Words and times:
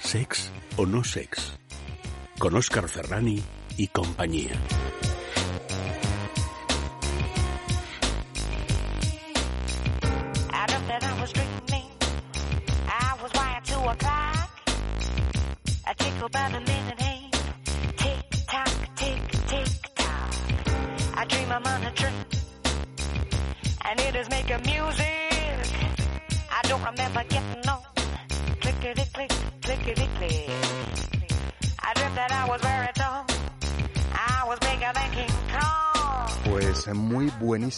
Sex 0.00 0.50
o 0.76 0.86
no 0.86 1.04
sex. 1.04 1.58
Con 2.38 2.56
Óscar 2.56 2.88
Ferrani 2.88 3.42
y 3.76 3.88
compañía. 3.88 4.52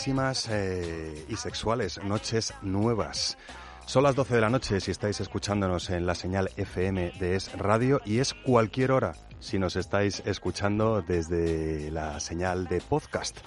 Eh, 0.07 1.25
y 1.31 1.37
sexuales 1.37 1.99
noches 2.05 2.53
nuevas. 2.61 3.39
Son 3.87 4.03
las 4.03 4.15
12 4.15 4.35
de 4.35 4.41
la 4.43 4.51
noche 4.51 4.79
si 4.81 4.91
estáis 4.91 5.21
escuchándonos 5.21 5.89
en 5.89 6.05
la 6.05 6.15
señal 6.15 6.51
FM 6.57 7.13
de 7.19 7.37
Es 7.37 7.51
Radio 7.57 8.03
y 8.05 8.19
es 8.19 8.35
cualquier 8.35 8.93
hora 8.93 9.15
si 9.41 9.59
nos 9.59 9.77
estáis 9.77 10.23
escuchando 10.27 11.01
desde 11.01 11.91
la 11.91 12.21
señal 12.21 12.67
de 12.67 12.83
podcast. 12.83 13.39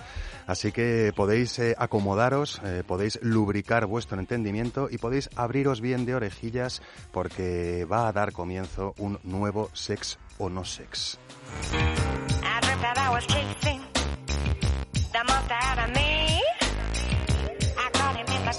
Así 0.48 0.72
que 0.72 1.14
podéis 1.16 1.60
eh, 1.60 1.76
acomodaros, 1.78 2.60
eh, 2.64 2.84
podéis 2.86 3.20
lubricar 3.22 3.86
vuestro 3.86 4.20
entendimiento 4.20 4.88
y 4.90 4.98
podéis 4.98 5.30
abriros 5.36 5.80
bien 5.80 6.08
de 6.08 6.16
orejillas 6.16 6.82
porque 7.12 7.86
va 7.86 8.08
a 8.08 8.14
dar 8.14 8.32
comienzo 8.32 8.96
un 8.98 9.20
nuevo 9.24 9.70
sex 9.74 10.18
o 10.40 10.50
no 10.50 10.66
sex. 10.66 11.20
I 13.68 13.77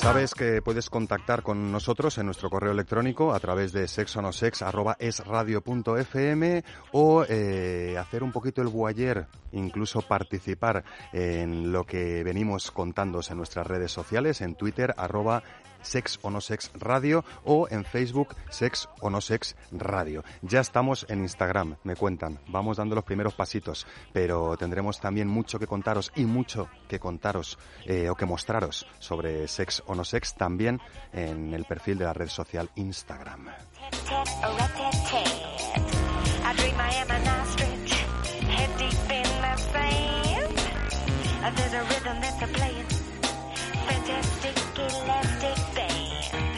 Sabes 0.09 0.33
que 0.33 0.62
puedes 0.62 0.89
contactar 0.89 1.42
con 1.42 1.70
nosotros 1.70 2.17
en 2.17 2.25
nuestro 2.25 2.48
correo 2.48 2.73
electrónico 2.73 3.34
a 3.34 3.41
través 3.41 3.73
de 3.73 3.87
sexonosex.esradio.fm 3.87 6.64
o 6.92 7.27
eh, 7.28 7.95
hacer 8.01 8.23
un 8.23 8.33
poquito 8.33 8.62
el 8.62 8.69
boyer, 8.69 9.27
incluso 9.53 10.01
participar 10.01 10.83
en 11.12 11.73
lo 11.73 11.84
que 11.84 12.25
venimos 12.25 12.70
contándos 12.70 13.31
en 13.31 13.36
nuestras 13.36 13.67
redes 13.67 13.92
sociales, 13.92 14.41
en 14.41 14.55
Twitter, 14.55 14.95
arroba 14.97 15.42
Sex 15.89 16.19
o 16.22 16.31
no 16.31 16.41
Sex 16.41 16.70
Radio 16.75 17.25
o 17.44 17.67
en 17.70 17.84
Facebook 17.84 18.36
Sex 18.50 18.89
o 19.00 19.08
no 19.08 19.20
Sex 19.20 19.56
Radio. 19.72 20.22
Ya 20.42 20.61
estamos 20.61 21.06
en 21.08 21.20
Instagram, 21.20 21.77
me 21.83 21.97
cuentan. 21.97 22.39
Vamos 22.48 22.77
dando 22.77 22.95
los 22.95 23.05
primeros 23.05 23.33
pasitos, 23.33 23.86
pero 24.12 24.56
tendremos 24.58 25.00
también 25.00 25.28
mucho 25.28 25.58
que 25.58 25.67
contaros 25.67 26.12
y 26.14 26.25
mucho 26.25 26.69
que 26.89 27.00
contaros 27.00 27.58
eh, 27.86 28.11
o 28.11 28.14
que 28.14 28.27
mostraros 28.27 28.86
sobre 28.98 29.48
Sex 29.48 29.83
o 29.86 29.95
no 29.95 30.05
Sex 30.05 30.34
también 30.34 30.78
en 31.12 31.55
el 31.55 31.64
perfil 31.64 31.97
de 31.98 32.05
la 32.05 32.12
red 32.12 32.28
social 32.28 32.70
Instagram. 32.77 33.48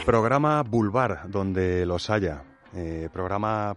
Programa 0.07 0.63
Bulbar, 0.63 1.31
donde 1.31 1.87
los 1.87 2.11
haya. 2.11 2.45
Eh, 2.75 3.09
programa 3.13 3.77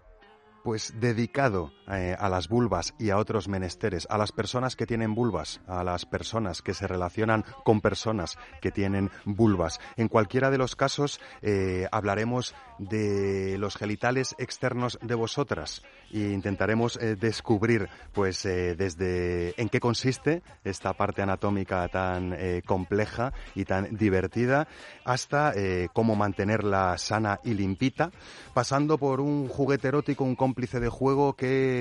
pues 0.63 0.93
dedicado 0.99 1.71
eh, 1.91 2.15
a 2.17 2.29
las 2.29 2.47
vulvas 2.47 2.93
y 2.97 3.09
a 3.09 3.17
otros 3.17 3.47
menesteres, 3.47 4.07
a 4.09 4.17
las 4.17 4.31
personas 4.31 4.75
que 4.75 4.85
tienen 4.85 5.15
vulvas, 5.15 5.61
a 5.67 5.83
las 5.83 6.05
personas 6.05 6.61
que 6.61 6.73
se 6.73 6.87
relacionan 6.87 7.43
con 7.63 7.81
personas 7.81 8.37
que 8.61 8.71
tienen 8.71 9.11
vulvas. 9.25 9.79
En 9.97 10.07
cualquiera 10.07 10.49
de 10.49 10.57
los 10.57 10.75
casos 10.75 11.19
eh, 11.41 11.87
hablaremos 11.91 12.55
de 12.79 13.57
los 13.57 13.75
genitales 13.75 14.35
externos 14.37 14.97
de 15.01 15.15
vosotras 15.15 15.83
e 16.11 16.19
intentaremos 16.19 16.97
eh, 16.97 17.15
descubrir 17.15 17.89
pues 18.13 18.45
eh, 18.45 18.75
desde 18.75 19.59
en 19.61 19.69
qué 19.69 19.79
consiste 19.79 20.43
esta 20.63 20.93
parte 20.93 21.21
anatómica 21.21 21.87
tan 21.87 22.35
compleja 22.65 23.33
y 23.55 23.65
tan 23.65 23.95
divertida 23.95 24.67
hasta 25.05 25.53
cómo 25.93 26.15
mantenerla 26.15 26.97
sana 26.97 27.39
y 27.43 27.53
limpita, 27.53 28.11
pasando 28.53 28.97
por 28.97 29.21
un 29.21 29.47
juguete 29.47 29.87
erótico, 29.89 30.23
un 30.23 30.35
cómplice 30.35 30.79
de 30.79 30.89
juego 30.89 31.33
que 31.33 31.72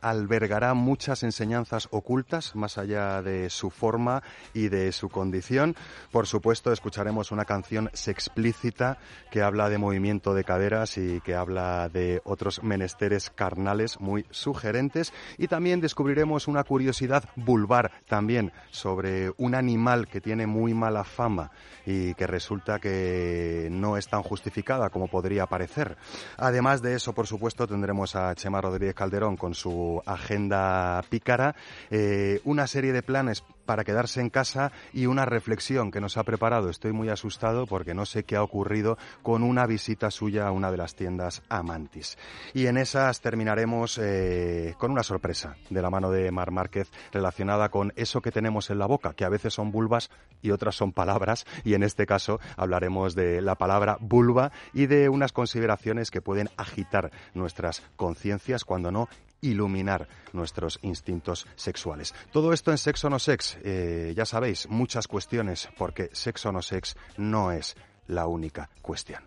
albergará 0.00 0.74
muchas 0.74 1.22
enseñanzas 1.22 1.88
ocultas 1.90 2.54
más 2.54 2.78
allá 2.78 3.22
de 3.22 3.50
su 3.50 3.70
forma 3.70 4.22
y 4.54 4.68
de 4.68 4.92
su 4.92 5.08
condición. 5.08 5.76
Por 6.10 6.26
supuesto, 6.26 6.72
escucharemos 6.72 7.30
una 7.32 7.44
canción 7.44 7.90
sexplícita 7.92 8.98
que 9.30 9.42
habla 9.42 9.68
de 9.68 9.78
movimiento 9.78 10.34
de 10.34 10.44
caderas 10.44 10.98
y 10.98 11.20
que 11.20 11.34
habla 11.34 11.88
de 11.88 12.20
otros 12.24 12.62
menesteres 12.62 13.30
carnales 13.30 14.00
muy 14.00 14.26
sugerentes 14.30 15.12
y 15.38 15.48
también 15.48 15.80
descubriremos 15.80 16.48
una 16.48 16.64
curiosidad 16.64 17.24
vulvar 17.36 17.92
también 18.08 18.52
sobre 18.70 19.32
un 19.36 19.54
animal 19.54 20.08
que 20.08 20.20
tiene 20.20 20.46
muy 20.46 20.74
mala 20.74 21.04
fama 21.04 21.50
y 21.86 22.14
que 22.14 22.26
resulta 22.26 22.78
que 22.78 23.68
no 23.70 23.96
es 23.96 24.08
tan 24.08 24.22
justificada 24.22 24.90
como 24.90 25.08
podría 25.08 25.46
parecer. 25.46 25.96
Además 26.36 26.82
de 26.82 26.94
eso, 26.94 27.12
por 27.12 27.26
supuesto, 27.26 27.66
tendremos 27.66 28.16
a 28.16 28.34
Chema 28.34 28.60
Rodríguez 28.60 28.94
Calderón 28.94 29.29
con 29.36 29.54
su 29.54 30.02
agenda 30.06 31.02
pícara, 31.08 31.54
eh, 31.90 32.40
una 32.44 32.66
serie 32.66 32.92
de 32.92 33.02
planes 33.02 33.42
para 33.70 33.84
quedarse 33.84 34.20
en 34.20 34.30
casa 34.30 34.72
y 34.92 35.06
una 35.06 35.26
reflexión 35.26 35.92
que 35.92 36.00
nos 36.00 36.16
ha 36.16 36.24
preparado. 36.24 36.70
Estoy 36.70 36.90
muy 36.90 37.08
asustado 37.08 37.68
porque 37.68 37.94
no 37.94 38.04
sé 38.04 38.24
qué 38.24 38.34
ha 38.34 38.42
ocurrido 38.42 38.98
con 39.22 39.44
una 39.44 39.64
visita 39.64 40.10
suya 40.10 40.48
a 40.48 40.50
una 40.50 40.72
de 40.72 40.76
las 40.76 40.96
tiendas 40.96 41.44
Amantis. 41.48 42.18
Y 42.52 42.66
en 42.66 42.78
esas 42.78 43.20
terminaremos 43.20 43.96
eh, 44.02 44.74
con 44.76 44.90
una 44.90 45.04
sorpresa 45.04 45.54
de 45.68 45.80
la 45.82 45.88
mano 45.88 46.10
de 46.10 46.32
Mar 46.32 46.50
Márquez 46.50 46.90
relacionada 47.12 47.68
con 47.68 47.92
eso 47.94 48.20
que 48.20 48.32
tenemos 48.32 48.70
en 48.70 48.80
la 48.80 48.86
boca, 48.86 49.12
que 49.12 49.24
a 49.24 49.28
veces 49.28 49.54
son 49.54 49.70
vulvas 49.70 50.10
y 50.42 50.50
otras 50.50 50.74
son 50.74 50.90
palabras. 50.90 51.46
Y 51.62 51.74
en 51.74 51.84
este 51.84 52.06
caso 52.06 52.40
hablaremos 52.56 53.14
de 53.14 53.40
la 53.40 53.54
palabra 53.54 53.98
vulva 54.00 54.50
y 54.74 54.86
de 54.86 55.08
unas 55.08 55.30
consideraciones 55.30 56.10
que 56.10 56.20
pueden 56.20 56.50
agitar 56.56 57.12
nuestras 57.34 57.84
conciencias, 57.94 58.64
cuando 58.64 58.90
no 58.90 59.08
iluminar 59.40 60.08
nuestros 60.32 60.78
instintos 60.82 61.46
sexuales. 61.56 62.14
Todo 62.32 62.52
esto 62.52 62.70
en 62.70 62.78
Sexo 62.78 63.10
No 63.10 63.18
Sex, 63.18 63.58
eh, 63.62 64.12
ya 64.16 64.24
sabéis, 64.24 64.68
muchas 64.68 65.06
cuestiones, 65.06 65.68
porque 65.78 66.10
Sexo 66.12 66.52
No 66.52 66.62
Sex 66.62 66.96
no 67.16 67.52
es 67.52 67.76
la 68.06 68.26
única 68.26 68.70
cuestión. 68.82 69.22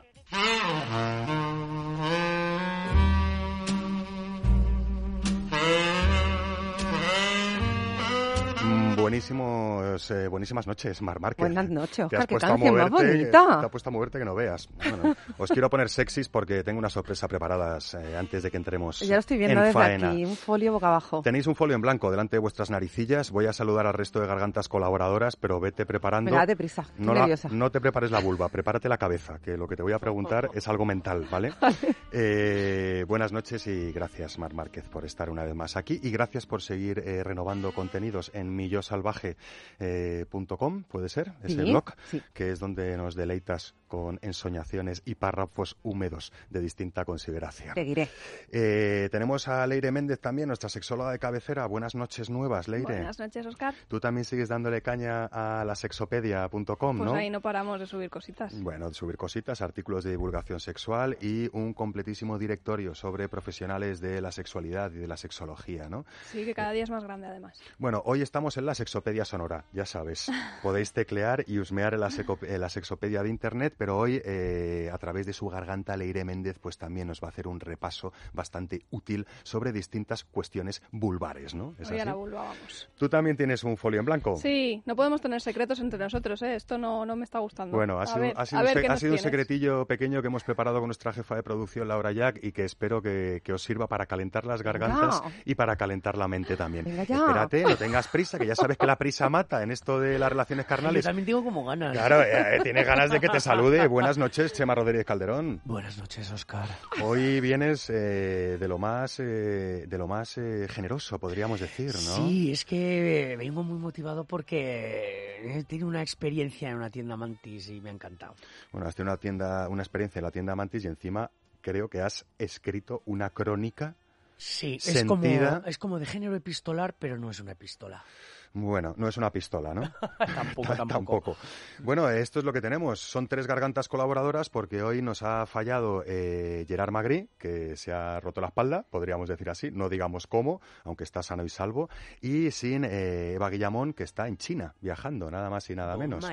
Buenísimos, 9.03 10.12
eh, 10.12 10.30
buenísimas 10.30 10.66
noches, 10.66 11.02
Mar 11.02 11.19
Márquez. 11.19 11.44
Buenas 11.46 11.69
noches, 11.69 11.96
Te 11.97 12.03
Oscar, 12.06 12.19
has 12.22 12.25
qué 12.25 12.34
puesto 12.36 12.47
a 12.47 12.50
canción 12.52 12.75
más 12.75 12.90
moverte, 12.90 13.12
bonita. 13.18 13.59
Te 13.59 13.66
has 13.66 13.69
puesto 13.72 13.90
a 13.90 13.91
moverte 13.91 14.18
que 14.19 14.24
no 14.24 14.34
veas. 14.34 14.69
Bueno, 14.78 15.16
os 15.38 15.50
quiero 15.52 15.69
poner 15.69 15.90
sexys 15.90 16.30
porque 16.30 16.64
tengo 16.64 16.80
una 16.80 16.90
sorpresa 16.90 17.28
preparadas 17.28 17.96
eh, 17.96 18.16
antes 18.18 18.44
de 18.44 18.50
que 18.50 18.56
entremos 18.56 19.02
Ya 19.02 19.16
lo 19.16 19.19
estoy 19.19 19.38
viendo 19.40 19.59
en 19.59 19.66
desde 19.66 19.74
faena. 19.74 20.12
aquí, 20.12 20.24
un 20.24 20.38
folio 20.38 20.72
boca 20.72 20.88
abajo. 20.88 21.22
Tenéis 21.22 21.47
un 21.47 21.56
folio 21.56 21.75
en 21.75 21.81
blanco 21.81 22.09
delante 22.12 22.38
de 22.38 22.40
vuestras 22.40 22.69
naricillas. 22.69 23.30
Voy 23.30 23.46
a 23.46 23.52
saludar 23.52 23.88
al 23.88 23.94
resto 23.94 24.22
de 24.22 24.27
gargantas 24.27 24.69
colaboradoras, 24.69 25.36
pero 25.36 25.60
vete 25.60 25.86
preparando. 25.86 26.31
Venga, 26.31 26.44
date 26.44 26.56
prisa, 26.56 26.83
estoy 26.83 27.06
no, 27.06 27.13
la- 27.13 27.19
nerviosa. 27.19 27.50
no 27.51 27.69
te 27.72 27.81
prepares 27.81 28.10
la 28.10 28.19
vulva, 28.22 28.48
prepárate 28.48 28.88
la 28.88 28.98
cabeza, 28.98 29.38
que 29.44 29.57
lo 29.57 29.68
que 29.68 29.75
te 29.75 29.83
voy 29.83 29.92
a 29.92 30.00
preguntar 30.00 30.50
es 30.54 30.66
algo 30.69 30.86
mental, 30.86 31.27
¿vale? 31.30 31.51
Eh, 32.16 33.06
buenas 33.07 33.31
noches 33.31 33.66
y 33.66 33.92
gracias, 33.92 34.38
Mar 34.38 34.54
Márquez, 34.54 34.88
por 34.88 35.04
estar 35.04 35.31
una 35.31 35.44
vez 35.44 35.56
más 35.56 35.75
aquí 35.75 36.00
y 36.04 36.12
gracias 36.12 36.45
por 36.45 36.62
seguir 36.62 37.04
renovando 37.24 37.72
contenidos 37.74 38.30
en 38.36 38.56
amorsalvaje.com, 38.94 40.84
puede 40.84 41.10
ser, 41.10 41.34
ese 41.44 41.63
Sí, 41.63 41.69
blog, 41.72 41.94
sí. 42.10 42.22
que 42.34 42.51
es 42.51 42.60
donde 42.60 42.95
nos 42.98 43.16
deleitas 43.16 43.75
con 43.88 44.18
ensoñaciones 44.24 45.01
y 45.06 45.16
párrafos 45.16 45.78
húmedos 45.84 46.34
de 46.50 46.62
distinta 46.62 47.06
consideración. 47.06 47.75
Seguiré. 47.75 48.10
Eh, 48.51 49.07
tenemos 49.12 49.48
a 49.48 49.66
Leire 49.68 49.92
Méndez 49.92 50.19
también, 50.19 50.48
nuestra 50.48 50.68
sexóloga 50.69 51.12
de 51.12 51.19
cabecera. 51.19 51.68
Buenas 51.68 51.94
noches 51.94 52.30
nuevas, 52.31 52.68
Leire. 52.68 52.86
Buenas 52.95 53.19
noches, 53.19 53.45
Oscar. 53.45 53.75
Tú 53.88 54.00
también 54.00 54.25
sigues 54.25 54.50
dándole 54.50 54.81
caña 54.81 55.25
a 55.25 55.63
la 55.63 55.75
sexopedia.com, 55.75 56.98
Pues 56.98 57.12
¿no? 57.12 57.13
ahí 57.13 57.30
no 57.30 57.42
paramos 57.42 57.80
de 57.80 57.86
subir 57.86 58.10
cositas. 58.10 58.60
Bueno, 58.62 58.88
de 58.89 58.96
subir 58.96 59.16
cositas, 59.18 59.62
artículos 59.62 60.04
de 60.04 60.12
divulgación 60.12 60.60
sexual 60.60 61.18
y 61.22 61.50
un 61.56 61.74
completísimo 61.74 62.39
directorio 62.39 62.96
sobre 62.96 63.30
profesionales 63.30 64.01
de 64.01 64.22
la 64.22 64.31
sexualidad 64.31 64.92
y 64.92 64.98
de 64.98 65.07
la 65.07 65.18
sexología, 65.18 65.88
¿no? 65.88 66.06
Sí, 66.31 66.46
que 66.46 66.56
cada 66.56 66.72
día 66.72 66.84
es 66.84 66.89
más 66.89 67.04
grande 67.04 67.28
además. 67.28 67.60
Bueno, 67.78 68.01
hoy 68.06 68.22
estamos 68.24 68.57
en 68.57 68.66
la 68.66 68.74
Sexopedia 68.83 69.24
Sonora, 69.24 69.63
ya 69.71 69.85
sabes. 69.85 70.30
Podéis 70.62 70.91
teclear 70.91 71.45
y 71.47 71.57
husmear 71.59 71.94
en 71.94 72.01
la, 72.01 72.09
seco- 72.12 72.38
en 72.41 72.59
la 72.59 72.68
Sexopedia 72.68 73.24
de 73.24 73.30
Internet, 73.30 73.75
pero 73.77 73.97
hoy, 73.97 74.21
eh, 74.25 74.89
a 74.91 74.97
través 74.97 75.25
de 75.25 75.31
su 75.31 75.47
garganta, 75.47 75.95
Leire 75.95 76.25
Méndez, 76.25 76.59
pues 76.59 76.77
también 76.77 77.07
nos 77.07 77.21
va 77.24 77.27
a 77.27 77.30
hacer 77.30 77.47
un 77.47 77.62
repaso 77.62 78.12
bastante 78.33 78.81
útil 78.91 79.25
sobre 79.44 79.71
distintas 79.71 80.25
cuestiones 80.25 80.81
vulvares, 80.91 81.56
¿no? 81.56 81.75
¿Es 81.80 81.89
Hoy 81.91 82.00
a 82.01 82.06
la 82.06 82.13
vulva 82.13 82.44
vamos. 82.44 82.89
Tú 82.97 83.07
también 83.07 83.38
tienes 83.38 83.63
un 83.63 83.77
folio 83.77 84.01
en 84.01 84.06
blanco. 84.06 84.35
Sí, 84.35 84.81
no 84.86 84.97
podemos 84.97 85.21
tener 85.21 85.39
secretos 85.39 85.79
entre 85.79 85.97
nosotros, 86.00 86.41
¿eh? 86.41 86.56
Esto 86.56 86.77
no, 86.77 87.06
no 87.06 87.15
me 87.15 87.24
está 87.24 87.39
gustando. 87.39 87.77
Bueno, 87.77 88.00
ha 88.00 88.03
A 88.03 88.07
sido, 88.07 88.19
ver, 88.19 88.33
ha 88.36 88.45
sido 88.45 88.62
un 88.62 88.68
se- 88.68 88.88
ha 88.88 88.97
sido 88.97 89.18
secretillo 89.18 89.86
pequeño 89.86 90.21
que 90.21 90.27
hemos 90.27 90.44
preparado 90.44 90.79
con 90.79 90.89
nuestra 90.89 91.13
jefa 91.13 91.36
de 91.38 91.44
producción, 91.44 91.88
Laura 91.88 92.12
Jack, 92.12 92.39
y 92.44 92.51
que 92.51 92.65
espero 92.65 93.01
que, 93.01 93.41
que 93.45 93.53
os 93.53 93.63
sirva 93.63 93.88
para 93.88 94.07
calentar 94.07 94.45
las 94.45 94.62
gargantas 94.62 95.21
Venga. 95.21 95.36
y 95.45 95.56
para 95.56 95.77
calentar 95.77 96.18
la 96.18 96.27
mente 96.27 96.57
también. 96.57 96.86
Espérate, 96.88 97.63
no 97.63 97.77
tengas 97.77 98.07
prisa, 98.09 98.38
que 98.38 98.45
ya 98.47 98.56
sabes 98.56 98.73
que 98.78 98.86
la 98.86 98.98
prisa 98.98 99.30
mata 99.30 99.64
en 99.64 99.72
esto 99.72 100.00
de 100.00 100.18
las 100.20 100.30
relaciones 100.31 100.66
Yo 100.66 100.70
carnales. 100.70 101.06
también 101.06 101.25
tengo 101.25 101.44
como 101.44 101.66
ganas. 101.66 101.94
Claro, 101.94 102.22
eh, 102.22 102.58
eh, 102.58 102.60
tienes 102.64 102.86
ganas 102.86 103.10
de 103.10 103.20
que 103.20 103.30
te 103.30 103.40
salude. 103.40 103.88
Buenas 103.88 104.18
noches, 104.18 104.54
Chema 104.54 104.75
Rodríguez 104.75 105.06
Calderón. 105.06 105.62
Buenas 105.66 105.98
noches, 105.98 106.31
Oscar. 106.31 106.68
Hoy 107.02 107.40
vienes 107.42 107.90
eh, 107.90 108.58
de 108.60 108.68
lo 108.68 108.78
más, 108.78 109.20
eh, 109.20 109.86
de 109.88 109.98
lo 109.98 110.08
más 110.08 110.38
eh, 110.38 110.68
generoso, 110.70 111.20
podríamos 111.20 111.60
decir, 111.60 111.94
¿no? 111.94 112.28
Sí, 112.28 112.52
es 112.52 112.66
que 112.66 113.36
vengo 113.38 113.64
muy 113.64 113.78
motivado 113.78 114.25
porque 114.25 115.42
he 115.44 115.64
tenido 115.64 115.88
una 115.88 116.02
experiencia 116.02 116.70
en 116.70 116.78
una 116.78 116.90
tienda 116.90 117.16
Mantis 117.18 117.70
y 117.70 117.81
me 117.81 117.90
ha 117.90 117.94
encantado. 117.94 118.36
Bueno, 118.72 118.88
has 118.88 118.96
tenido 118.96 119.12
una 119.14 119.20
tienda, 119.20 119.70
una 119.70 119.81
experiencia 119.84 120.20
en 120.20 120.25
la 120.25 120.31
tienda 120.31 120.56
Mantis 120.56 120.86
y 120.86 120.88
encima 120.88 121.30
creo 121.62 121.88
que 121.90 122.02
has 122.02 122.25
escrito 122.38 123.02
una 123.06 123.30
crónica 123.30 123.96
Sí, 124.38 124.78
es 124.84 125.06
como, 125.06 125.24
Sentida. 125.24 125.64
es 125.66 125.78
como 125.78 126.00
de 126.00 126.06
género 126.06 126.36
epistolar, 126.36 126.94
pero 126.98 127.18
no 127.18 127.30
es 127.30 127.40
una 127.40 127.54
epistola. 127.54 128.04
Bueno, 128.53 128.94
no 128.97 129.07
es 129.07 129.17
una 129.17 129.31
pistola, 129.31 129.73
¿no? 129.73 129.81
tampoco, 130.17 130.75
tampoco. 130.75 130.88
Tampoco. 130.88 131.38
Bueno, 131.79 132.09
esto 132.09 132.39
es 132.39 132.45
lo 132.45 132.53
que 132.53 132.61
tenemos. 132.61 133.00
Son 133.00 133.27
tres 133.27 133.47
gargantas 133.47 133.88
colaboradoras 133.88 134.50
porque 134.50 134.83
hoy 134.83 135.01
nos 135.01 135.23
ha 135.23 135.45
fallado 135.47 136.03
eh, 136.05 136.65
Gerard 136.67 136.91
Magri, 136.91 137.29
que 137.38 137.75
se 137.75 137.91
ha 137.91 138.19
roto 138.19 138.41
la 138.41 138.47
espalda, 138.47 138.85
podríamos 138.89 139.27
decir 139.27 139.50
así, 139.50 139.71
no 139.71 139.89
digamos 139.89 140.27
cómo, 140.27 140.61
aunque 140.83 141.03
está 141.03 141.23
sano 141.23 141.44
y 141.44 141.50
salvo, 141.50 141.89
y 142.21 142.51
sin 142.51 142.85
eh, 142.85 143.33
Eva 143.33 143.50
Guillamón, 143.50 143.94
que 143.94 144.03
está 144.03 144.27
en 144.27 144.38
China, 144.38 144.75
viajando, 144.81 145.31
nada 145.31 145.50
más 145.50 145.67
y 145.71 145.75
nada 145.75 145.97
menos. 145.97 146.25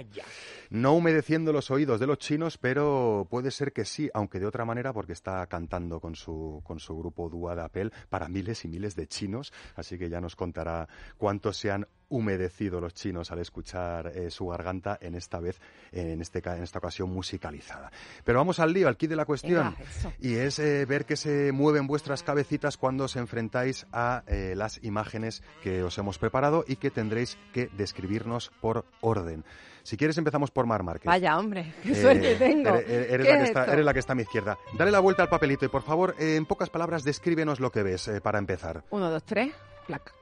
No 0.68 0.92
humedeciendo 0.92 1.52
los 1.52 1.70
oídos 1.70 2.00
de 2.00 2.06
los 2.06 2.18
chinos, 2.18 2.58
pero 2.58 3.26
puede 3.30 3.50
ser 3.50 3.72
que 3.72 3.86
sí, 3.86 4.10
aunque 4.12 4.38
de 4.38 4.46
otra 4.46 4.66
manera, 4.66 4.92
porque 4.92 5.14
está 5.14 5.46
cantando 5.46 6.00
con 6.00 6.14
su, 6.14 6.60
con 6.64 6.80
su 6.80 6.98
grupo 6.98 7.30
Dúa 7.30 7.54
de 7.54 7.62
Apel 7.62 7.92
para 8.10 8.28
miles 8.28 8.64
y 8.66 8.68
miles 8.68 8.94
de 8.94 9.06
chinos, 9.06 9.52
así 9.74 9.98
que 9.98 10.10
ya 10.10 10.20
nos 10.20 10.36
contará 10.36 10.86
cuántos 11.16 11.56
se 11.56 11.70
han 11.70 11.86
humedecido 12.10 12.80
los 12.80 12.92
chinos 12.94 13.30
al 13.32 13.38
escuchar 13.38 14.08
eh, 14.14 14.30
su 14.30 14.48
garganta 14.48 14.98
en 15.00 15.14
esta 15.14 15.40
vez, 15.40 15.58
en, 15.92 16.20
este, 16.20 16.40
en 16.44 16.62
esta 16.62 16.78
ocasión 16.78 17.10
musicalizada. 17.10 17.90
Pero 18.24 18.38
vamos 18.38 18.60
al 18.60 18.72
lío, 18.72 18.86
al 18.88 18.96
kit 18.96 19.10
de 19.10 19.16
la 19.16 19.24
cuestión. 19.24 19.74
Y 20.20 20.34
es 20.34 20.58
eh, 20.58 20.84
ver 20.84 21.06
que 21.06 21.16
se 21.16 21.52
mueven 21.52 21.86
vuestras 21.86 22.22
cabecitas 22.22 22.76
cuando 22.76 23.04
os 23.04 23.16
enfrentáis 23.16 23.86
a 23.92 24.22
eh, 24.26 24.54
las 24.56 24.82
imágenes 24.84 25.42
que 25.62 25.82
os 25.82 25.96
hemos 25.98 26.18
preparado 26.18 26.64
y 26.68 26.76
que 26.76 26.90
tendréis 26.90 27.38
que 27.54 27.68
describirnos 27.76 28.50
por 28.60 28.84
orden. 29.00 29.44
Si 29.82 29.96
quieres 29.96 30.18
empezamos 30.18 30.50
por 30.50 30.66
Mar 30.66 30.82
Márquez. 30.82 31.06
Vaya, 31.06 31.38
hombre, 31.38 31.72
qué 31.82 31.92
Eh, 31.92 31.94
suerte 32.02 32.36
tengo. 32.36 32.68
Eres, 32.76 32.86
¿Qué 32.86 33.18
la 33.18 33.24
que 33.24 33.42
es 33.42 33.48
está, 33.48 33.64
eres 33.72 33.84
la 33.84 33.92
que 33.94 33.98
está 33.98 34.12
a 34.12 34.16
mi 34.16 34.22
izquierda. 34.22 34.58
Dale 34.76 34.90
la 34.90 35.00
vuelta 35.00 35.22
al 35.22 35.30
papelito 35.30 35.64
y 35.64 35.68
por 35.68 35.82
favor, 35.82 36.14
eh, 36.18 36.36
en 36.36 36.44
pocas 36.44 36.68
palabras, 36.68 37.02
descríbenos 37.02 37.60
lo 37.60 37.70
que 37.72 37.82
ves 37.82 38.06
eh, 38.08 38.20
para 38.20 38.38
empezar. 38.38 38.84
Uno, 38.90 39.08
dos, 39.10 39.24
tres, 39.24 39.54
placa. 39.86 40.12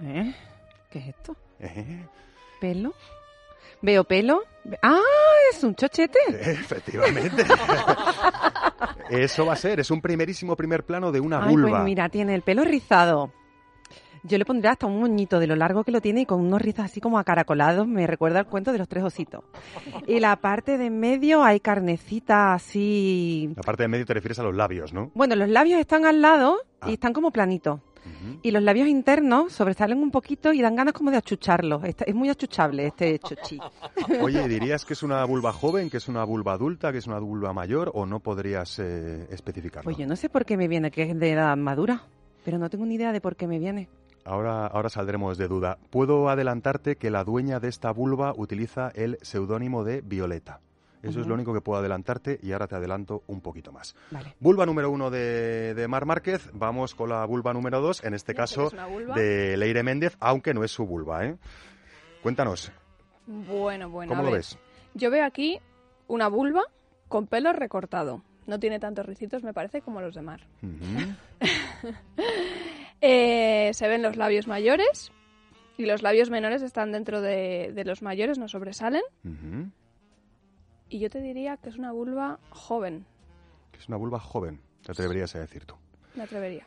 ¿Eh? 0.00 0.32
¿Qué 0.92 0.98
es 0.98 1.06
esto? 1.08 1.36
Eh, 1.58 2.06
¿Pelo? 2.60 2.92
¿Veo 3.80 4.04
pelo? 4.04 4.42
¡Ah! 4.82 5.00
¿Es 5.52 5.64
un 5.64 5.74
chochete? 5.74 6.18
efectivamente. 6.30 7.44
Eso 9.10 9.46
va 9.46 9.54
a 9.54 9.56
ser, 9.56 9.80
es 9.80 9.90
un 9.90 10.00
primerísimo 10.00 10.56
primer 10.56 10.84
plano 10.84 11.10
de 11.12 11.20
una 11.20 11.42
Ay, 11.44 11.50
vulva. 11.50 11.70
pues 11.70 11.82
mira, 11.84 12.08
tiene 12.08 12.34
el 12.34 12.42
pelo 12.42 12.64
rizado. 12.64 13.32
Yo 14.24 14.38
le 14.38 14.44
pondría 14.44 14.70
hasta 14.70 14.86
un 14.86 15.00
moñito 15.00 15.40
de 15.40 15.48
lo 15.48 15.56
largo 15.56 15.82
que 15.82 15.90
lo 15.90 16.00
tiene 16.00 16.20
y 16.20 16.26
con 16.26 16.40
unos 16.40 16.62
rizos 16.62 16.84
así 16.84 17.00
como 17.00 17.18
acaracolados. 17.18 17.88
Me 17.88 18.06
recuerda 18.06 18.38
al 18.38 18.46
cuento 18.46 18.70
de 18.70 18.78
los 18.78 18.88
tres 18.88 19.02
ositos. 19.02 19.42
Y 20.06 20.20
la 20.20 20.36
parte 20.36 20.78
de 20.78 20.86
en 20.86 21.00
medio 21.00 21.42
hay 21.42 21.58
carnecita 21.58 22.54
así... 22.54 23.52
La 23.56 23.62
parte 23.62 23.82
de 23.82 23.88
medio 23.88 24.06
te 24.06 24.14
refieres 24.14 24.38
a 24.38 24.44
los 24.44 24.54
labios, 24.54 24.92
¿no? 24.92 25.10
Bueno, 25.14 25.34
los 25.34 25.48
labios 25.48 25.80
están 25.80 26.06
al 26.06 26.20
lado 26.22 26.58
Ah. 26.80 26.88
y 26.90 26.92
están 26.94 27.12
como 27.12 27.32
planitos. 27.32 27.80
Y 28.42 28.50
los 28.50 28.62
labios 28.62 28.88
internos 28.88 29.52
sobresalen 29.52 29.98
un 29.98 30.10
poquito 30.10 30.52
y 30.52 30.60
dan 30.60 30.74
ganas 30.76 30.94
como 30.94 31.10
de 31.10 31.16
achucharlos. 31.18 31.84
Esta- 31.84 32.04
es 32.04 32.14
muy 32.14 32.28
achuchable 32.28 32.86
este 32.86 33.18
chochi. 33.20 33.58
Oye, 34.20 34.46
¿dirías 34.48 34.84
que 34.84 34.92
es 34.94 35.02
una 35.02 35.24
vulva 35.24 35.52
joven, 35.52 35.88
que 35.90 35.96
es 35.98 36.08
una 36.08 36.24
vulva 36.24 36.52
adulta, 36.54 36.92
que 36.92 36.98
es 36.98 37.06
una 37.06 37.18
vulva 37.18 37.52
mayor 37.52 37.90
o 37.94 38.06
no 38.06 38.20
podrías 38.20 38.78
eh, 38.78 39.26
especificarlo? 39.30 39.84
Pues 39.84 39.96
yo 39.96 40.06
no 40.06 40.16
sé 40.16 40.28
por 40.28 40.44
qué 40.44 40.56
me 40.56 40.68
viene 40.68 40.90
que 40.90 41.02
es 41.02 41.18
de 41.18 41.30
edad 41.32 41.56
madura, 41.56 42.02
pero 42.44 42.58
no 42.58 42.68
tengo 42.70 42.84
ni 42.86 42.94
idea 42.96 43.12
de 43.12 43.20
por 43.20 43.36
qué 43.36 43.46
me 43.46 43.58
viene. 43.58 43.88
Ahora, 44.24 44.66
ahora 44.68 44.88
saldremos 44.88 45.36
de 45.38 45.48
duda. 45.48 45.78
Puedo 45.90 46.28
adelantarte 46.28 46.96
que 46.96 47.10
la 47.10 47.24
dueña 47.24 47.58
de 47.58 47.68
esta 47.68 47.90
vulva 47.92 48.32
utiliza 48.36 48.90
el 48.94 49.18
seudónimo 49.22 49.82
de 49.84 50.00
Violeta. 50.00 50.60
Eso 51.02 51.20
es 51.20 51.26
lo 51.26 51.34
único 51.34 51.52
que 51.52 51.60
puedo 51.60 51.78
adelantarte 51.80 52.38
y 52.42 52.52
ahora 52.52 52.68
te 52.68 52.76
adelanto 52.76 53.22
un 53.26 53.40
poquito 53.40 53.72
más. 53.72 53.94
Vale. 54.10 54.34
Vulva 54.40 54.64
número 54.66 54.90
uno 54.90 55.10
de, 55.10 55.74
de 55.74 55.88
Mar 55.88 56.06
Márquez. 56.06 56.48
Vamos 56.54 56.94
con 56.94 57.08
la 57.10 57.24
vulva 57.24 57.52
número 57.52 57.80
dos, 57.80 58.04
en 58.04 58.14
este 58.14 58.34
caso 58.34 58.70
de 59.14 59.56
Leire 59.56 59.82
Méndez, 59.82 60.16
aunque 60.20 60.54
no 60.54 60.62
es 60.64 60.70
su 60.70 60.86
vulva. 60.86 61.24
¿eh? 61.26 61.36
Cuéntanos, 62.22 62.70
Bueno, 63.26 63.90
bueno. 63.90 64.10
¿cómo 64.10 64.22
a 64.22 64.24
lo 64.24 64.30
ver. 64.30 64.38
ves? 64.40 64.58
Yo 64.94 65.10
veo 65.10 65.24
aquí 65.24 65.58
una 66.06 66.28
vulva 66.28 66.62
con 67.08 67.26
pelo 67.26 67.52
recortado. 67.52 68.22
No 68.46 68.58
tiene 68.58 68.78
tantos 68.80 69.06
ricitos, 69.06 69.42
me 69.44 69.52
parece, 69.54 69.82
como 69.82 70.00
los 70.00 70.14
de 70.14 70.22
Mar. 70.22 70.40
Eh, 73.04 73.70
se 73.74 73.88
ven 73.88 74.00
los 74.02 74.16
labios 74.16 74.46
mayores 74.46 75.10
y 75.76 75.86
los 75.86 76.02
labios 76.02 76.30
menores 76.30 76.62
están 76.62 76.92
dentro 76.92 77.20
de, 77.20 77.72
de 77.74 77.84
los 77.84 78.00
mayores, 78.02 78.38
no 78.38 78.46
sobresalen. 78.46 79.02
Y 80.92 80.98
yo 80.98 81.08
te 81.08 81.20
diría 81.22 81.56
que 81.56 81.70
es 81.70 81.78
una 81.78 81.90
vulva 81.90 82.38
joven, 82.50 83.06
Que 83.70 83.78
es 83.78 83.88
una 83.88 83.96
vulva 83.96 84.20
joven, 84.20 84.60
te 84.84 84.92
atreverías 84.92 85.34
a 85.34 85.38
decir 85.40 85.64
tú. 85.64 85.74
me 86.14 86.22
atrevería. 86.22 86.64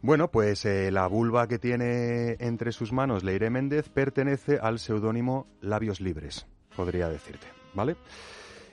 Bueno, 0.00 0.30
pues 0.30 0.64
eh, 0.64 0.92
la 0.92 1.08
vulva 1.08 1.48
que 1.48 1.58
tiene 1.58 2.36
entre 2.38 2.70
sus 2.70 2.92
manos 2.92 3.24
Leire 3.24 3.50
Méndez 3.50 3.88
pertenece 3.88 4.58
al 4.62 4.78
seudónimo 4.78 5.48
Labios 5.60 6.00
Libres, 6.00 6.46
podría 6.76 7.08
decirte, 7.08 7.46
¿vale? 7.74 7.96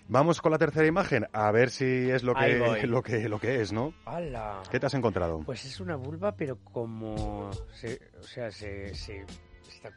Vamos 0.07 0.39
con 0.41 0.51
la 0.51 0.57
tercera 0.59 0.85
imagen, 0.85 1.25
a 1.33 1.49
ver 1.51 1.71
si 1.71 1.85
es 1.85 2.21
lo 2.21 2.35
que, 2.35 2.85
lo 2.85 3.01
que, 3.01 3.27
lo 3.29 3.39
que 3.39 3.61
es, 3.61 3.71
¿no? 3.71 3.93
¡Hala! 4.05 4.61
¿Qué 4.69 4.79
te 4.79 4.85
has 4.85 4.93
encontrado? 4.93 5.39
Pues 5.45 5.65
es 5.65 5.79
una 5.79 5.95
vulva, 5.95 6.33
pero 6.35 6.57
como... 6.63 7.49
se- 7.73 7.99
o 8.19 8.23
sea, 8.23 8.51
se... 8.51 8.93
se- 8.93 9.25
está, 9.67 9.87
es- 9.89 9.95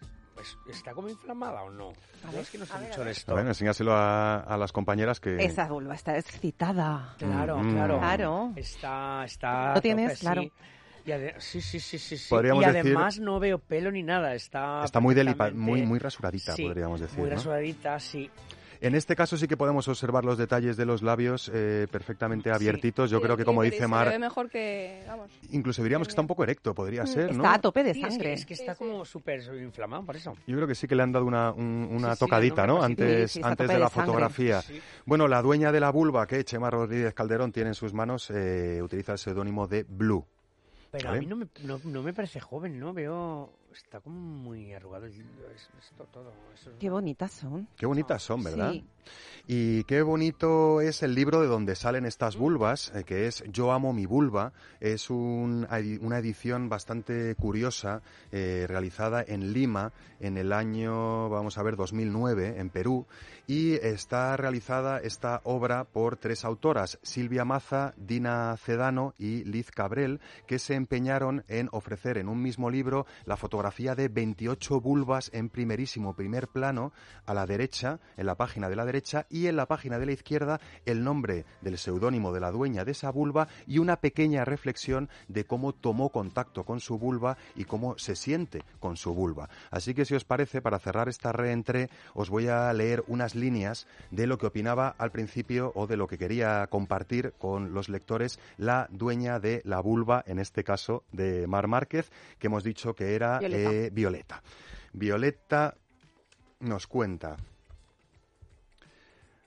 ¿Está 0.67 0.93
como 0.95 1.09
inflamada 1.09 1.63
o 1.63 1.71
no? 1.71 1.93
A 2.27 2.31
ver, 2.31 2.41
es 2.41 2.51
que 2.51 2.59
no 2.59 2.67
sé 2.67 2.79
mucho 2.79 3.05
de 3.05 3.11
esto. 3.11 3.33
A 3.33 3.35
ver, 3.37 3.47
enséñaselo 3.47 3.93
a, 3.95 4.41
a 4.41 4.57
las 4.57 4.73
compañeras 4.73 5.21
que... 5.21 5.37
Esa 5.45 5.67
vulva 5.69 5.95
está 5.95 6.17
excitada. 6.19 7.15
Claro, 7.19 7.59
Mm. 7.59 7.73
claro. 7.73 7.99
Claro. 7.99 8.53
Está, 8.57 9.25
está. 9.25 9.75
¿Lo 9.75 9.81
tienes? 9.81 10.07
tope, 10.13 10.17
sí. 10.17 10.25
Claro. 10.25 10.43
Y 11.07 11.13
sí, 11.39 11.61
sí, 11.61 11.81
sí, 11.81 11.99
sí, 11.99 12.17
sí. 12.17 12.31
Podríamos 12.31 12.63
y 12.63 12.67
decir- 12.67 12.81
además 12.81 13.19
no 13.19 13.39
veo 13.39 13.59
pelo 13.59 13.91
ni 13.91 14.03
nada. 14.03 14.35
Está. 14.35 14.85
Está 14.85 15.01
muy 15.01 15.15
muy, 15.53 15.83
muy 15.83 15.99
rasuradita, 15.99 16.55
Sí, 16.55 16.65
podríamos 16.65 17.01
decir, 17.01 17.19
Muy 17.19 17.29
¿no? 17.29 17.37
rasuradita, 17.37 18.01
sí. 18.01 18.31
En 18.81 18.95
este 18.95 19.17
caso 19.17 19.37
sí 19.37 19.47
que 19.49 19.57
podemos 19.57 19.87
observar 19.89 20.25
los 20.25 20.37
detalles 20.39 20.77
de 20.77 20.85
los 20.87 21.03
labios 21.03 21.51
eh, 21.55 21.87
perfectamente 21.91 22.51
Sí. 22.51 22.55
abiertitos. 22.55 23.11
Yo 23.11 23.19
Sí, 23.19 23.25
creo 23.25 23.37
que, 23.37 23.45
como 23.45 23.63
dice 23.63 23.79
se 23.79 23.89
Mar, 23.89 24.09
ve 24.11 24.19
mejor 24.19 24.51
que, 24.51 25.03
vamos. 25.07 25.31
incluso 25.51 25.83
diríamos 25.83 26.09
que 26.09 26.13
está 26.13 26.21
un 26.21 26.27
poco 26.27 26.45
erecto, 26.45 26.75
podría 26.75 27.07
ser, 27.07 27.35
¿no? 27.35 27.43
Está 27.45 27.55
a 27.55 27.61
tope 27.61 27.83
de 27.83 27.95
Sí, 27.95 28.01
es 28.01 28.05
que, 28.07 28.11
sangre. 28.11 28.33
es 28.35 28.47
que 28.47 28.55
está 28.55 28.75
como 28.75 29.05
súper 29.05 29.41
inflamado, 29.63 30.05
por 30.05 30.17
eso. 30.17 30.35
Yo 30.47 30.57
creo 30.57 30.67
que 30.69 30.75
sí 30.75 30.87
que 30.87 30.95
le 30.95 31.03
han 31.03 31.13
dado 31.13 31.25
una, 31.25 31.53
un- 31.53 31.89
una 31.91 32.09
Sí, 32.11 32.15
sí, 32.15 32.19
tocadita, 32.21 32.67
¿no? 32.67 32.83
Antes, 32.83 33.35
de 33.35 33.41
la 33.79 33.89
sangre. 33.89 33.89
fotografía. 33.91 34.63
Sí. 34.63 34.81
Bueno, 35.07 35.29
la 35.29 35.41
dueña 35.43 35.73
de 35.73 35.81
la 35.81 35.91
vulva 35.91 36.27
que 36.27 36.45
Chema 36.45 36.71
Rodríguez 36.71 37.15
Calderón 37.15 37.53
tiene 37.53 37.69
en 37.71 37.75
sus 37.75 37.93
manos 37.95 38.31
eh, 38.31 38.81
utiliza 38.83 39.13
el 39.13 39.19
seudónimo 39.19 39.67
de 39.67 39.85
Blue. 39.89 40.27
Pero 40.91 41.09
¿Vale? 41.09 41.19
a 41.19 41.21
mí 41.23 41.27
no 41.27 41.37
me, 41.37 41.47
no, 41.65 41.81
no 41.85 42.03
me 42.03 42.13
parece 42.13 42.39
joven, 42.41 42.79
¿no? 42.79 42.93
Veo. 42.93 43.51
Está 43.79 44.01
como 44.01 44.19
muy 44.19 44.73
arrugado. 44.73 45.07
Es, 45.07 45.15
esto 45.79 46.05
todo. 46.13 46.33
Eso 46.55 46.71
es- 46.71 46.77
Qué 46.79 46.91
bonitas 46.91 47.33
son. 47.33 47.69
Qué 47.77 47.87
bonitas 47.87 48.23
son, 48.23 48.43
¿verdad? 48.45 48.73
Sí. 48.73 48.85
Y 49.47 49.85
qué 49.85 50.01
bonito 50.01 50.81
es 50.81 51.03
el 51.03 51.15
libro 51.15 51.43
de 51.43 51.47
donde 51.47 51.75
salen 51.77 52.07
estas 52.07 52.37
vulvas, 52.37 52.91
eh, 52.95 53.05
que 53.05 53.27
es 53.27 53.45
Yo 53.53 53.73
amo 53.73 53.93
mi 53.93 54.07
vulva. 54.07 54.53
Es 54.81 55.11
un- 55.11 55.67
una 56.01 56.19
edición 56.19 56.69
bastante 56.71 57.35
curiosa, 57.35 58.01
eh, 58.33 58.65
realizada 58.67 59.23
en 59.27 59.53
Lima 59.53 59.93
en 60.21 60.39
el 60.39 60.53
año, 60.55 61.29
vamos 61.29 61.59
a 61.59 61.63
ver, 61.63 61.77
2009, 61.77 62.59
en 62.59 62.71
Perú. 62.71 63.07
Y 63.47 63.75
está 63.75 64.37
realizada 64.39 64.99
esta 65.01 65.43
obra 65.45 65.85
por 65.85 66.17
tres 66.17 66.47
autoras, 66.47 66.99
Silvia 67.03 67.45
Maza, 67.45 67.93
Dina 67.99 68.57
Cedano 68.57 69.13
y 69.19 69.45
Liz 69.45 69.71
Cabrel, 69.71 70.21
que 70.47 70.59
se 70.59 70.75
empeñaron 70.77 71.45
en 71.49 71.69
ofrecer 71.73 72.17
en 72.17 72.29
un 72.31 72.41
mismo 72.41 72.71
libro 72.71 73.05
la 73.27 73.37
fotografía 73.37 73.64
de 73.71 74.09
28 74.09 74.81
vulvas 74.81 75.31
en 75.33 75.49
primerísimo 75.49 76.15
primer 76.15 76.49
plano 76.49 76.93
a 77.25 77.33
la 77.33 77.47
derecha, 77.47 77.99
en 78.17 78.27
la 78.27 78.35
página 78.35 78.69
de 78.69 78.77
la 78.77 78.85
derecha, 78.85 79.27
y 79.31 79.47
en 79.47 79.57
la 79.57 79.67
página 79.67 79.99
de 79.99 80.07
la 80.07 80.13
izquierda 80.13 80.61
el 80.85 81.03
nombre 81.03 81.47
del 81.63 81.79
seudónimo 81.79 82.33
de 82.33 82.41
la 82.41 82.51
dueña 82.51 82.85
de 82.85 82.93
esa 82.93 83.11
vulva 83.11 83.49
y 83.67 83.79
una 83.79 83.97
pequeña 83.97 84.45
reflexión 84.45 85.09
de 85.29 85.47
cómo 85.47 85.73
tomó 85.73 86.11
contacto 86.11 86.65
con 86.65 86.81
su 86.81 86.99
vulva 86.99 87.39
y 87.57 87.65
cómo 87.65 87.97
se 87.99 88.17
siente 88.17 88.63
con 88.81 88.97
su 88.97 89.15
vulva. 89.15 89.49
Así 89.71 89.95
que 89.95 90.05
si 90.05 90.15
os 90.15 90.25
parece, 90.25 90.61
para 90.61 90.79
cerrar 90.79 91.09
esta 91.09 91.33
reentré, 91.33 91.89
os 92.13 92.29
voy 92.29 92.49
a 92.49 92.73
leer 92.73 93.03
unas 93.07 93.35
líneas 93.35 93.87
de 94.11 94.27
lo 94.27 94.37
que 94.37 94.47
opinaba 94.47 94.95
al 94.99 95.11
principio 95.11 95.73
o 95.75 95.87
de 95.87 95.97
lo 95.97 96.07
que 96.07 96.19
quería 96.19 96.67
compartir 96.69 97.33
con 97.39 97.73
los 97.73 97.89
lectores 97.89 98.39
la 98.59 98.89
dueña 98.91 99.41
de 99.41 99.63
la 99.65 99.81
vulva, 99.81 100.23
en 100.27 100.39
este 100.39 100.65
caso 100.65 101.03
de 101.13 101.47
Mar 101.47 101.67
Márquez, 101.67 102.11
que 102.39 102.49
hemos 102.49 102.63
dicho 102.63 102.95
que 102.95 103.15
era 103.15 103.41
Violeta. 103.57 103.73
eh, 103.73 103.91
Violeta. 103.91 104.43
Violeta 104.93 105.75
nos 106.61 106.87
cuenta. 106.87 107.37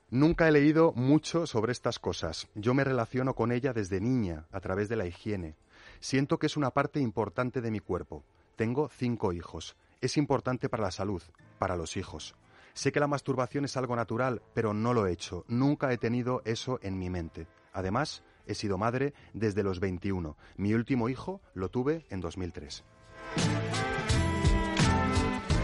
Nunca 0.10 0.48
he 0.48 0.52
leído 0.52 0.94
mucho 0.94 1.46
sobre 1.48 1.74
estas 1.74 2.00
cosas. 2.00 2.48
Yo 2.56 2.74
me 2.74 2.84
relaciono 2.86 3.34
con 3.34 3.52
ella 3.52 3.74
desde 3.74 4.00
niña, 4.00 4.46
a 4.52 4.62
través 4.62 4.88
de 4.88 4.96
la 4.96 5.06
higiene. 5.06 5.56
Siento 6.00 6.40
que 6.40 6.46
es 6.46 6.56
una 6.56 6.72
parte 6.72 7.00
importante 7.00 7.60
de 7.60 7.72
mi 7.72 7.80
cuerpo. 7.80 8.24
Tengo 8.56 8.90
cinco 8.90 9.34
hijos. 9.34 9.76
Es 10.00 10.16
importante 10.18 10.70
para 10.70 10.84
la 10.84 10.92
salud, 10.92 11.22
para 11.60 11.76
los 11.76 11.98
hijos. 11.98 12.36
Sé 12.74 12.92
que 12.92 13.00
la 13.00 13.08
masturbación 13.08 13.66
es 13.66 13.76
algo 13.76 13.96
natural, 13.96 14.42
pero 14.54 14.74
no 14.74 14.94
lo 14.94 15.08
he 15.08 15.12
hecho. 15.12 15.44
Nunca 15.48 15.92
he 15.92 15.98
tenido 15.98 16.42
eso 16.46 16.80
en 16.84 16.98
mi 17.00 17.10
mente. 17.10 17.48
Además, 17.74 18.24
he 18.46 18.54
sido 18.56 18.78
madre 18.78 19.14
desde 19.34 19.64
los 19.64 19.80
21. 19.80 20.38
Mi 20.56 20.74
último 20.74 21.10
hijo 21.10 21.42
lo 21.54 21.70
tuve 21.70 22.06
en 22.10 22.22
2003. 22.22 22.84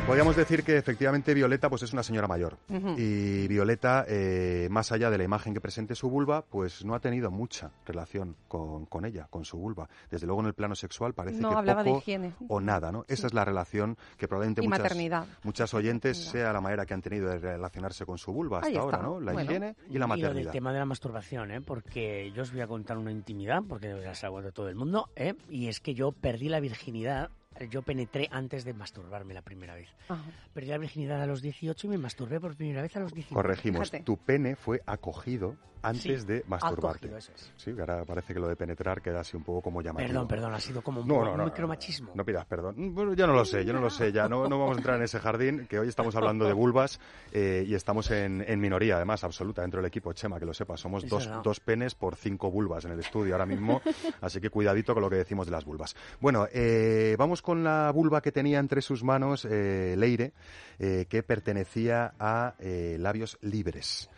Podríamos 0.05 0.36
decir 0.36 0.63
que 0.63 0.77
efectivamente 0.77 1.33
Violeta 1.33 1.69
pues 1.69 1.81
es 1.83 1.93
una 1.93 2.03
señora 2.03 2.27
mayor 2.27 2.57
y 2.98 3.48
Violeta, 3.48 4.05
eh, 4.07 4.67
más 4.69 4.91
allá 4.91 5.10
de 5.10 5.17
la 5.17 5.24
imagen 5.24 5.53
que 5.53 5.62
presente 5.62 5.95
su 5.95 6.10
vulva, 6.10 6.43
pues 6.43 6.83
no 6.83 6.93
ha 6.93 7.00
tenido 7.00 7.31
mucha 7.31 7.72
relación 7.86 8.36
con, 8.50 8.86
con 8.86 9.05
ella, 9.05 9.27
con 9.29 9.45
su 9.45 9.57
vulva. 9.57 9.88
Desde 10.12 10.27
luego 10.27 10.41
en 10.41 10.48
el 10.48 10.53
plano 10.53 10.75
sexual 10.75 11.13
parece 11.13 11.39
No, 11.39 11.50
que 11.51 11.55
hablaba 11.55 11.83
de 11.83 11.89
poco 11.91 12.01
higiene. 12.01 12.33
o 12.50 12.60
nada, 12.60 12.91
¿no? 12.91 13.05
Esa 13.07 13.27
es 13.27 13.33
la 13.33 13.45
relación 13.45 13.98
que 14.17 14.27
probablemente 14.27 14.62
Y 14.62 14.67
muchas, 14.67 14.81
maternidad. 14.83 15.25
muchas 15.43 15.74
oyentes 15.74 16.17
Maternidad. 16.17 16.31
sea 16.43 16.53
la 16.53 16.62
manera 16.62 16.86
que 16.86 16.93
han 16.93 17.01
tenido 17.01 17.29
de 17.29 17.39
relacionarse 17.39 18.05
con 18.05 18.17
su 18.17 18.33
vulva 18.33 18.57
hasta 18.57 18.69
Ahí 18.69 18.75
ahora, 18.77 18.98
está. 18.98 19.07
¿no? 19.07 19.19
La 19.22 19.31
Bueno. 19.33 19.50
higiene 19.50 19.75
y 19.89 19.93
la 19.93 19.93
Y 19.93 19.93
lo 19.93 20.00
del 20.00 20.07
maternidad. 20.22 20.51
tema 20.51 20.74
de 20.74 20.79
la 20.79 20.86
masturbación, 20.86 21.51
¿eh? 21.51 21.62
porque 21.62 22.31
yo 22.36 22.41
os 22.43 22.51
voy 22.51 22.62
a 22.62 22.67
contar 22.67 22.98
una 22.98 23.12
intimidad, 23.12 23.62
porque 23.67 23.95
ya 24.03 24.13
se 24.13 24.27
de 24.29 24.51
todo 24.51 24.67
el 24.67 24.75
mundo, 24.75 25.10
¿eh? 25.15 25.33
y 25.50 25.67
es 25.69 25.79
que 25.79 25.93
yo 25.93 26.12
perdí 26.12 26.50
la 26.50 26.60
virginidad, 26.60 27.29
yo 27.70 27.82
penetré 27.82 28.27
antes 28.32 28.63
de 28.65 28.74
masturbarme 28.74 29.34
la 29.34 29.41
primera 29.41 29.75
vez. 29.75 29.89
Ajá. 30.10 30.24
Perdí 30.53 30.70
la 30.70 30.77
virginidad 30.77 31.22
a 31.22 31.25
los 31.25 31.41
18 31.41 31.88
y 31.88 31.89
me 31.89 31.98
masturbé 31.98 32.39
por 32.39 32.55
primera 32.55 32.82
vez 32.82 32.96
a 32.96 33.00
los 33.00 33.13
19. 33.13 33.36
Corregimos, 33.36 33.89
Fíjate. 33.89 34.03
tu 34.03 34.17
pene 34.17 34.55
fue 34.55 34.82
acogido 34.86 35.55
antes 35.86 36.22
Sí, 36.22 36.27
de 36.27 36.46
masturbarte. 36.48 37.08
acogido, 37.08 37.17
eso 37.17 37.34
es. 37.36 37.51
Sí, 37.58 37.74
que 37.74 37.82
ahora 37.82 38.05
parece 38.05 38.34
que 38.34 38.39
lo 38.39 38.48
de 38.48 38.55
penetrar 38.55 39.01
queda 39.01 39.20
así 39.20 39.36
un 39.36 39.43
poco 39.43 39.62
como 39.63 39.82
llamativo. 39.82 40.08
Perdón, 40.08 40.27
perdón, 40.29 40.53
ha 40.53 40.60
sido 40.62 40.82
como 40.82 41.01
un, 41.01 41.08
No, 41.10 41.15
un 41.17 41.25
no, 41.25 41.36
no, 41.38 41.43
micromachismo. 41.43 42.12
No 42.15 42.24
pidas 42.24 42.46
perdón. 42.46 42.96
Bueno, 42.96 43.13
yo 43.15 43.27
no 43.27 43.34
lo 43.34 43.43
sé, 43.43 43.65
yo 43.65 43.74
no 43.74 43.82
lo 43.82 43.89
sé. 43.89 44.13
Ya 44.13 44.29
no, 44.29 44.48
no 44.48 44.60
vamos 44.60 44.77
a 44.77 44.79
entrar 44.79 44.96
en 44.96 45.03
ese 45.03 45.20
jardín, 45.20 45.67
que 45.70 45.79
hoy 45.79 45.89
estamos 45.89 46.15
hablando 46.15 46.46
de 46.46 46.53
vulvas 46.53 47.01
eh, 47.34 47.65
y 47.67 47.75
estamos 47.75 48.10
en, 48.12 48.46
en 48.48 48.62
minoría, 48.62 48.96
además, 48.96 49.25
absoluta, 49.25 49.62
dentro 49.62 49.82
del 49.82 49.88
equipo. 49.88 50.13
Chema, 50.13 50.39
que 50.39 50.46
lo 50.46 50.53
sepas, 50.53 50.79
somos 50.79 51.05
dos, 51.05 51.29
dos 51.43 51.60
penes 51.60 51.96
por 51.96 52.15
cinco 52.15 52.50
vulvas 52.50 52.86
en 52.86 52.91
el 52.93 53.00
estudio 53.01 53.34
ahora 53.34 53.46
mismo, 53.46 53.82
así 54.22 54.39
que 54.39 54.50
cuidadito 54.50 54.93
con 54.93 55.03
lo 55.03 55.10
que 55.10 55.17
decimos 55.17 55.48
de 55.48 55.51
las 55.51 55.65
vulvas. 55.65 55.98
Bueno, 56.22 56.48
eh, 56.53 57.17
vamos 57.20 57.41
con 57.41 57.52
la 57.55 57.91
vulva 57.91 58.22
que 58.22 58.31
tenía 58.31 58.60
entre 58.60 58.81
sus 58.81 59.03
manos 59.03 59.45
eh, 59.45 59.95
Leire, 59.98 60.33
eh, 60.79 61.05
que 61.10 61.24
pertenecía 61.24 62.13
a 62.17 62.55
eh, 62.60 62.98
Labios 63.00 63.38
Libres. 63.41 64.10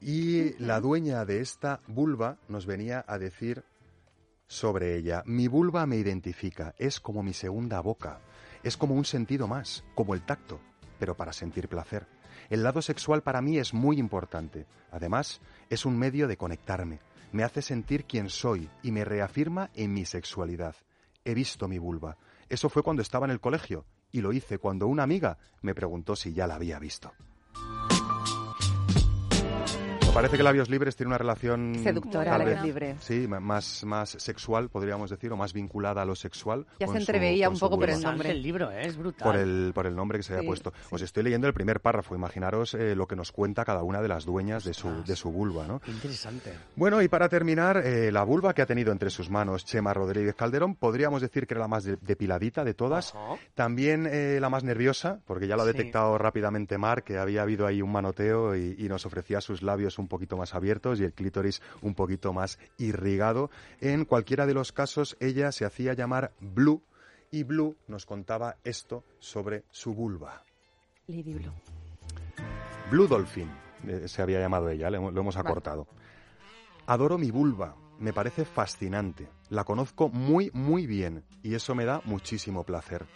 Y 0.00 0.52
la 0.58 0.80
dueña 0.80 1.24
de 1.24 1.40
esta 1.40 1.80
vulva 1.86 2.36
nos 2.48 2.66
venía 2.66 3.04
a 3.06 3.18
decir 3.18 3.64
sobre 4.46 4.96
ella. 4.96 5.22
Mi 5.26 5.48
vulva 5.48 5.86
me 5.86 5.96
identifica, 5.96 6.74
es 6.78 7.00
como 7.00 7.22
mi 7.22 7.32
segunda 7.32 7.80
boca, 7.80 8.20
es 8.62 8.76
como 8.76 8.94
un 8.94 9.04
sentido 9.04 9.46
más, 9.46 9.84
como 9.94 10.14
el 10.14 10.26
tacto, 10.26 10.60
pero 10.98 11.16
para 11.16 11.32
sentir 11.32 11.68
placer. 11.68 12.06
El 12.50 12.62
lado 12.62 12.82
sexual 12.82 13.22
para 13.22 13.40
mí 13.40 13.58
es 13.58 13.72
muy 13.72 13.98
importante. 13.98 14.66
Además, 14.90 15.40
es 15.70 15.86
un 15.86 15.98
medio 15.98 16.28
de 16.28 16.36
conectarme. 16.36 17.00
Me 17.32 17.42
hace 17.42 17.62
sentir 17.62 18.04
quién 18.04 18.28
soy 18.28 18.68
y 18.82 18.92
me 18.92 19.04
reafirma 19.04 19.70
en 19.74 19.92
mi 19.92 20.04
sexualidad. 20.04 20.76
He 21.24 21.34
visto 21.34 21.68
mi 21.68 21.78
vulva. 21.78 22.16
Eso 22.48 22.68
fue 22.68 22.82
cuando 22.82 23.02
estaba 23.02 23.26
en 23.26 23.32
el 23.32 23.40
colegio 23.40 23.86
y 24.12 24.20
lo 24.20 24.32
hice 24.32 24.58
cuando 24.58 24.86
una 24.86 25.02
amiga 25.02 25.38
me 25.62 25.74
preguntó 25.74 26.16
si 26.16 26.32
ya 26.32 26.46
la 26.46 26.56
había 26.56 26.78
visto. 26.78 27.12
Parece 30.14 30.36
que 30.36 30.44
Labios 30.44 30.70
Libres 30.70 30.94
tiene 30.94 31.08
una 31.08 31.18
relación 31.18 31.74
Seductora, 31.82 32.38
Labios 32.38 32.56
vez, 32.58 32.64
Libres. 32.64 32.96
Sí, 33.00 33.26
más, 33.26 33.82
más 33.84 34.10
sexual, 34.10 34.68
podríamos 34.68 35.10
decir, 35.10 35.32
o 35.32 35.36
más 35.36 35.52
vinculada 35.52 36.02
a 36.02 36.04
lo 36.04 36.14
sexual. 36.14 36.66
Ya 36.78 36.86
se 36.86 36.98
entreveía 36.98 37.48
un 37.50 37.58
poco 37.58 37.76
por 37.76 37.90
el 37.90 38.00
nombre. 38.00 38.30
el 38.30 38.40
libro, 38.40 38.70
¿eh? 38.70 38.86
es 38.86 38.96
brutal. 38.96 39.26
Por 39.26 39.36
el, 39.36 39.72
por 39.74 39.86
el 39.88 39.96
nombre 39.96 40.18
que 40.18 40.22
se 40.22 40.32
había 40.34 40.42
Sí, 40.42 40.46
puesto. 40.46 40.72
sí. 40.88 40.94
Os 40.94 41.02
estoy 41.02 41.24
leyendo 41.24 41.48
el 41.48 41.52
primer 41.52 41.80
párrafo. 41.80 42.14
Imaginaros 42.14 42.74
eh, 42.74 42.94
lo 42.94 43.08
que 43.08 43.16
nos 43.16 43.32
cuenta 43.32 43.64
cada 43.64 43.82
una 43.82 44.00
de 44.00 44.06
las 44.06 44.24
dueñas 44.24 44.62
de 44.62 44.72
su, 44.72 45.02
de 45.02 45.16
su 45.16 45.32
vulva, 45.32 45.66
¿no? 45.66 45.80
Qué 45.80 45.90
interesante. 45.90 46.52
Bueno, 46.76 47.02
y 47.02 47.08
para 47.08 47.28
terminar, 47.28 47.78
eh, 47.78 48.12
la 48.12 48.22
vulva 48.22 48.54
que 48.54 48.62
ha 48.62 48.66
tenido 48.66 48.92
entre 48.92 49.10
sus 49.10 49.28
manos 49.30 49.64
Chema 49.64 49.92
Rodríguez 49.94 50.36
Calderón, 50.36 50.76
podríamos 50.76 51.22
decir 51.22 51.48
que 51.48 51.54
era 51.54 51.62
la 51.62 51.68
más 51.68 51.82
de- 51.82 51.96
depiladita 52.00 52.62
de 52.62 52.74
todas. 52.74 53.12
Ajá. 53.16 53.34
También 53.54 54.06
eh, 54.08 54.38
la 54.40 54.48
más 54.48 54.62
nerviosa, 54.62 55.18
porque 55.26 55.48
ya 55.48 55.56
lo 55.56 55.62
ha 55.62 55.66
Sí. 55.66 55.72
detectado 55.72 56.16
rápidamente 56.18 56.78
Mar, 56.78 57.02
que 57.02 57.18
había 57.18 57.42
habido 57.42 57.66
ahí 57.66 57.82
un 57.82 57.90
manoteo 57.90 58.54
y, 58.54 58.76
y 58.78 58.88
nos 58.88 59.04
ofrecía 59.06 59.40
sus 59.40 59.60
labios 59.62 59.98
un 59.98 60.03
poquito 60.08 60.36
más 60.36 60.54
abiertos 60.54 61.00
y 61.00 61.04
el 61.04 61.12
clítoris 61.12 61.62
un 61.82 61.94
poquito 61.94 62.32
más 62.32 62.58
irrigado. 62.78 63.50
En 63.80 64.04
cualquiera 64.04 64.46
de 64.46 64.54
los 64.54 64.72
casos, 64.72 65.16
ella 65.20 65.52
se 65.52 65.64
hacía 65.64 65.94
llamar 65.94 66.32
Blue 66.40 66.82
y 67.30 67.42
Blue 67.42 67.76
nos 67.88 68.06
contaba 68.06 68.56
esto 68.64 69.04
sobre 69.18 69.64
su 69.70 69.94
vulva. 69.94 70.42
Lady 71.06 71.34
Blue. 71.34 71.52
Blue 72.90 73.06
Dolphin 73.06 73.50
eh, 73.86 74.08
se 74.08 74.22
había 74.22 74.40
llamado 74.40 74.68
ella, 74.68 74.90
lo 74.90 75.08
hemos 75.08 75.34
Vale. 75.34 75.48
acortado. 75.48 75.86
Adoro 76.86 77.18
mi 77.18 77.30
vulva, 77.30 77.76
me 77.98 78.12
parece 78.12 78.44
fascinante. 78.44 79.28
La 79.48 79.64
conozco 79.64 80.08
muy, 80.08 80.50
muy 80.52 80.86
bien 80.86 81.24
y 81.42 81.54
eso 81.54 81.74
me 81.74 81.84
da 81.84 82.02
muchísimo 82.04 82.64
placer. 82.64 83.06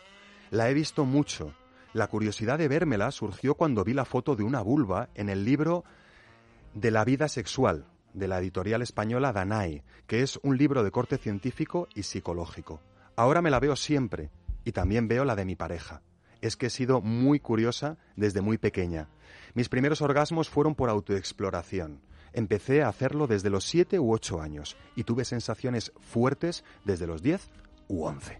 La 0.50 0.70
he 0.70 0.74
visto 0.74 1.04
mucho. 1.04 1.54
La 1.92 2.06
curiosidad 2.06 2.58
de 2.58 2.68
vérmela 2.68 3.10
surgió 3.10 3.54
cuando 3.54 3.84
vi 3.84 3.94
la 3.94 4.04
foto 4.04 4.36
de 4.36 4.44
una 4.44 4.62
vulva 4.62 5.08
en 5.14 5.28
el 5.28 5.44
libro 5.44 5.84
De 6.78 6.92
la 6.92 7.04
vida 7.04 7.26
sexual 7.26 7.86
de 8.14 8.28
la 8.28 8.38
editorial 8.38 8.82
española 8.82 9.32
Danae, 9.32 9.82
que 10.06 10.22
es 10.22 10.38
un 10.44 10.56
libro 10.56 10.84
de 10.84 10.92
corte 10.92 11.18
científico 11.18 11.88
y 11.92 12.04
psicológico. 12.04 12.80
Ahora 13.16 13.42
me 13.42 13.50
la 13.50 13.58
veo 13.58 13.74
siempre 13.74 14.30
y 14.64 14.70
también 14.70 15.08
veo 15.08 15.24
la 15.24 15.34
de 15.34 15.44
mi 15.44 15.56
pareja. 15.56 16.02
Es 16.40 16.56
que 16.56 16.66
he 16.66 16.70
sido 16.70 17.00
muy 17.00 17.40
curiosa 17.40 17.98
desde 18.14 18.42
muy 18.42 18.58
pequeña. 18.58 19.08
Mis 19.54 19.68
primeros 19.68 20.02
orgasmos 20.02 20.48
fueron 20.48 20.76
por 20.76 20.88
autoexploración. 20.88 22.00
Empecé 22.32 22.84
a 22.84 22.88
hacerlo 22.88 23.26
desde 23.26 23.50
los 23.50 23.64
7 23.64 23.98
u 23.98 24.12
8 24.12 24.40
años 24.40 24.76
y 24.94 25.02
tuve 25.02 25.24
sensaciones 25.24 25.90
fuertes 25.98 26.62
desde 26.84 27.08
los 27.08 27.22
10 27.22 27.50
u 27.88 28.04
11. 28.04 28.38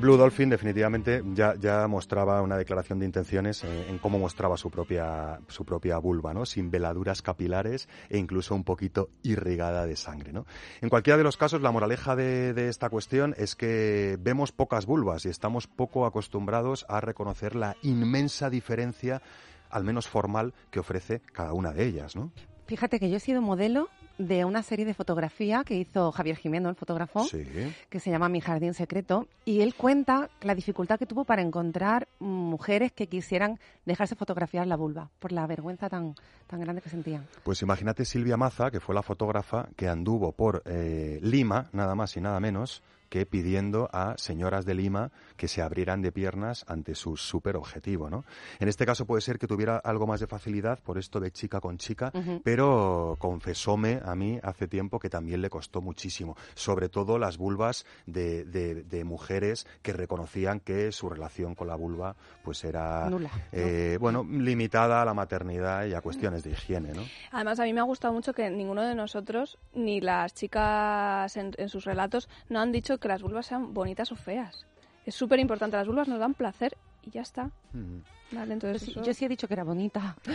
Blue 0.00 0.16
Dolphin 0.16 0.48
definitivamente 0.48 1.22
ya, 1.34 1.54
ya 1.56 1.86
mostraba 1.88 2.40
una 2.42 2.56
declaración 2.56 2.98
de 2.98 3.06
intenciones 3.06 3.64
eh, 3.64 3.86
en 3.88 3.98
cómo 3.98 4.18
mostraba 4.18 4.56
su 4.56 4.70
propia, 4.70 5.40
su 5.48 5.64
propia 5.64 5.98
vulva, 5.98 6.32
¿no? 6.32 6.46
Sin 6.46 6.70
veladuras 6.70 7.22
capilares 7.22 7.88
e 8.08 8.18
incluso 8.18 8.54
un 8.54 8.64
poquito 8.64 9.10
irrigada 9.22 9.86
de 9.86 9.96
sangre, 9.96 10.32
¿no? 10.32 10.46
En 10.80 10.88
cualquiera 10.88 11.16
de 11.16 11.24
los 11.24 11.36
casos, 11.36 11.62
la 11.62 11.72
moraleja 11.72 12.16
de, 12.16 12.54
de 12.54 12.68
esta 12.68 12.90
cuestión 12.90 13.34
es 13.38 13.56
que 13.56 14.16
vemos 14.20 14.52
pocas 14.52 14.86
vulvas 14.86 15.26
y 15.26 15.28
estamos 15.28 15.66
poco 15.66 16.06
acostumbrados 16.06 16.86
a 16.88 17.00
reconocer 17.00 17.54
la 17.54 17.76
inmensa 17.82 18.50
diferencia, 18.50 19.22
al 19.70 19.84
menos 19.84 20.08
formal, 20.08 20.54
que 20.70 20.80
ofrece 20.80 21.22
cada 21.32 21.52
una 21.52 21.72
de 21.72 21.86
ellas, 21.86 22.14
¿no? 22.14 22.32
Fíjate 22.68 23.00
que 23.00 23.08
yo 23.10 23.16
he 23.16 23.20
sido 23.20 23.40
modelo 23.40 23.88
de 24.18 24.44
una 24.44 24.62
serie 24.62 24.84
de 24.84 24.92
fotografía 24.92 25.64
que 25.64 25.74
hizo 25.76 26.12
Javier 26.12 26.36
Jimeno, 26.36 26.68
el 26.68 26.74
fotógrafo, 26.74 27.24
Sí. 27.24 27.46
que 27.88 27.98
se 27.98 28.10
llama 28.10 28.28
Mi 28.28 28.40
Jardín 28.42 28.74
Secreto, 28.74 29.26
y 29.46 29.62
él 29.62 29.74
cuenta 29.74 30.28
la 30.42 30.54
dificultad 30.54 30.98
que 30.98 31.06
tuvo 31.06 31.24
para 31.24 31.40
encontrar 31.40 32.08
mujeres 32.18 32.92
que 32.92 33.06
quisieran 33.06 33.58
dejarse 33.86 34.16
fotografiar 34.16 34.66
la 34.66 34.76
vulva, 34.76 35.08
por 35.18 35.32
la 35.32 35.46
vergüenza 35.46 35.88
tan, 35.88 36.14
tan 36.46 36.60
grande 36.60 36.82
que 36.82 36.90
sentían. 36.90 37.26
Pues 37.42 37.62
imagínate 37.62 38.04
Silvia 38.04 38.36
Maza, 38.36 38.70
que 38.70 38.80
fue 38.80 38.94
la 38.94 39.02
fotógrafa 39.02 39.68
que 39.76 39.88
anduvo 39.88 40.32
por 40.32 40.62
eh, 40.66 41.20
Lima, 41.22 41.70
nada 41.72 41.94
más 41.94 42.16
y 42.16 42.20
nada 42.20 42.38
menos, 42.38 42.82
que 43.08 43.26
pidiendo 43.26 43.88
a 43.92 44.14
señoras 44.18 44.64
de 44.66 44.74
Lima 44.74 45.10
que 45.36 45.48
se 45.48 45.62
abrieran 45.62 46.02
de 46.02 46.12
piernas 46.12 46.64
ante 46.68 46.94
su 46.94 47.16
súper 47.16 47.56
objetivo, 47.56 48.10
¿no? 48.10 48.24
En 48.60 48.68
este 48.68 48.84
caso 48.86 49.06
puede 49.06 49.20
ser 49.22 49.38
que 49.38 49.46
tuviera 49.46 49.76
algo 49.78 50.06
más 50.06 50.20
de 50.20 50.26
facilidad 50.26 50.78
por 50.80 50.98
esto 50.98 51.20
de 51.20 51.30
chica 51.30 51.60
con 51.60 51.78
chica, 51.78 52.12
pero 52.44 53.16
confesóme 53.18 54.00
a 54.04 54.14
mí 54.14 54.38
hace 54.42 54.66
tiempo 54.68 54.98
que 54.98 55.08
también 55.10 55.40
le 55.42 55.50
costó 55.50 55.80
muchísimo, 55.80 56.36
sobre 56.54 56.88
todo 56.88 57.18
las 57.18 57.38
vulvas 57.38 57.84
de, 58.06 58.44
de- 58.44 58.82
de 58.84 59.04
mujeres 59.04 59.66
que 59.82 59.92
reconocían 59.92 60.60
que 60.60 60.92
su 60.92 61.08
relación 61.08 61.54
con 61.54 61.68
la 61.68 61.74
vulva 61.76 62.16
pues 62.42 62.64
era 62.64 63.08
Nula, 63.08 63.30
¿no? 63.32 63.40
eh, 63.52 63.96
bueno 64.00 64.24
limitada 64.28 65.02
a 65.02 65.04
la 65.04 65.14
maternidad 65.14 65.86
y 65.86 65.94
a 65.94 66.00
cuestiones 66.00 66.42
de 66.44 66.50
higiene, 66.50 66.92
¿no? 66.94 67.02
Además, 67.32 67.60
a 67.60 67.64
mí 67.64 67.72
me 67.72 67.80
ha 67.80 67.84
gustado 67.84 68.12
mucho 68.12 68.32
que 68.32 68.48
ninguno 68.50 68.82
de 68.82 68.94
nosotros, 68.94 69.58
ni 69.74 70.00
las 70.00 70.34
chicas 70.34 71.36
en, 71.36 71.52
en 71.58 71.68
sus 71.68 71.84
relatos, 71.84 72.28
no 72.48 72.60
han 72.60 72.72
dicho 72.72 72.97
que 72.98 73.08
las 73.08 73.22
vulvas 73.22 73.46
sean 73.46 73.74
bonitas 73.74 74.12
o 74.12 74.16
feas. 74.16 74.66
Es 75.04 75.14
súper 75.14 75.38
importante, 75.38 75.76
las 75.76 75.86
vulvas 75.86 76.08
nos 76.08 76.18
dan 76.18 76.34
placer 76.34 76.76
y 77.02 77.10
ya 77.10 77.22
está. 77.22 77.50
Mm. 77.72 78.00
Vale, 78.30 78.46
Yo 78.48 78.52
entonces 78.52 78.88
eso- 78.88 79.02
yo 79.02 79.14
sí 79.14 79.24
he 79.24 79.28
dicho 79.28 79.48
que 79.48 79.54
era 79.54 79.64
bonita. 79.64 80.16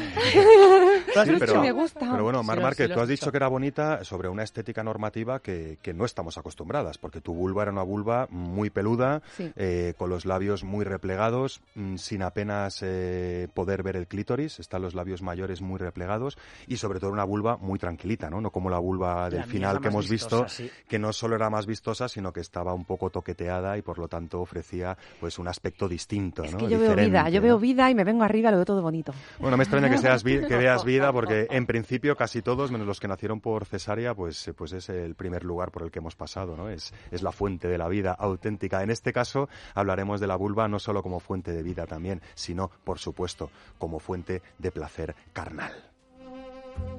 Sí, 1.14 1.32
pero, 1.40 1.62
me 1.62 1.72
gusta. 1.72 2.10
pero 2.12 2.24
bueno, 2.24 2.42
Mar 2.44 2.60
Márquez, 2.60 2.88
sí 2.88 2.94
tú 2.94 3.00
has 3.00 3.08
dicho 3.08 3.30
que 3.32 3.38
era 3.38 3.48
bonita 3.48 4.04
sobre 4.04 4.28
una 4.30 4.44
estética 4.44 4.84
normativa 4.84 5.40
que, 5.40 5.78
que 5.82 5.94
no 5.94 6.06
estamos 6.06 6.38
acostumbradas, 6.38 6.98
porque 6.98 7.22
tu 7.22 7.34
vulva 7.34 7.62
era 7.64 7.72
una 7.72 7.84
vulva 7.84 8.28
muy 8.32 8.70
peluda, 8.72 9.22
Sí. 9.38 9.52
eh, 9.56 9.94
con 9.98 10.10
los 10.10 10.26
labios 10.26 10.64
muy 10.64 10.84
replegados, 10.86 11.62
mm, 11.76 11.98
sin 11.98 12.24
apenas 12.24 12.80
eh, 12.82 13.48
poder 13.54 13.84
ver 13.84 13.96
el 13.96 14.08
clítoris, 14.08 14.60
están 14.60 14.82
los 14.82 14.96
labios 14.96 15.22
mayores 15.22 15.62
muy 15.62 15.78
replegados 15.78 16.38
y 16.68 16.78
sobre 16.78 17.00
todo 17.00 17.12
una 17.12 17.24
vulva 17.26 17.58
muy 17.58 17.78
tranquilita, 17.78 18.30
¿no? 18.30 18.42
No 18.42 18.50
como 18.50 18.70
la 18.72 18.80
vulva 18.80 19.30
del 19.30 19.42
La 19.42 19.46
final 19.46 19.80
que 19.80 19.90
hemos 19.90 20.10
visto, 20.10 20.44
vistosa, 20.46 20.74
que 20.88 20.98
no 21.00 21.14
solo 21.14 21.36
era 21.36 21.50
más 21.52 21.66
vistosa, 21.68 22.08
sino 22.10 22.34
que 22.34 22.40
estaba 22.40 22.74
un 22.74 22.86
poco 22.86 23.10
toqueteada 23.12 23.78
y 23.78 23.82
por 23.84 24.00
lo 24.00 24.08
tanto 24.08 24.42
ofrecía 24.42 24.98
pues 25.20 25.38
un 25.38 25.48
aspecto 25.48 25.88
distinto, 25.88 26.44
Es 26.44 26.52
¿no? 26.54 26.58
que 26.58 26.70
yo 26.70 26.80
veo 26.80 26.96
vida, 26.96 27.30
yo 27.30 27.40
¿no? 27.40 27.44
veo 27.44 27.60
vida 27.60 27.83
y 27.90 27.96
me 27.96 28.04
vengo 28.04 28.24
arriba, 28.24 28.52
lo 28.52 28.58
veo 28.58 28.66
todo 28.66 28.82
bonito. 28.82 29.14
Bueno, 29.40 29.58
me 29.58 29.64
extraña 29.64 29.90
que, 29.90 29.98
seas 29.98 30.24
vi- 30.24 30.46
que 30.48 30.56
veas 30.58 30.84
vida 30.84 31.12
porque 31.12 31.48
en 31.52 31.66
principio 31.66 32.16
casi 32.16 32.42
todos, 32.42 32.72
menos 32.72 32.88
los 32.88 33.00
que 33.00 33.08
nacieron 33.08 33.40
por 33.42 33.66
cesárea, 33.66 34.14
pues, 34.14 34.48
eh, 34.48 34.54
pues 34.54 34.74
es 34.74 34.90
el 34.90 35.16
primer 35.16 35.44
lugar 35.44 35.72
por 35.72 35.84
el 35.84 35.92
que 35.92 36.00
hemos 36.00 36.16
pasado, 36.16 36.56
¿no? 36.58 36.70
Es, 36.70 36.94
es 37.12 37.22
la 37.22 37.32
fuente 37.32 37.68
de 37.68 37.78
la 37.78 37.88
vida 37.88 38.12
auténtica. 38.12 38.84
En 38.84 38.90
este 38.92 39.14
caso 39.14 39.50
hablaremos 39.76 40.20
de 40.20 40.28
la 40.28 40.36
vulva 40.36 40.68
no 40.68 40.80
solo 40.80 41.04
como 41.04 41.20
fuente 41.20 41.52
de 41.52 41.64
vida 41.64 41.86
también, 41.88 42.22
sino, 42.36 42.70
por 42.84 43.00
supuesto, 43.00 43.50
como 43.78 44.00
fuente 44.00 44.42
de 44.60 44.72
placer 44.72 45.16
carnal. 45.34 45.72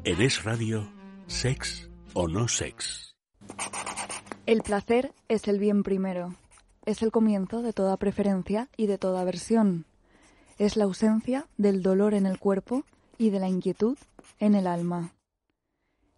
En 0.05 0.21
Es 0.23 0.45
Radio, 0.45 0.89
sex 1.27 1.89
o 2.13 2.29
no 2.29 2.47
sex. 2.49 3.15
El 4.47 4.63
placer 4.63 5.13
es 5.29 5.49
el 5.49 5.59
bien 5.59 5.83
primero. 5.83 6.35
Es 6.87 7.03
el 7.03 7.11
comienzo 7.11 7.63
de 7.63 7.73
toda 7.73 7.97
preferencia 7.97 8.69
y 8.77 8.87
de 8.87 8.99
toda 8.99 9.23
aversión. 9.23 9.87
Es 10.57 10.77
la 10.77 10.85
ausencia 10.85 11.47
del 11.57 11.83
dolor 11.83 12.15
en 12.15 12.27
el 12.27 12.39
cuerpo 12.39 12.85
y 13.19 13.31
de 13.31 13.41
la 13.41 13.49
inquietud 13.49 13.99
en 14.39 14.55
el 14.55 14.69
alma. 14.69 15.13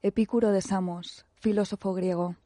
Epicuro 0.02 0.52
de 0.52 0.61
Samos, 0.61 1.25
filósofo 1.37 1.95
griego. 1.95 2.37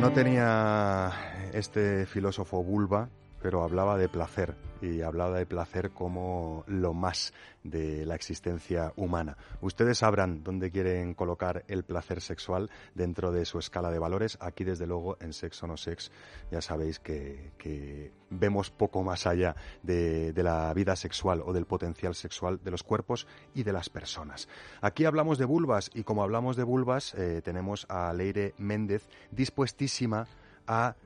No 0.00 0.12
tenía 0.12 1.10
este 1.52 2.06
filósofo 2.06 2.62
vulva, 2.62 3.08
pero 3.46 3.62
hablaba 3.62 3.96
de 3.96 4.08
placer 4.08 4.56
y 4.82 5.02
hablaba 5.02 5.38
de 5.38 5.46
placer 5.46 5.92
como 5.92 6.64
lo 6.66 6.92
más 6.92 7.32
de 7.62 8.04
la 8.04 8.16
existencia 8.16 8.92
humana. 8.96 9.36
Ustedes 9.60 9.98
sabrán 9.98 10.42
dónde 10.42 10.72
quieren 10.72 11.14
colocar 11.14 11.62
el 11.68 11.84
placer 11.84 12.20
sexual 12.20 12.68
dentro 12.96 13.30
de 13.30 13.44
su 13.44 13.60
escala 13.60 13.92
de 13.92 14.00
valores. 14.00 14.36
Aquí, 14.40 14.64
desde 14.64 14.88
luego, 14.88 15.16
en 15.20 15.32
Sexo 15.32 15.68
No 15.68 15.76
Sex, 15.76 16.10
ya 16.50 16.60
sabéis 16.60 16.98
que, 16.98 17.52
que 17.56 18.12
vemos 18.30 18.72
poco 18.72 19.04
más 19.04 19.28
allá 19.28 19.54
de, 19.84 20.32
de 20.32 20.42
la 20.42 20.74
vida 20.74 20.96
sexual 20.96 21.40
o 21.46 21.52
del 21.52 21.66
potencial 21.66 22.16
sexual 22.16 22.58
de 22.64 22.72
los 22.72 22.82
cuerpos 22.82 23.28
y 23.54 23.62
de 23.62 23.72
las 23.72 23.90
personas. 23.90 24.48
Aquí 24.80 25.04
hablamos 25.04 25.38
de 25.38 25.44
vulvas 25.44 25.88
y 25.94 26.02
como 26.02 26.24
hablamos 26.24 26.56
de 26.56 26.64
vulvas, 26.64 27.14
eh, 27.14 27.42
tenemos 27.44 27.86
a 27.88 28.12
Leire 28.12 28.54
Méndez 28.58 29.08
dispuestísima 29.30 30.26
a 30.66 30.96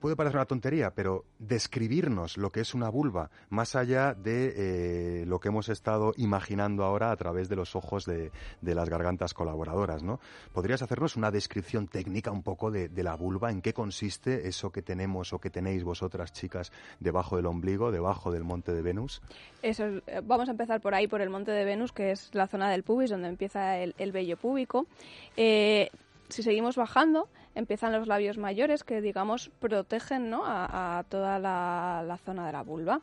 puede 0.00 0.16
parecer 0.16 0.36
una 0.38 0.46
tontería, 0.46 0.90
pero 0.94 1.24
describirnos 1.38 2.36
lo 2.38 2.50
que 2.50 2.60
es 2.60 2.74
una 2.74 2.88
vulva, 2.88 3.30
más 3.50 3.76
allá 3.76 4.14
de 4.14 4.54
eh, 5.22 5.24
lo 5.26 5.38
que 5.40 5.48
hemos 5.48 5.68
estado 5.68 6.14
imaginando 6.16 6.84
ahora 6.84 7.10
a 7.12 7.16
través 7.16 7.48
de 7.48 7.56
los 7.56 7.76
ojos 7.76 8.06
de, 8.06 8.32
de 8.62 8.74
las 8.74 8.88
gargantas 8.88 9.34
colaboradoras, 9.34 10.02
¿no? 10.02 10.18
¿Podrías 10.52 10.82
hacernos 10.82 11.16
una 11.16 11.30
descripción 11.30 11.86
técnica 11.86 12.30
un 12.30 12.42
poco 12.42 12.70
de, 12.70 12.88
la 13.02 13.14
vulva? 13.14 13.50
¿En 13.50 13.60
qué 13.62 13.72
consiste 13.74 14.48
eso 14.48 14.70
que 14.72 14.82
tenemos 14.82 15.32
o 15.32 15.38
que 15.38 15.50
tenéis 15.50 15.84
vosotras, 15.84 16.32
chicas, 16.32 16.72
debajo 16.98 17.36
del 17.36 17.46
ombligo, 17.46 17.90
debajo 17.92 18.32
del 18.32 18.42
monte 18.44 18.72
de 18.72 18.82
Venus? 18.82 19.20
Eso 19.62 19.84
es- 19.86 20.02
eh, 20.06 20.20
vamos 20.24 20.48
a 20.48 20.52
empezar 20.52 20.80
por 20.80 20.94
ahí, 20.94 21.06
por 21.08 21.20
el 21.20 21.28
monte 21.30 21.50
de 21.50 21.64
Venus, 21.64 21.92
que 21.92 22.10
es 22.12 22.30
la 22.34 22.46
zona 22.46 22.70
del 22.70 22.82
pubis, 22.82 23.10
donde 23.10 23.28
empieza 23.28 23.76
el, 23.78 23.94
el 23.98 24.12
vello 24.12 24.36
púbico. 24.36 24.86
Eh, 25.36 25.90
si 26.28 26.42
seguimos 26.42 26.76
bajando, 26.76 27.28
empiezan 27.54 27.92
los 27.92 28.06
labios 28.06 28.38
mayores, 28.38 28.84
que 28.84 29.00
digamos 29.00 29.50
protegen 29.58 30.30
¿no? 30.30 30.44
a, 30.44 30.98
a 30.98 31.04
toda 31.04 31.38
la, 31.38 32.04
la 32.06 32.16
zona 32.18 32.46
de 32.46 32.52
la 32.52 32.62
vulva. 32.62 33.00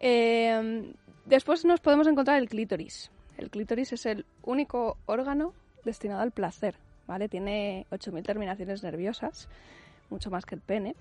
Eh, 0.00 0.92
después 1.26 1.64
nos 1.64 1.80
podemos 1.80 2.06
encontrar 2.06 2.38
el 2.38 2.48
clítoris. 2.48 3.10
El 3.38 3.50
clítoris 3.50 3.92
es 3.92 4.06
el 4.06 4.24
único 4.42 4.98
órgano 5.06 5.52
destinado 5.84 6.22
al 6.22 6.30
placer, 6.30 6.76
¿vale? 7.06 7.28
Tiene 7.28 7.86
8.000 7.90 8.22
terminaciones 8.24 8.82
nerviosas, 8.82 9.48
mucho 10.10 10.30
más 10.30 10.44
que 10.44 10.54
el 10.54 10.60
pene. 10.60 10.94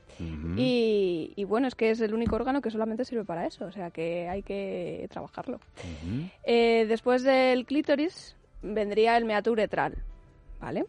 Y, 0.58 1.34
y 1.36 1.44
bueno, 1.44 1.68
es 1.68 1.76
que 1.76 1.92
es 1.92 2.02
el 2.02 2.14
único 2.14 2.36
órgano 2.36 2.62
que 2.62 2.72
solamente 2.72 3.06
sirve 3.06 3.26
para 3.26 3.46
eso, 3.46 3.66
o 3.66 3.72
sea 3.72 3.92
que 3.92 4.28
hay 4.28 4.42
que 4.42 5.08
trabajarlo. 5.12 5.60
Eh, 6.44 6.86
después 6.88 7.24
del 7.24 7.66
clítoris 7.66 8.36
vendría 8.64 9.18
el 9.18 9.26
meato 9.26 9.52
uretral, 9.52 9.98
¿vale? 10.60 10.86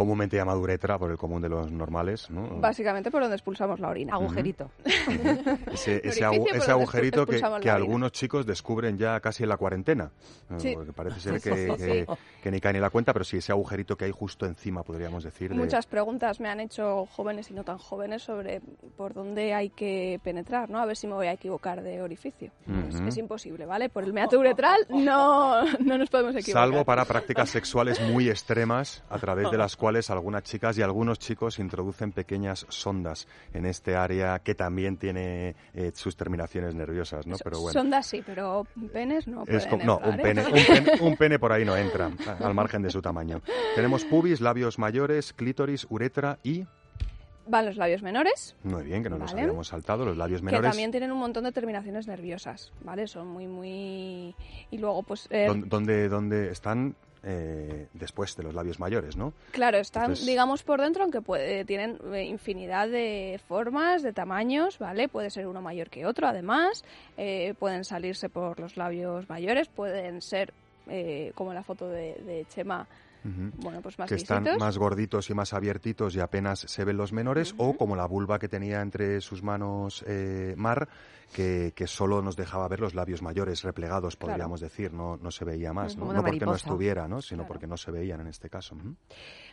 Comúnmente 0.00 0.34
llamado 0.38 0.60
uretra 0.60 0.98
por 0.98 1.10
el 1.10 1.18
común 1.18 1.42
de 1.42 1.50
los 1.50 1.70
normales, 1.70 2.30
¿no? 2.30 2.58
Básicamente 2.58 3.10
por 3.10 3.20
donde 3.20 3.36
expulsamos 3.36 3.80
la 3.80 3.90
orina. 3.90 4.14
Agujerito. 4.14 4.70
Ese, 4.82 6.00
ese, 6.08 6.24
orificio 6.24 6.30
agu- 6.30 6.54
ese 6.54 6.70
agujerito 6.70 7.26
que, 7.26 7.42
que 7.60 7.68
algunos 7.70 8.10
chicos 8.12 8.46
descubren 8.46 8.96
ya 8.96 9.20
casi 9.20 9.42
en 9.42 9.50
la 9.50 9.58
cuarentena. 9.58 10.10
Sí. 10.56 10.72
Porque 10.74 10.94
parece 10.94 11.20
ser 11.20 11.40
que, 11.42 11.76
que- 11.76 12.06
que 12.42 12.50
ni 12.50 12.60
cae 12.60 12.72
ni 12.72 12.78
la 12.80 12.88
cuenta, 12.88 13.12
pero 13.12 13.26
sí 13.26 13.36
ese 13.36 13.52
agujerito 13.52 13.94
que 13.98 14.06
hay 14.06 14.10
justo 14.10 14.46
encima, 14.46 14.82
podríamos 14.84 15.22
decir. 15.22 15.50
de- 15.50 15.54
Muchas 15.56 15.84
preguntas 15.86 16.40
me 16.40 16.48
han 16.48 16.60
hecho 16.60 17.04
jóvenes 17.04 17.50
y 17.50 17.52
no 17.52 17.62
tan 17.62 17.76
jóvenes 17.76 18.22
sobre 18.22 18.62
por 18.96 19.12
dónde 19.12 19.52
hay 19.52 19.68
que 19.68 20.18
penetrar, 20.24 20.70
¿no? 20.70 20.78
A 20.80 20.86
ver 20.86 20.96
si 20.96 21.06
me 21.08 21.12
voy 21.12 21.26
a 21.26 21.32
equivocar 21.32 21.82
de 21.82 22.00
orificio. 22.00 22.50
Es- 22.88 22.94
Ujú. 22.94 23.06
es, 23.08 23.16
imposible, 23.18 23.66
¿vale? 23.66 23.90
Por 23.90 24.04
el 24.04 24.14
meato 24.14 24.38
uretral 24.38 24.78
no, 24.88 25.62
no 25.80 25.98
nos 25.98 26.08
podemos 26.08 26.34
equivocar. 26.34 26.62
Salvo 26.70 26.86
para 26.86 27.04
prácticas 27.04 27.50
sexuales 27.50 28.00
muy 28.00 28.30
extremas, 28.30 29.04
a 29.10 29.18
través 29.18 29.50
de 29.50 29.58
las 29.58 29.76
cuales 29.76 29.89
algunas 30.10 30.42
chicas 30.44 30.78
y 30.78 30.82
algunos 30.82 31.18
chicos 31.18 31.58
introducen 31.58 32.12
pequeñas 32.12 32.66
sondas 32.68 33.26
en 33.52 33.66
este 33.66 33.96
área 33.96 34.38
que 34.38 34.54
también 34.54 34.96
tiene 34.96 35.56
eh, 35.74 35.90
sus 35.94 36.16
terminaciones 36.16 36.74
nerviosas, 36.74 37.26
¿no? 37.26 37.36
Pero 37.42 37.58
bueno. 37.60 37.72
Sondas 37.72 38.06
sí, 38.06 38.22
pero 38.24 38.66
penes 38.92 39.26
no 39.26 39.42
Es 39.46 39.66
pueden 39.66 39.86
no, 39.86 39.98
un 39.98 40.04
entrar, 40.04 40.20
¿eh? 40.20 40.22
pene, 40.22 40.46
un, 40.46 40.52
pene, 40.66 40.92
un 41.00 41.16
pene 41.16 41.38
por 41.38 41.52
ahí 41.52 41.64
no 41.64 41.76
entra, 41.76 42.10
al 42.40 42.54
margen 42.54 42.82
de 42.82 42.90
su 42.90 43.02
tamaño. 43.02 43.40
Tenemos 43.74 44.04
pubis, 44.04 44.40
labios 44.40 44.78
mayores, 44.78 45.32
clítoris, 45.32 45.86
uretra 45.90 46.38
y... 46.42 46.64
Van 47.46 47.66
los 47.66 47.76
labios 47.76 48.02
menores, 48.02 48.54
Muy 48.62 48.84
bien, 48.84 49.02
que 49.02 49.10
no 49.10 49.18
nos 49.18 49.32
Vale. 49.32 49.42
habíamos 49.42 49.66
saltado, 49.68 50.04
los 50.04 50.16
labios 50.16 50.40
que 50.40 50.44
menores. 50.44 50.70
también 50.70 50.92
tienen 50.92 51.10
un 51.10 51.18
montón 51.18 51.42
de 51.42 51.50
terminaciones 51.50 52.06
nerviosas, 52.06 52.72
¿vale? 52.84 53.08
Son 53.08 53.26
muy, 53.26 53.48
muy... 53.48 54.36
Y 54.70 54.78
luego, 54.78 55.02
pues... 55.02 55.26
eh, 55.30 55.46
¿Dónde, 55.48 55.66
dónde- 55.68 56.08
dónde 56.08 56.50
están 56.52 56.94
eh, 57.22 57.86
después 57.94 58.36
de 58.36 58.42
los 58.42 58.54
labios 58.54 58.80
mayores, 58.80 59.16
no? 59.16 59.32
Claro, 59.52 59.78
están, 59.78 60.04
Entonces- 60.04 60.26
digamos, 60.26 60.62
por 60.62 60.80
dentro, 60.80 61.02
aunque 61.02 61.20
puede- 61.20 61.64
tienen 61.64 61.98
eh, 62.12 62.24
infinidad 62.24 62.88
de 62.88 63.40
formas, 63.46 64.02
de 64.02 64.12
tamaños, 64.12 64.78
¿vale? 64.78 65.08
Puede 65.08 65.30
ser 65.30 65.46
uno 65.46 65.60
mayor 65.62 65.90
que 65.90 66.06
otro, 66.06 66.26
además. 66.26 66.84
eh, 67.16 67.54
pueden 67.58 67.84
salirse 67.84 68.28
por 68.30 68.58
los 68.60 68.76
labios 68.78 69.28
mayores, 69.28 69.68
pueden 69.68 70.22
ser 70.22 70.52
eh, 70.88 71.32
como 71.34 71.52
la 71.52 71.62
foto 71.62 71.88
de, 71.88 72.14
de 72.24 72.46
Chema, 72.48 72.86
Bueno, 73.22 73.80
pues 73.82 73.98
más 73.98 74.08
que 74.08 74.14
están 74.14 74.46
más 74.58 74.78
gorditos 74.78 75.28
y 75.30 75.34
más 75.34 75.52
abiertitos 75.52 76.14
y 76.16 76.20
apenas 76.20 76.60
se 76.60 76.84
ven 76.84 76.96
los 76.96 77.12
menores, 77.12 77.54
o 77.58 77.76
como 77.76 77.96
la 77.96 78.06
vulva 78.06 78.38
que 78.38 78.48
tenía 78.48 78.80
entre 78.80 79.20
sus 79.20 79.42
manos 79.42 80.04
eh, 80.06 80.54
Mar, 80.56 80.88
que, 81.32 81.72
que 81.76 81.86
solo 81.86 82.22
nos 82.22 82.36
dejaba 82.36 82.66
ver 82.68 82.80
los 82.80 82.94
labios 82.94 83.22
mayores 83.22 83.62
replegados, 83.62 84.16
Claro. 84.16 84.32
podríamos 84.32 84.60
decir, 84.60 84.92
no, 84.92 85.16
no 85.16 85.30
se 85.30 85.44
veía 85.44 85.72
más. 85.72 85.96
¿no? 85.96 86.12
No 86.12 86.24
porque 86.24 86.44
no 86.46 86.54
estuviera, 86.54 87.06
¿no? 87.08 87.20
sino 87.22 87.42
Claro. 87.42 87.48
porque 87.48 87.66
no 87.66 87.76
se 87.76 87.90
veían 87.90 88.20
en 88.20 88.26
este 88.28 88.48
caso. 88.50 88.76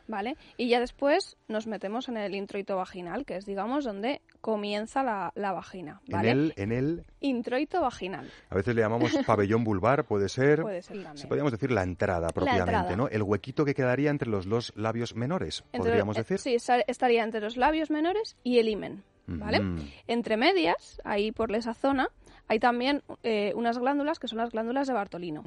¿Vale? 0.07 0.37
Y 0.55 0.69
ya 0.69 0.79
después 0.79 1.35
nos 1.49 1.67
metemos 1.67 2.07
en 2.07 2.15
el 2.17 2.33
introito 2.33 2.77
vaginal, 2.77 3.25
que 3.25 3.35
es, 3.35 3.45
digamos, 3.45 3.83
donde 3.83 4.21
comienza 4.39 5.03
la, 5.03 5.33
la 5.35 5.51
vagina, 5.51 6.01
¿vale? 6.09 6.31
En 6.31 6.37
el, 6.37 6.53
en 6.55 6.71
el, 6.71 7.05
Introito 7.19 7.81
vaginal, 7.81 8.31
a 8.49 8.55
veces 8.55 8.73
le 8.73 8.81
llamamos 8.81 9.11
pabellón 9.27 9.63
vulvar, 9.63 10.05
puede 10.05 10.29
ser, 10.29 10.61
puede 10.61 10.81
ser 10.81 10.97
también. 10.97 11.17
se 11.17 11.27
podríamos 11.27 11.51
decir 11.51 11.71
la 11.71 11.83
entrada 11.83 12.29
propiamente, 12.29 12.71
entrada. 12.71 12.95
¿no? 12.95 13.09
El 13.09 13.23
huequito 13.23 13.65
que 13.65 13.73
quedaría 13.73 14.09
entre 14.09 14.29
los 14.29 14.47
dos 14.47 14.71
labios 14.77 15.15
menores, 15.15 15.63
Entre- 15.73 15.89
podríamos 15.89 16.15
eh, 16.15 16.19
decir. 16.21 16.39
Sí, 16.39 16.55
estaría 16.55 17.23
entre 17.23 17.41
los 17.41 17.57
labios 17.57 17.89
menores 17.89 18.37
y 18.43 18.59
el 18.59 18.69
himen, 18.69 19.03
¿vale? 19.25 19.59
Ujú. 19.59 19.83
Entre 20.07 20.37
medias, 20.37 21.01
ahí 21.03 21.31
por 21.33 21.53
esa 21.53 21.73
zona, 21.73 22.09
hay 22.47 22.59
también 22.59 23.03
eh, 23.23 23.51
unas 23.55 23.77
glándulas 23.77 24.19
que 24.19 24.27
son 24.29 24.37
las 24.37 24.51
glándulas 24.51 24.87
de 24.87 24.93
Bartolino. 24.93 25.43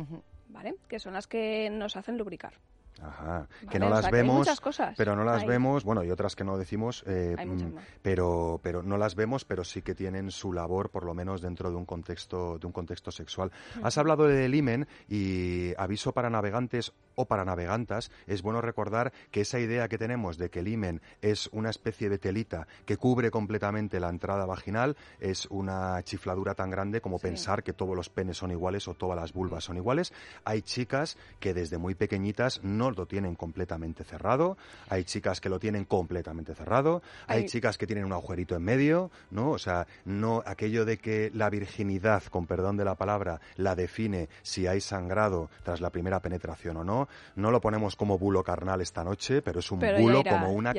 ¿vale? 0.48 0.74
Que 0.88 0.98
son 0.98 1.14
las 1.14 1.26
que 1.26 1.70
nos 1.70 1.96
hacen 1.96 2.18
lubricar. 2.18 2.54
Ajá, 3.02 3.48
que 3.70 3.78
no 3.78 3.88
las 3.88 4.02
sea, 4.02 4.10
vemos, 4.10 4.36
muchas 4.36 4.60
cosas 4.60 4.94
pero 4.96 5.16
no 5.16 5.24
las 5.24 5.42
ahí. 5.42 5.48
vemos, 5.48 5.84
bueno, 5.84 6.04
y 6.04 6.10
otras 6.10 6.36
que 6.36 6.44
no 6.44 6.58
decimos, 6.58 7.02
eh, 7.06 7.34
mm, 7.44 7.74
pero, 8.02 8.60
pero 8.62 8.82
no 8.82 8.98
las 8.98 9.14
vemos, 9.14 9.44
pero 9.44 9.64
sí 9.64 9.82
que 9.82 9.94
tienen 9.94 10.30
su 10.30 10.52
labor, 10.52 10.90
por 10.90 11.04
lo 11.04 11.14
menos 11.14 11.40
dentro 11.40 11.70
de 11.70 11.76
un 11.76 11.86
contexto, 11.86 12.58
de 12.58 12.66
un 12.66 12.72
contexto 12.72 13.10
sexual. 13.10 13.50
Has 13.82 13.96
hablado 13.98 14.24
del 14.26 14.54
himen 14.54 14.86
y 15.08 15.72
aviso 15.78 16.12
para 16.12 16.30
navegantes 16.30 16.92
o 17.14 17.26
para 17.26 17.44
navegantas, 17.44 18.10
es 18.26 18.40
bueno 18.42 18.60
recordar 18.60 19.12
que 19.30 19.42
esa 19.42 19.58
idea 19.58 19.88
que 19.88 19.98
tenemos 19.98 20.38
de 20.38 20.48
que 20.50 20.60
el 20.60 20.68
himen 20.68 21.02
es 21.20 21.48
una 21.52 21.68
especie 21.70 22.08
de 22.08 22.18
telita 22.18 22.66
que 22.86 22.96
cubre 22.96 23.30
completamente 23.30 24.00
la 24.00 24.08
entrada 24.08 24.46
vaginal 24.46 24.96
es 25.20 25.46
una 25.46 26.02
chifladura 26.02 26.54
tan 26.54 26.70
grande 26.70 27.00
como 27.00 27.18
Sí. 27.18 27.22
pensar 27.28 27.62
que 27.62 27.72
todos 27.72 27.94
los 27.94 28.08
penes 28.08 28.36
son 28.38 28.50
iguales 28.50 28.88
o 28.88 28.94
todas 28.94 29.16
las 29.18 29.32
vulvas 29.32 29.64
son 29.64 29.76
iguales. 29.76 30.12
Hay 30.44 30.62
chicas 30.62 31.18
que 31.40 31.52
desde 31.52 31.76
muy 31.78 31.94
pequeñitas 31.94 32.60
no 32.62 32.89
lo 32.96 33.06
tienen 33.06 33.34
completamente 33.34 34.04
cerrado, 34.04 34.56
hay 34.88 35.04
chicas 35.04 35.40
que 35.40 35.48
lo 35.48 35.58
tienen 35.58 35.84
completamente 35.84 36.54
cerrado, 36.54 37.02
hay 37.26 37.42
Hay- 37.42 37.46
chicas 37.46 37.78
que 37.78 37.86
tienen 37.86 38.04
un 38.04 38.12
agujerito 38.12 38.54
en 38.56 38.62
medio, 38.62 39.10
¿no? 39.30 39.50
O 39.50 39.58
sea, 39.58 39.86
no 40.04 40.42
aquello 40.46 40.84
de 40.84 40.98
que 40.98 41.30
la 41.34 41.50
virginidad, 41.50 42.22
con 42.24 42.46
perdón 42.46 42.76
de 42.76 42.84
la 42.84 42.94
palabra, 42.94 43.40
la 43.56 43.74
define 43.74 44.28
si 44.42 44.66
hay 44.66 44.80
sangrado 44.80 45.50
tras 45.62 45.80
la 45.80 45.90
primera 45.90 46.20
penetración 46.20 46.76
o 46.78 46.84
no, 46.84 47.08
no 47.36 47.50
lo 47.50 47.60
ponemos 47.60 47.96
como 47.96 48.18
bulo 48.18 48.42
carnal 48.44 48.80
esta 48.80 49.04
noche, 49.04 49.42
pero 49.42 49.60
es 49.60 49.70
un 49.70 49.80
Pero 49.80 49.98
bulo 49.98 50.20
irá, 50.20 50.30
como 50.30 50.52
una 50.52 50.72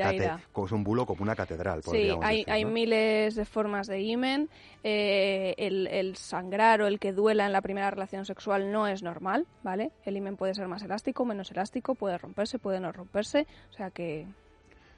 es 0.66 0.72
un 0.72 0.84
bulo 0.84 1.06
como 1.06 1.22
una 1.22 1.34
catedral, 1.34 1.82
Sí, 1.82 2.10
hay, 2.22 2.38
decir, 2.38 2.52
hay 2.52 2.64
miles 2.64 3.34
de 3.34 3.44
formas 3.44 3.86
de 3.86 4.00
himen. 4.00 4.48
eh, 4.84 5.54
el, 5.58 5.86
el 5.86 6.16
sangrar 6.16 6.82
o 6.82 6.86
el 6.86 6.98
que 6.98 7.12
duela 7.12 7.46
en 7.46 7.52
la 7.52 7.60
primera 7.60 7.90
relación 7.90 8.24
sexual 8.24 8.72
no 8.72 8.86
es 8.88 9.02
normal, 9.02 9.46
¿vale? 9.62 9.92
El 10.04 10.16
himen 10.16 10.36
puede 10.36 10.54
ser 10.54 10.66
más 10.66 10.82
elástico, 10.82 11.24
menos 11.24 11.50
elástico, 11.52 11.94
puede 12.02 12.18
romperse, 12.18 12.58
puede 12.58 12.80
no 12.80 12.90
romperse. 12.90 13.46
O 13.70 13.74
sea 13.76 13.90
que 13.92 14.26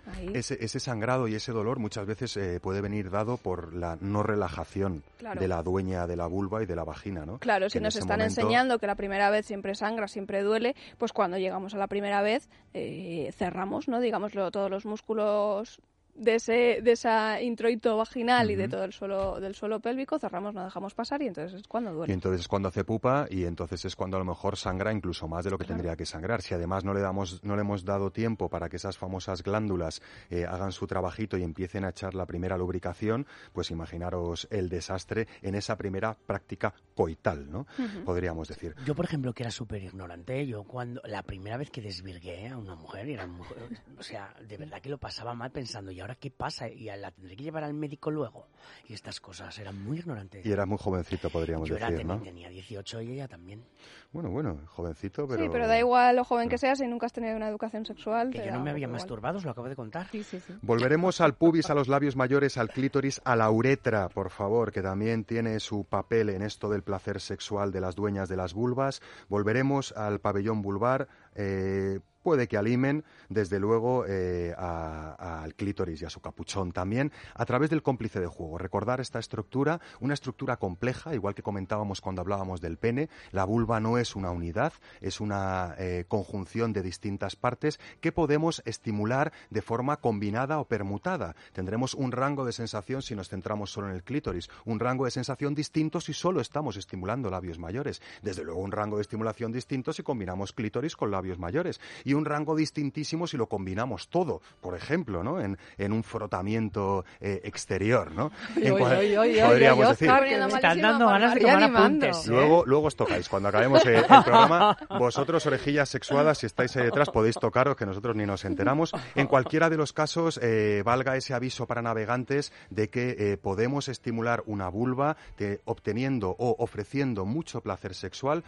ahí, 0.06 0.30
Ese, 0.32 0.56
ese 0.64 0.80
sangrado 0.80 1.28
y 1.28 1.34
ese 1.34 1.52
dolor 1.52 1.78
muchas 1.78 2.06
veces 2.06 2.34
eh, 2.38 2.60
puede 2.62 2.80
venir 2.80 3.10
dado 3.10 3.36
por 3.36 3.74
la 3.74 3.98
no 4.00 4.22
relajación 4.22 5.02
Claro. 5.18 5.38
de 5.38 5.46
la 5.46 5.62
dueña 5.62 6.06
de 6.06 6.16
la 6.16 6.26
vulva 6.26 6.62
y 6.62 6.66
de 6.66 6.74
la 6.76 6.84
vagina, 6.84 7.26
¿no? 7.26 7.38
Claro, 7.40 7.66
Que 7.66 7.70
si 7.72 7.80
nos 7.80 7.94
están 7.96 8.20
momento- 8.20 8.40
enseñando 8.40 8.78
que 8.78 8.86
la 8.86 8.94
primera 8.94 9.28
vez 9.28 9.44
siempre 9.44 9.74
sangra, 9.74 10.08
siempre 10.08 10.42
duele, 10.42 10.74
pues 10.96 11.12
cuando 11.12 11.36
llegamos 11.36 11.74
a 11.74 11.78
la 11.78 11.88
primera 11.88 12.22
vez 12.22 12.48
eh, 12.72 13.30
cerramos, 13.36 13.86
¿no? 13.86 14.00
Digámoslo, 14.00 14.50
todos 14.50 14.70
los 14.70 14.86
músculos 14.86 15.78
de 16.14 16.36
ese 16.36 16.80
de 16.82 16.92
esa 16.92 17.40
introito 17.42 17.96
vaginal 17.96 18.50
y 18.50 18.54
de 18.54 18.68
todo 18.68 18.84
el 18.84 18.92
suelo 18.92 19.40
del 19.40 19.54
suelo 19.54 19.80
pélvico 19.80 20.18
cerramos, 20.18 20.54
no 20.54 20.64
dejamos 20.64 20.94
pasar 20.94 21.20
y 21.22 21.26
entonces 21.26 21.60
es 21.60 21.66
cuando 21.68 21.90
Y 21.90 21.94
duele. 21.94 22.12
entonces 22.14 22.40
es 22.42 22.48
cuando 22.48 22.68
hace 22.68 22.84
pupa 22.84 23.26
y 23.30 23.44
entonces 23.44 23.84
es 23.84 23.96
cuando 23.96 24.16
a 24.16 24.20
lo 24.20 24.24
mejor 24.26 24.56
sangra 24.56 24.92
incluso 24.92 25.26
más 25.28 25.44
de 25.44 25.50
lo 25.50 25.58
que 25.58 25.64
Claro. 25.64 25.76
tendría 25.78 25.96
que 25.96 26.06
sangrar. 26.06 26.42
Si 26.42 26.54
además 26.54 26.84
no 26.84 26.94
le 26.94 27.00
damos, 27.00 27.42
no 27.42 27.56
le 27.56 27.62
hemos 27.62 27.84
dado 27.84 28.10
tiempo 28.10 28.48
para 28.48 28.68
que 28.68 28.76
esas 28.76 28.96
famosas 28.98 29.42
glándulas 29.42 30.02
eh, 30.30 30.44
hagan 30.46 30.72
su 30.72 30.86
trabajito 30.86 31.36
y 31.36 31.42
empiecen 31.42 31.84
a 31.84 31.88
echar 31.90 32.14
la 32.14 32.26
primera 32.26 32.56
lubricación, 32.58 33.26
pues 33.52 33.70
imaginaros 33.70 34.46
el 34.50 34.68
desastre 34.68 35.26
en 35.42 35.54
esa 35.54 35.76
primera 35.76 36.14
práctica 36.14 36.74
coital, 36.94 37.50
¿no? 37.50 37.66
Podríamos 38.04 38.48
decir. 38.48 38.74
Yo, 38.84 38.94
por 38.94 39.04
ejemplo, 39.06 39.32
que 39.32 39.42
era 39.42 39.50
súper 39.50 39.82
ignorante, 39.82 40.46
yo 40.46 40.62
cuando 40.64 41.00
la 41.04 41.22
primera 41.22 41.56
vez 41.56 41.70
que 41.70 41.80
desvirgué 41.80 42.48
a 42.48 42.56
una 42.58 42.74
mujer, 42.76 43.08
y 43.08 43.14
era 43.14 43.24
una 43.24 43.34
mujer, 43.38 43.56
o 43.98 44.02
sea, 44.02 44.34
de 44.46 44.56
verdad 44.56 44.80
que 44.80 44.90
lo 44.90 44.98
pasaba 44.98 45.34
mal 45.34 45.50
pensando, 45.50 45.90
¿y 45.90 46.00
ahora 46.04 46.14
qué 46.16 46.30
pasa? 46.30 46.68
¿Y 46.68 46.84
la 46.84 47.10
tendré 47.10 47.36
que 47.36 47.44
llevar 47.44 47.64
al 47.64 47.74
médico 47.74 48.10
luego? 48.10 48.46
Y 48.88 48.94
estas 48.94 49.20
cosas, 49.20 49.58
era 49.58 49.72
muy 49.72 49.98
ignorante. 49.98 50.42
Y 50.44 50.52
era 50.52 50.66
muy 50.66 50.78
jovencito, 50.78 51.30
podríamos 51.30 51.68
yo 51.68 51.76
era, 51.76 51.90
decir, 51.90 52.06
¿no? 52.06 52.20
tenía 52.20 52.48
18 52.48 53.00
y 53.02 53.12
ella 53.12 53.28
también. 53.28 53.64
Bueno, 54.12 54.30
bueno, 54.30 54.60
jovencito, 54.68 55.26
pero... 55.26 55.42
Sí, 55.42 55.48
pero 55.50 55.66
da 55.66 55.78
igual 55.78 56.16
lo 56.16 56.24
joven 56.24 56.48
que 56.48 56.58
seas 56.58 56.78
si 56.78 56.86
nunca 56.86 57.06
has 57.06 57.12
tenido 57.12 57.34
una 57.36 57.48
educación 57.48 57.84
sexual. 57.86 58.30
Que 58.30 58.44
yo 58.44 58.52
no 58.52 58.60
me 58.60 58.70
había 58.70 58.82
igual. 58.84 58.92
masturbado, 59.00 59.38
os 59.38 59.44
lo 59.44 59.50
acabo 59.50 59.68
de 59.68 59.76
contar. 59.76 60.06
Sí, 60.10 60.22
sí, 60.22 60.40
sí. 60.40 60.54
Volveremos 60.62 61.20
al 61.20 61.34
pubis, 61.34 61.70
a 61.70 61.74
los 61.74 61.88
labios 61.88 62.16
mayores, 62.16 62.58
al 62.58 62.68
clítoris, 62.68 63.20
a 63.24 63.34
la 63.34 63.50
uretra, 63.50 64.08
por 64.08 64.30
favor, 64.30 64.72
que 64.72 64.82
también 64.82 65.24
tiene 65.24 65.58
su 65.58 65.84
papel 65.84 66.28
en 66.30 66.42
esto 66.42 66.68
del 66.68 66.82
placer 66.82 67.20
sexual 67.20 67.72
de 67.72 67.80
las 67.80 67.94
dueñas 67.94 68.28
de 68.28 68.36
las 68.36 68.54
vulvas. 68.54 69.00
Volveremos 69.28 69.92
al 69.92 70.20
pabellón 70.20 70.62
vulvar. 70.62 71.08
eh, 71.34 72.00
puede 72.24 72.48
que 72.48 72.56
al 72.56 72.66
himen, 72.66 73.04
desde 73.28 73.60
luego 73.60 74.06
eh, 74.08 74.54
al 74.56 75.54
clítoris 75.54 76.02
y 76.02 76.06
a 76.06 76.10
su 76.10 76.20
capuchón 76.20 76.72
también, 76.72 77.12
a 77.34 77.44
través 77.44 77.70
del 77.70 77.82
cómplice 77.82 78.18
de 78.18 78.26
juego. 78.26 78.58
Recordar 78.58 79.00
esta 79.00 79.18
estructura, 79.18 79.80
una 80.00 80.14
estructura 80.14 80.56
compleja, 80.56 81.14
igual 81.14 81.34
que 81.34 81.42
comentábamos 81.42 82.00
cuando 82.00 82.22
hablábamos 82.22 82.62
del 82.62 82.78
pene. 82.78 83.10
La 83.30 83.44
vulva 83.44 83.78
no 83.78 83.98
es 83.98 84.16
una 84.16 84.30
unidad, 84.30 84.72
es 85.02 85.20
una 85.20 85.74
eh, 85.78 86.06
conjunción 86.08 86.72
de 86.72 86.82
distintas 86.82 87.36
partes 87.36 87.78
que 88.00 88.10
podemos 88.10 88.62
estimular 88.64 89.32
de 89.50 89.62
forma 89.62 89.98
combinada 89.98 90.58
o 90.58 90.64
permutada. 90.64 91.36
Tendremos 91.52 91.92
un 91.92 92.10
rango 92.10 92.46
de 92.46 92.52
sensación 92.52 93.02
si 93.02 93.14
nos 93.14 93.28
centramos 93.28 93.70
solo 93.70 93.88
en 93.88 93.94
el 93.94 94.02
clítoris, 94.02 94.48
un 94.64 94.80
rango 94.80 95.04
de 95.04 95.10
sensación 95.10 95.54
distinto 95.54 96.00
si 96.00 96.14
solo 96.14 96.40
estamos 96.40 96.78
estimulando 96.78 97.28
labios 97.30 97.58
mayores. 97.58 98.00
Desde 98.22 98.44
luego 98.44 98.60
un 98.60 98.72
rango 98.72 98.96
de 98.96 99.02
estimulación 99.02 99.52
distinto 99.52 99.92
si 99.92 100.02
combinamos 100.02 100.54
clítoris 100.54 100.96
con 100.96 101.10
labios 101.10 101.38
mayores. 101.38 101.80
Y 102.04 102.13
un 102.14 102.24
rango 102.24 102.54
distintísimo 102.56 103.26
si 103.26 103.36
lo 103.36 103.46
combinamos 103.48 104.08
todo, 104.08 104.40
por 104.60 104.74
ejemplo, 104.76 105.22
¿no? 105.22 105.40
En, 105.40 105.58
en 105.78 105.92
un 105.92 106.02
frotamiento 106.02 107.04
eh, 107.20 107.40
exterior, 107.44 108.12
¿no? 108.12 108.30
En 108.56 108.72
Oy, 108.72 108.80
cua- 108.80 108.98
oy, 108.98 109.16
oy, 109.16 109.40
oy, 109.40 109.48
podríamos 109.48 109.88
decir. 109.88 110.08
Están 110.54 110.80
dando 110.80 111.06
ganas 111.06 111.34
de 111.34 111.40
tomar 111.40 111.62
apuntes. 111.62 112.26
¿eh? 112.26 112.30
Luego, 112.30 112.64
luego 112.66 112.86
os 112.86 112.96
tocáis. 112.96 113.28
Cuando 113.28 113.48
acabemos 113.48 113.84
eh, 113.86 113.96
el 113.98 114.04
programa, 114.04 114.76
vosotros, 114.98 115.44
orejillas 115.46 115.88
sexuadas, 115.88 116.38
si 116.38 116.46
estáis 116.46 116.76
ahí 116.76 116.84
detrás, 116.84 117.10
podéis 117.10 117.36
tocaros, 117.36 117.76
que 117.76 117.86
nosotros 117.86 118.16
ni 118.16 118.26
nos 118.26 118.44
enteramos. 118.44 118.92
En 119.14 119.26
cualquiera 119.26 119.70
de 119.70 119.76
los 119.76 119.92
casos, 119.92 120.38
eh, 120.42 120.82
valga 120.84 121.16
ese 121.16 121.34
aviso 121.34 121.66
para 121.66 121.82
navegantes 121.82 122.52
de 122.70 122.88
que 122.90 123.16
eh, 123.18 123.36
podemos 123.36 123.88
estimular 123.88 124.42
una 124.46 124.68
vulva 124.68 125.16
de- 125.38 125.60
obteniendo 125.64 126.34
o 126.38 126.56
ofreciendo 126.58 127.24
mucho 127.24 127.60
placer 127.60 127.94
sexual 127.94 128.44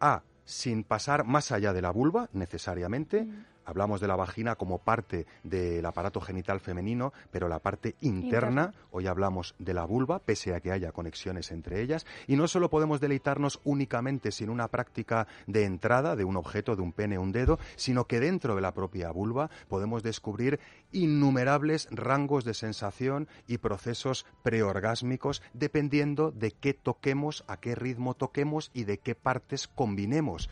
a 0.00 0.22
sin 0.50 0.82
pasar 0.82 1.24
más 1.24 1.52
allá 1.52 1.72
de 1.72 1.80
la 1.80 1.90
vulva, 1.90 2.28
necesariamente. 2.32 3.28
Hablamos 3.64 4.00
de 4.00 4.08
la 4.08 4.16
vagina 4.16 4.56
como 4.56 4.78
parte 4.78 5.26
del 5.42 5.84
aparato 5.86 6.20
genital 6.20 6.60
femenino, 6.60 7.12
pero 7.30 7.48
la 7.48 7.58
parte 7.58 7.96
interna, 8.00 8.72
hoy 8.90 9.06
hablamos 9.06 9.54
de 9.58 9.74
la 9.74 9.84
vulva, 9.84 10.18
pese 10.18 10.54
a 10.54 10.60
que 10.60 10.72
haya 10.72 10.92
conexiones 10.92 11.50
entre 11.50 11.80
ellas, 11.80 12.06
y 12.26 12.36
no 12.36 12.48
solo 12.48 12.70
podemos 12.70 13.00
deleitarnos 13.00 13.60
únicamente 13.64 14.32
sin 14.32 14.50
una 14.50 14.68
práctica 14.68 15.26
de 15.46 15.64
entrada 15.64 16.16
de 16.16 16.24
un 16.24 16.36
objeto, 16.36 16.76
de 16.76 16.82
un 16.82 16.92
pene, 16.92 17.18
un 17.18 17.32
dedo, 17.32 17.58
sino 17.76 18.06
que 18.06 18.20
dentro 18.20 18.54
de 18.54 18.60
la 18.60 18.74
propia 18.74 19.10
vulva 19.10 19.50
podemos 19.68 20.02
descubrir 20.02 20.60
innumerables 20.92 21.88
rangos 21.90 22.44
de 22.44 22.54
sensación 22.54 23.28
y 23.46 23.58
procesos 23.58 24.26
preorgásmicos 24.42 25.42
dependiendo 25.52 26.30
de 26.30 26.50
qué 26.52 26.74
toquemos, 26.74 27.44
a 27.46 27.58
qué 27.58 27.74
ritmo 27.74 28.14
toquemos 28.14 28.70
y 28.74 28.84
de 28.84 28.98
qué 28.98 29.14
partes 29.14 29.68
combinemos. 29.68 30.50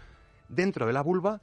Dentro 0.49 0.87
de 0.87 0.93
la 0.93 1.03
vulva 1.03 1.41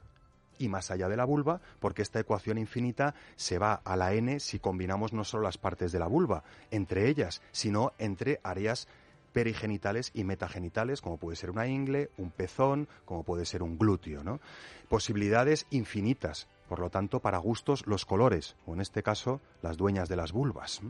y 0.58 0.68
más 0.68 0.90
allá 0.90 1.08
de 1.08 1.16
la 1.16 1.24
vulva, 1.24 1.60
porque 1.80 2.02
esta 2.02 2.20
ecuación 2.20 2.58
infinita 2.58 3.14
se 3.36 3.58
va 3.58 3.80
a 3.84 3.96
la 3.96 4.14
n 4.14 4.40
si 4.40 4.58
combinamos 4.58 5.12
no 5.12 5.24
solo 5.24 5.44
las 5.44 5.58
partes 5.58 5.92
de 5.92 5.98
la 5.98 6.06
vulva 6.06 6.44
entre 6.70 7.08
ellas, 7.08 7.42
sino 7.52 7.92
entre 7.98 8.40
áreas 8.42 8.88
perigenitales 9.32 10.12
y 10.14 10.24
metagenitales, 10.24 11.02
como 11.02 11.18
puede 11.18 11.36
ser 11.36 11.50
una 11.50 11.66
ingle, 11.66 12.10
un 12.16 12.30
pezón, 12.30 12.88
como 13.04 13.22
puede 13.22 13.44
ser 13.44 13.62
un 13.62 13.78
glúteo, 13.78 14.24
¿no? 14.24 14.40
Posibilidades 14.88 15.66
infinitas, 15.68 16.48
por 16.70 16.78
lo 16.78 16.88
tanto, 16.88 17.20
para 17.20 17.36
gustos 17.36 17.86
los 17.86 18.06
colores, 18.06 18.56
o 18.64 18.72
en 18.72 18.80
este 18.80 19.02
caso, 19.02 19.42
las 19.60 19.76
dueñas 19.76 20.08
de 20.08 20.16
las 20.16 20.32
vulvas. 20.32 20.80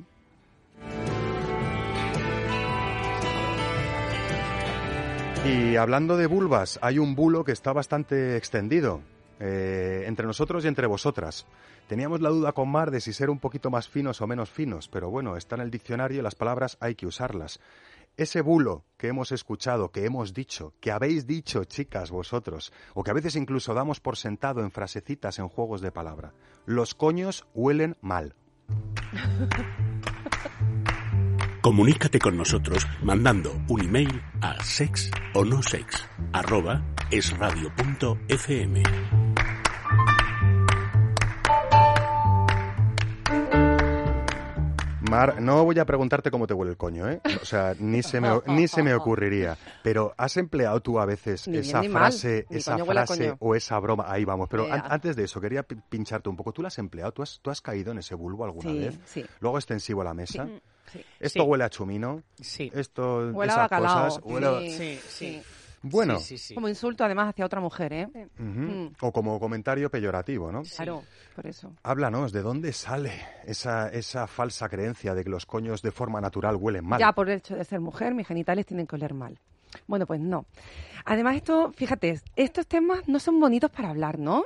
Y 5.45 5.75
hablando 5.75 6.17
de 6.17 6.27
vulvas, 6.27 6.79
hay 6.83 7.01
un 7.01 7.17
bulo 7.17 7.43
que 7.43 7.53
está 7.53 7.73
bastante 7.73 8.37
extendido 8.37 9.01
eh, 9.41 10.05
entre 10.07 10.27
nosotros 10.27 10.65
y 10.65 10.69
entre 10.69 10.87
vosotras. 10.87 11.47
Teníamos 11.89 12.21
la 12.21 12.31
duda 12.31 12.53
con 12.53 12.69
Mar 12.69 12.91
de 12.91 13.01
si 13.01 13.13
ser 13.13 13.31
un 13.31 13.39
poquito 13.39 13.71
más 13.71 13.89
finos 13.89 14.21
o 14.21 14.27
menos 14.27 14.51
finos, 14.51 14.89
pero 14.89 15.11
bueno, 15.11 15.37
está 15.37 15.55
en 15.57 15.63
el 15.63 15.71
diccionario 15.71 16.19
y 16.19 16.23
las 16.23 16.35
palabras 16.35 16.77
hay 16.81 16.95
que 16.95 17.07
usarlas. 17.07 17.61
Ese 18.17 18.41
bulo 18.41 18.85
que 18.97 19.09
hemos 19.09 19.31
escuchado, 19.31 19.91
que 19.91 20.07
hemos 20.07 20.33
dicho, 20.33 20.73
que 20.81 20.91
habéis 20.91 21.27
dicho, 21.27 21.65
chicas, 21.65 22.11
vosotros, 22.11 22.73
o 22.95 23.03
que 23.03 23.11
a 23.11 23.15
veces 23.15 23.37
incluso 23.37 23.75
damos 23.75 24.01
por 24.01 24.17
sentado 24.17 24.63
en 24.63 24.71
frasecitas 24.71 25.39
en 25.39 25.49
juegos 25.49 25.83
de 25.83 25.93
palabra. 25.93 26.33
Los 26.65 26.95
coños 26.95 27.47
huelen 27.55 27.97
mal. 28.01 28.35
Comunícate 31.67 32.19
con 32.21 32.37
nosotros 32.37 32.87
mandando 33.03 33.53
un 33.69 33.83
email 33.83 34.23
a 34.41 34.63
sex 34.63 35.11
Mar, 45.11 45.41
no 45.41 45.65
voy 45.65 45.79
a 45.79 45.85
preguntarte 45.85 46.33
cómo 46.33 46.49
te 46.49 46.55
huele 46.55 46.73
el 46.73 46.77
coño, 46.77 47.09
¿eh? 47.09 47.21
O 47.41 47.45
sea, 47.45 47.75
ni 47.79 48.03
se 48.03 48.21
me, 48.21 48.29
ni 48.49 48.67
se 48.67 48.83
me 48.83 48.93
ocurriría. 48.93 49.57
Pero 49.85 50.13
¿has 50.17 50.37
empleado 50.37 50.81
tú 50.81 50.99
a 50.99 51.07
veces 51.07 51.47
Ni 51.47 51.59
esa 51.59 51.83
frase, 51.85 52.45
esa 52.51 52.77
frase 52.85 53.35
o 53.39 53.55
esa 53.55 53.79
broma? 53.79 54.07
Ahí 54.09 54.25
vamos. 54.25 54.49
Pero 54.51 54.65
an- 54.73 54.83
antes 54.89 55.15
de 55.15 55.25
eso, 55.25 55.41
quería 55.41 55.63
pi- 55.63 55.77
pincharte 55.89 56.29
un 56.29 56.37
poco. 56.37 56.53
¿Tú 56.53 56.61
la 56.61 56.69
has 56.69 56.79
empleado? 56.79 57.13
¿Tú 57.13 57.23
has, 57.23 57.39
tú 57.41 57.51
has 57.51 57.61
caído 57.61 57.93
en 57.93 57.99
ese 57.99 58.17
bulbo 58.17 58.45
alguna 58.45 58.71
Sí, 58.71 58.79
vez? 58.81 58.99
sí. 59.05 59.25
Luego 59.39 59.59
extensivo 59.59 60.01
a 60.01 60.05
la 60.05 60.15
mesa. 60.15 60.49
Sí. 60.93 61.05
Esto 61.21 61.43
Sí. 61.45 61.49
huele 61.49 61.65
a 61.65 61.71
chumino. 61.71 62.23
Sí. 62.41 62.73
Esto, 62.75 63.29
Huele 63.33 63.53
a 63.53 63.57
bacalao. 63.59 64.05
cosas. 64.07 64.21
huele 64.25 64.47
a- 64.47 64.61
Sí, 64.77 65.01
sí. 65.09 65.43
Bueno, 65.83 66.19
Sí, 66.19 66.37
sí, 66.37 66.39
sí. 66.39 66.55
Como 66.55 66.69
insulto 66.69 67.05
además 67.05 67.29
hacia 67.29 67.45
otra 67.45 67.61
mujer, 67.61 67.93
¿eh? 67.93 68.29
Mm. 68.39 68.89
o 69.01 69.13
como 69.13 69.39
comentario 69.39 69.91
peyorativo, 69.91 70.51
¿no? 70.51 70.63
Claro, 70.63 71.03
por 71.35 71.47
eso. 71.47 71.73
Háblanos, 71.83 72.33
¿de 72.33 72.43
dónde 72.43 72.73
sale 72.73 73.13
esa, 73.45 73.89
esa 73.89 74.27
falsa 74.27 74.69
creencia 74.69 75.15
de 75.15 75.25
que 75.25 75.31
los 75.31 75.47
coños 75.47 75.83
de 75.83 75.93
forma 75.93 76.21
natural 76.21 76.57
huelen 76.57 76.87
mal? 76.87 76.99
Ya 76.99 77.13
por 77.13 77.29
el 77.29 77.39
hecho 77.39 77.55
de 77.57 77.65
ser 77.65 77.81
mujer, 77.81 78.15
mis 78.15 78.27
genitales 78.27 78.67
tienen 78.67 78.87
que 78.87 78.97
oler 78.97 79.15
mal. 79.15 79.39
Bueno, 79.87 80.07
pues 80.07 80.21
no. 80.21 80.47
Además, 81.05 81.37
esto, 81.37 81.73
fíjate, 81.73 82.21
estos 82.35 82.67
temas 82.67 83.07
no 83.09 83.19
son 83.19 83.39
bonitos 83.39 83.71
para 83.71 83.91
hablar, 83.91 84.19
¿no? 84.19 84.45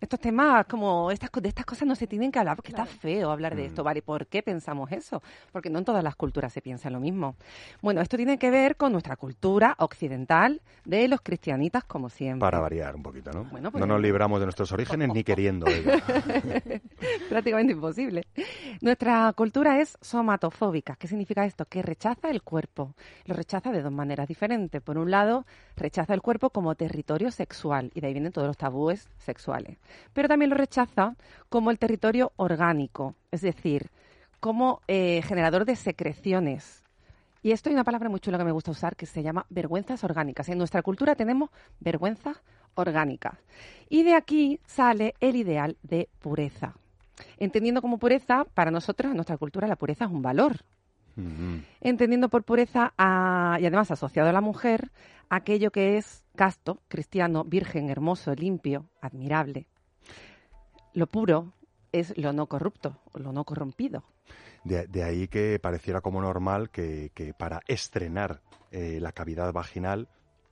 Estos 0.00 0.18
temas, 0.18 0.64
como 0.66 1.10
estas, 1.10 1.28
co- 1.30 1.40
de 1.40 1.48
estas 1.50 1.66
cosas 1.66 1.86
no 1.86 1.94
se 1.94 2.06
tienen 2.06 2.32
que 2.32 2.38
hablar 2.38 2.56
porque 2.56 2.70
está 2.72 2.86
feo 2.86 3.30
hablar 3.30 3.54
de 3.54 3.62
Mm. 3.62 3.66
esto, 3.66 3.84
¿vale? 3.84 4.00
¿Por 4.02 4.26
qué 4.26 4.42
pensamos 4.42 4.90
eso? 4.92 5.22
Porque 5.52 5.68
no 5.68 5.78
en 5.78 5.84
todas 5.84 6.02
las 6.02 6.16
culturas 6.16 6.52
se 6.52 6.62
piensa 6.62 6.88
lo 6.88 7.00
mismo. 7.00 7.36
Bueno, 7.82 8.00
esto 8.00 8.16
tiene 8.16 8.38
que 8.38 8.50
ver 8.50 8.76
con 8.76 8.92
nuestra 8.92 9.16
cultura 9.16 9.74
occidental 9.78 10.62
de 10.84 11.06
los 11.08 11.20
cristianitas, 11.20 11.84
como 11.84 12.08
siempre. 12.08 12.40
Para 12.40 12.60
variar 12.60 12.96
un 12.96 13.02
poquito, 13.02 13.30
¿no? 13.32 13.44
Bueno, 13.44 13.70
pues- 13.70 13.80
no 13.80 13.86
nos 13.86 14.00
libramos 14.00 14.40
de 14.40 14.46
nuestros 14.46 14.72
orígenes 14.72 15.08
ni 15.12 15.22
queriendo. 15.24 15.66
prácticamente 17.28 17.72
imposible. 17.72 18.24
Nuestra 18.80 19.32
cultura 19.34 19.80
es 19.80 19.98
somatofóbica. 20.00 20.96
¿Qué 20.96 21.08
significa 21.08 21.44
esto? 21.44 21.64
Que 21.66 21.82
rechaza 21.82 22.30
el 22.30 22.42
cuerpo. 22.42 22.94
Lo 23.26 23.34
rechaza 23.34 23.70
de 23.72 23.82
dos 23.82 23.92
maneras 23.92 24.28
diferentes. 24.28 24.80
Por 24.82 24.98
un 24.98 25.10
lado, 25.10 25.44
rechaza 25.76 26.14
el 26.14 26.22
cuerpo 26.22 26.50
como 26.50 26.74
territorio 26.74 27.30
sexual, 27.30 27.90
y 27.94 28.00
de 28.00 28.06
ahí 28.08 28.12
vienen 28.12 28.32
todos 28.32 28.46
los 28.48 28.56
tabúes 28.56 29.08
sexuales. 29.18 29.78
Pero 30.12 30.28
también 30.28 30.50
lo 30.50 30.56
rechaza 30.56 31.14
como 31.48 31.70
el 31.70 31.78
territorio 31.78 32.32
orgánico, 32.36 33.14
es 33.30 33.40
decir, 33.40 33.90
como 34.40 34.80
eh, 34.88 35.22
generador 35.22 35.64
de 35.64 35.76
secreciones. 35.76 36.84
Y 37.42 37.52
esto 37.52 37.68
hay 37.70 37.74
una 37.74 37.84
palabra 37.84 38.08
muy 38.08 38.20
chula 38.20 38.36
que 38.38 38.44
me 38.44 38.52
gusta 38.52 38.70
usar 38.70 38.96
que 38.96 39.06
se 39.06 39.22
llama 39.22 39.46
vergüenzas 39.48 40.04
orgánicas. 40.04 40.48
En 40.48 40.58
nuestra 40.58 40.82
cultura 40.82 41.14
tenemos 41.14 41.50
vergüenzas 41.78 42.42
orgánicas. 42.74 43.38
Y 43.88 44.02
de 44.02 44.14
aquí 44.14 44.60
sale 44.66 45.14
el 45.20 45.36
ideal 45.36 45.76
de 45.82 46.08
pureza. 46.18 46.74
Entendiendo 47.38 47.80
como 47.82 47.98
pureza, 47.98 48.44
para 48.54 48.70
nosotros, 48.70 49.10
en 49.10 49.16
nuestra 49.16 49.38
cultura, 49.38 49.66
la 49.66 49.76
pureza 49.76 50.04
es 50.04 50.10
un 50.10 50.22
valor. 50.22 50.56
Entendiendo 51.80 52.28
por 52.28 52.44
pureza, 52.44 52.92
a- 52.96 53.58
y 53.60 53.66
además 53.66 53.90
asociado 53.90 54.28
a 54.28 54.32
la 54.32 54.40
mujer, 54.40 54.90
aquello 55.28 55.70
que 55.70 55.96
es 55.98 56.22
casto, 56.36 56.80
cristiano, 56.88 57.44
virgen, 57.44 57.90
hermoso, 57.90 58.34
limpio, 58.34 58.86
admirable. 59.00 59.66
Lo 60.94 61.06
puro 61.06 61.52
es 61.92 62.16
lo 62.18 62.32
no 62.32 62.46
corrupto, 62.46 62.98
lo 63.14 63.32
no 63.32 63.44
corrompido. 63.44 64.04
De, 64.64 64.86
de 64.86 65.02
ahí 65.04 65.28
que 65.28 65.58
pareciera 65.58 66.00
como 66.00 66.20
normal 66.20 66.70
que, 66.70 67.10
que 67.14 67.32
para 67.34 67.60
estrenar 67.66 68.42
eh, 68.70 68.98
la 69.00 69.12
cavidad 69.12 69.52
vaginal 69.52 70.08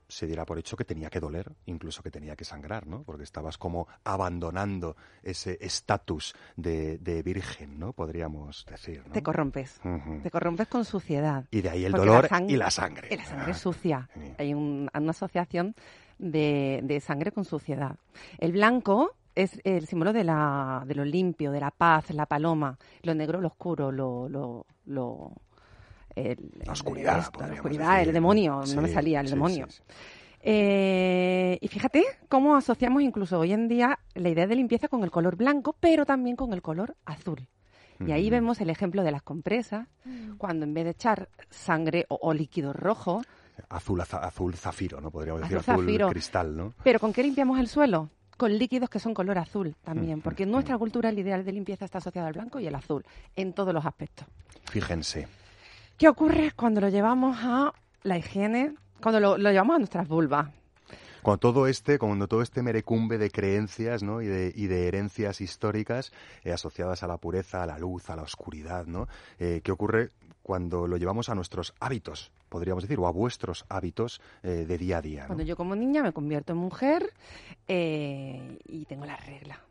se 0.07 0.25
diera 0.25 0.43
por 0.43 0.57
hecho 0.57 0.75
que 0.75 0.83
tenía 0.85 1.11
que 1.11 1.19
doler, 1.19 1.51
incluso 1.67 2.01
que 2.01 2.09
tenía 2.09 2.35
que 2.35 2.43
sangrar, 2.43 2.87
¿no? 2.87 3.03
Porque 3.03 3.21
estabas 3.23 3.59
como 3.59 3.87
abandonando 4.03 4.95
ese 5.21 5.59
estatus 5.61 6.33
de, 6.55 6.97
de 6.97 7.21
virgen, 7.21 7.77
¿no? 7.77 7.93
Podríamos 7.93 8.65
decir, 8.67 9.03
¿no? 9.05 9.13
Te 9.13 9.21
corrompes. 9.21 9.79
Te 10.23 10.31
corrompes 10.31 10.67
con 10.67 10.83
suciedad. 10.83 11.45
Y 11.51 11.61
de 11.61 11.69
ahí 11.69 11.85
el 11.85 11.91
dolor 11.91 12.27
la 12.31 12.41
y 12.41 12.55
la 12.57 12.71
sangre. 12.71 13.07
Y 13.11 13.17
la 13.17 13.25
sangre 13.25 13.51
Ah, 13.51 13.53
sucia. 13.53 14.09
sí. 14.15 14.33
Hay 14.39 14.53
un- 14.55 14.89
una 14.91 15.11
asociación 15.11 15.75
de, 16.17 16.79
de 16.83 16.99
sangre 17.01 17.31
con 17.31 17.45
suciedad. 17.45 17.97
El 18.39 18.51
blanco 18.53 19.15
es 19.35 19.59
el 19.63 19.87
símbolo 19.87 20.11
de, 20.13 20.23
la, 20.23 20.83
de 20.85 20.95
lo 20.95 21.05
limpio, 21.05 21.51
de 21.51 21.59
la 21.59 21.71
paz, 21.71 22.09
la 22.11 22.25
paloma. 22.25 22.77
Lo 23.03 23.13
negro, 23.15 23.39
lo 23.41 23.47
oscuro, 23.47 23.91
lo... 23.91 24.27
lo, 24.29 24.65
lo- 24.85 25.33
el- 26.15 26.51
La 26.65 26.73
oscuridad, 26.73 27.19
esto, 27.19 27.39
la 27.39 27.53
oscuridad, 27.53 27.93
decir, 27.97 28.07
el 28.09 28.13
demonio, 28.13 28.61
¿no? 28.67 28.75
no 28.75 28.81
me 28.81 28.87
salía 28.89 29.21
el 29.21 29.27
sí, 29.27 29.33
demonio. 29.33 29.67
sí, 29.69 29.77
sí. 29.87 29.93
Eh, 30.41 31.57
y 31.61 31.67
fíjate 31.67 32.03
cómo 32.29 32.55
asociamos 32.55 33.03
incluso 33.03 33.39
hoy 33.39 33.51
en 33.53 33.67
día 33.67 33.99
la 34.15 34.29
idea 34.29 34.47
de 34.47 34.55
limpieza 34.55 34.87
con 34.87 35.03
el 35.03 35.11
color 35.11 35.35
blanco, 35.35 35.75
pero 35.79 36.05
también 36.05 36.35
con 36.35 36.53
el 36.53 36.61
color 36.61 36.95
azul. 37.05 37.47
Y 38.05 38.11
ahí 38.13 38.23
Ujú. 38.27 38.31
vemos 38.31 38.61
el 38.61 38.69
ejemplo 38.69 39.03
de 39.03 39.11
las 39.11 39.21
compresas, 39.21 39.87
cuando 40.37 40.65
en 40.65 40.73
vez 40.73 40.85
de 40.85 40.91
echar 40.91 41.29
sangre 41.49 42.05
o, 42.09 42.17
o 42.21 42.33
líquido 42.33 42.71
rojo, 42.73 43.21
Azul, 43.67 43.99
aza- 43.99 44.19
azul 44.23 44.55
zafiro, 44.55 45.01
¿no? 45.01 45.11
Podríamos 45.11 45.41
decir 45.41 45.57
Azul 45.57 45.73
azul 45.73 45.85
zafiro. 45.85 46.09
cristal, 46.09 46.55
¿no? 46.55 46.73
pero 46.83 46.99
¿con 46.99 47.11
qué 47.11 47.21
limpiamos 47.23 47.59
el 47.59 47.67
suelo? 47.67 48.09
Con 48.39 48.57
líquidos 48.57 48.89
que 48.89 48.99
son 48.99 49.13
color 49.13 49.37
azul 49.37 49.75
también, 49.83 50.19
Ujú, 50.19 50.23
porque 50.23 50.43
en 50.43 50.51
nuestra 50.51 50.77
cultura 50.77 51.09
el 51.09 51.19
ideal 51.19 51.43
de 51.43 51.51
limpieza 51.51 51.83
está 51.83 51.97
asociado 51.97 52.25
al 52.25 52.33
blanco 52.33 52.57
y 52.61 52.67
el 52.67 52.73
azul, 52.73 53.03
en 53.35 53.51
todos 53.51 53.73
los 53.73 53.85
aspectos. 53.85 54.25
Fíjense. 54.71 55.27
¿Qué 55.97 56.07
ocurre 56.07 56.53
cuando 56.55 56.79
lo 56.79 56.87
llevamos 56.87 57.37
a 57.41 57.73
la 58.03 58.17
higiene, 58.17 58.75
cuando 59.01 59.19
lo, 59.19 59.37
lo 59.37 59.51
llevamos 59.51 59.75
a 59.75 59.79
nuestras 59.79 60.07
vulvas? 60.07 60.47
Cuando 61.21 61.39
todo 61.39 61.67
este, 61.67 61.99
cuando 61.99 62.27
todo 62.27 62.41
este 62.41 62.61
merecumbe 62.61 63.17
de 63.17 63.29
creencias 63.29 64.03
¿no? 64.03 64.21
y, 64.21 64.27
de, 64.27 64.87
herencias 64.87 65.41
históricas 65.41 66.11
eh, 66.43 66.51
asociadas 66.51 67.03
a 67.03 67.07
la 67.07 67.17
pureza, 67.17 67.63
a 67.63 67.65
la 67.65 67.77
luz, 67.77 68.09
a 68.09 68.15
la 68.15 68.23
oscuridad, 68.23 68.85
¿no? 68.85 69.07
Eh, 69.39 69.61
¿Qué 69.63 69.71
ocurre 69.71 70.09
cuando 70.49 70.87
lo 70.87 70.97
llevamos 70.97 71.29
a 71.29 71.35
nuestros 71.35 71.75
hábitos, 71.79 72.31
podríamos 72.49 72.83
decir, 72.83 72.99
o 72.99 73.05
a 73.05 73.11
vuestros 73.11 73.65
hábitos 73.69 74.19
eh, 74.41 74.65
de 74.67 74.77
día 74.79 74.97
a 74.97 75.01
día? 75.01 75.21
¿no? 75.21 75.27
Cuando 75.27 75.43
yo 75.43 75.55
como 75.55 75.75
niña 75.75 76.01
me 76.01 76.11
convierto 76.11 76.53
en 76.53 76.57
mujer 76.57 77.13
eh, 77.67 78.57
y 78.65 78.85
tengo 78.85 79.05
la 79.05 79.15
regla. 79.15 79.61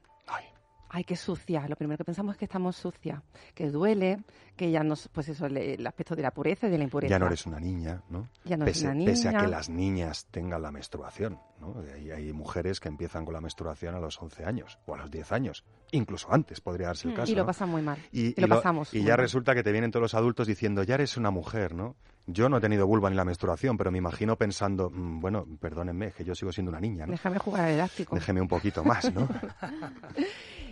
Ay, 0.91 1.05
qué 1.05 1.17
sucia. 1.17 1.67
Lo 1.69 1.77
primero 1.77 1.99
que 1.99 2.05
pensamos 2.05 2.35
es 2.35 2.39
que 2.39 2.47
estamos 2.47 2.75
sucia, 2.77 3.23
que 3.55 3.71
duele, 3.71 4.19
que 4.57 4.71
ya 4.71 4.83
no, 4.83 4.95
pues 5.13 5.29
eso, 5.29 5.47
el, 5.47 5.57
el 5.59 5.87
aspecto 5.87 6.17
de 6.17 6.23
la 6.23 6.31
pureza 6.31 6.67
y 6.67 6.71
de 6.71 6.79
la 6.79 6.85
impureza. 6.85 7.11
ya 7.11 7.19
no 7.19 7.27
eres 7.27 7.45
una 7.47 7.61
niña, 7.61 8.03
¿no? 8.09 8.29
Ya 8.45 8.57
no 8.57 8.65
pese, 8.65 8.87
eres 8.87 8.97
una 8.97 9.05
pese 9.05 9.29
a 9.29 9.33
niña. 9.33 9.45
que 9.45 9.51
las 9.51 9.69
niñas 9.69 10.27
tengan 10.31 10.63
la 10.63 10.71
menstruación, 10.71 11.39
¿no? 11.61 11.75
Hay, 11.95 12.11
hay 12.11 12.33
mujeres 12.33 12.81
que 12.81 12.89
empiezan 12.89 13.25
con 13.27 13.35
la 13.35 13.41
menstruación 13.43 13.95
a 13.95 14.01
los 14.01 14.21
11 14.21 14.45
años 14.47 14.79
o 14.87 14.95
a 14.95 14.99
los 14.99 15.11
10 15.11 15.31
años, 15.33 15.65
incluso 15.93 16.33
antes 16.33 16.61
podría 16.63 16.87
darse 16.89 17.09
el 17.09 17.15
caso. 17.15 17.31
Mm. 17.31 17.33
y 17.33 17.37
lo 17.37 17.43
¿no? 17.43 17.47
pasan 17.47 17.69
muy 17.69 17.83
mal. 17.83 17.99
Y, 18.11 18.29
Y 18.29 18.41
lo 18.41 18.47
lo- 18.47 18.57
pasamos 18.57 18.95
y 18.95 19.03
ya 19.03 19.11
mal. 19.11 19.19
resulta 19.19 19.55
que 19.55 19.63
te 19.63 19.73
vienen 19.73 19.91
todos 19.91 20.03
los 20.03 20.15
adultos 20.15 20.47
diciendo, 20.47 20.83
ya 20.85 20.95
eres 20.95 21.17
una 21.19 21.31
mujer, 21.31 21.75
¿no? 21.75 21.97
Yo 22.31 22.49
no 22.51 22.59
he 22.59 22.61
tenido 22.61 22.87
vulva 22.87 23.09
ni 23.09 23.17
la 23.17 23.25
menstruación, 23.25 23.79
pero 23.79 23.91
me 23.91 23.97
imagino 23.99 24.37
pensando, 24.37 24.91
"Mm, 24.91 25.21
bueno, 25.21 25.47
perdónenme, 25.61 26.09
es 26.09 26.15
que 26.15 26.25
yo 26.25 26.35
sigo 26.35 26.53
siendo 26.53 26.71
una 26.71 26.79
niña, 26.81 27.07
¿no? 27.07 27.13
Déjame 27.13 27.39
jugar 27.39 27.65
al 27.67 27.71
elástico. 27.73 28.15
Déjeme 28.15 28.41
un 28.43 28.49
poquito 28.49 28.85
más, 28.85 29.13
¿no? 29.15 29.27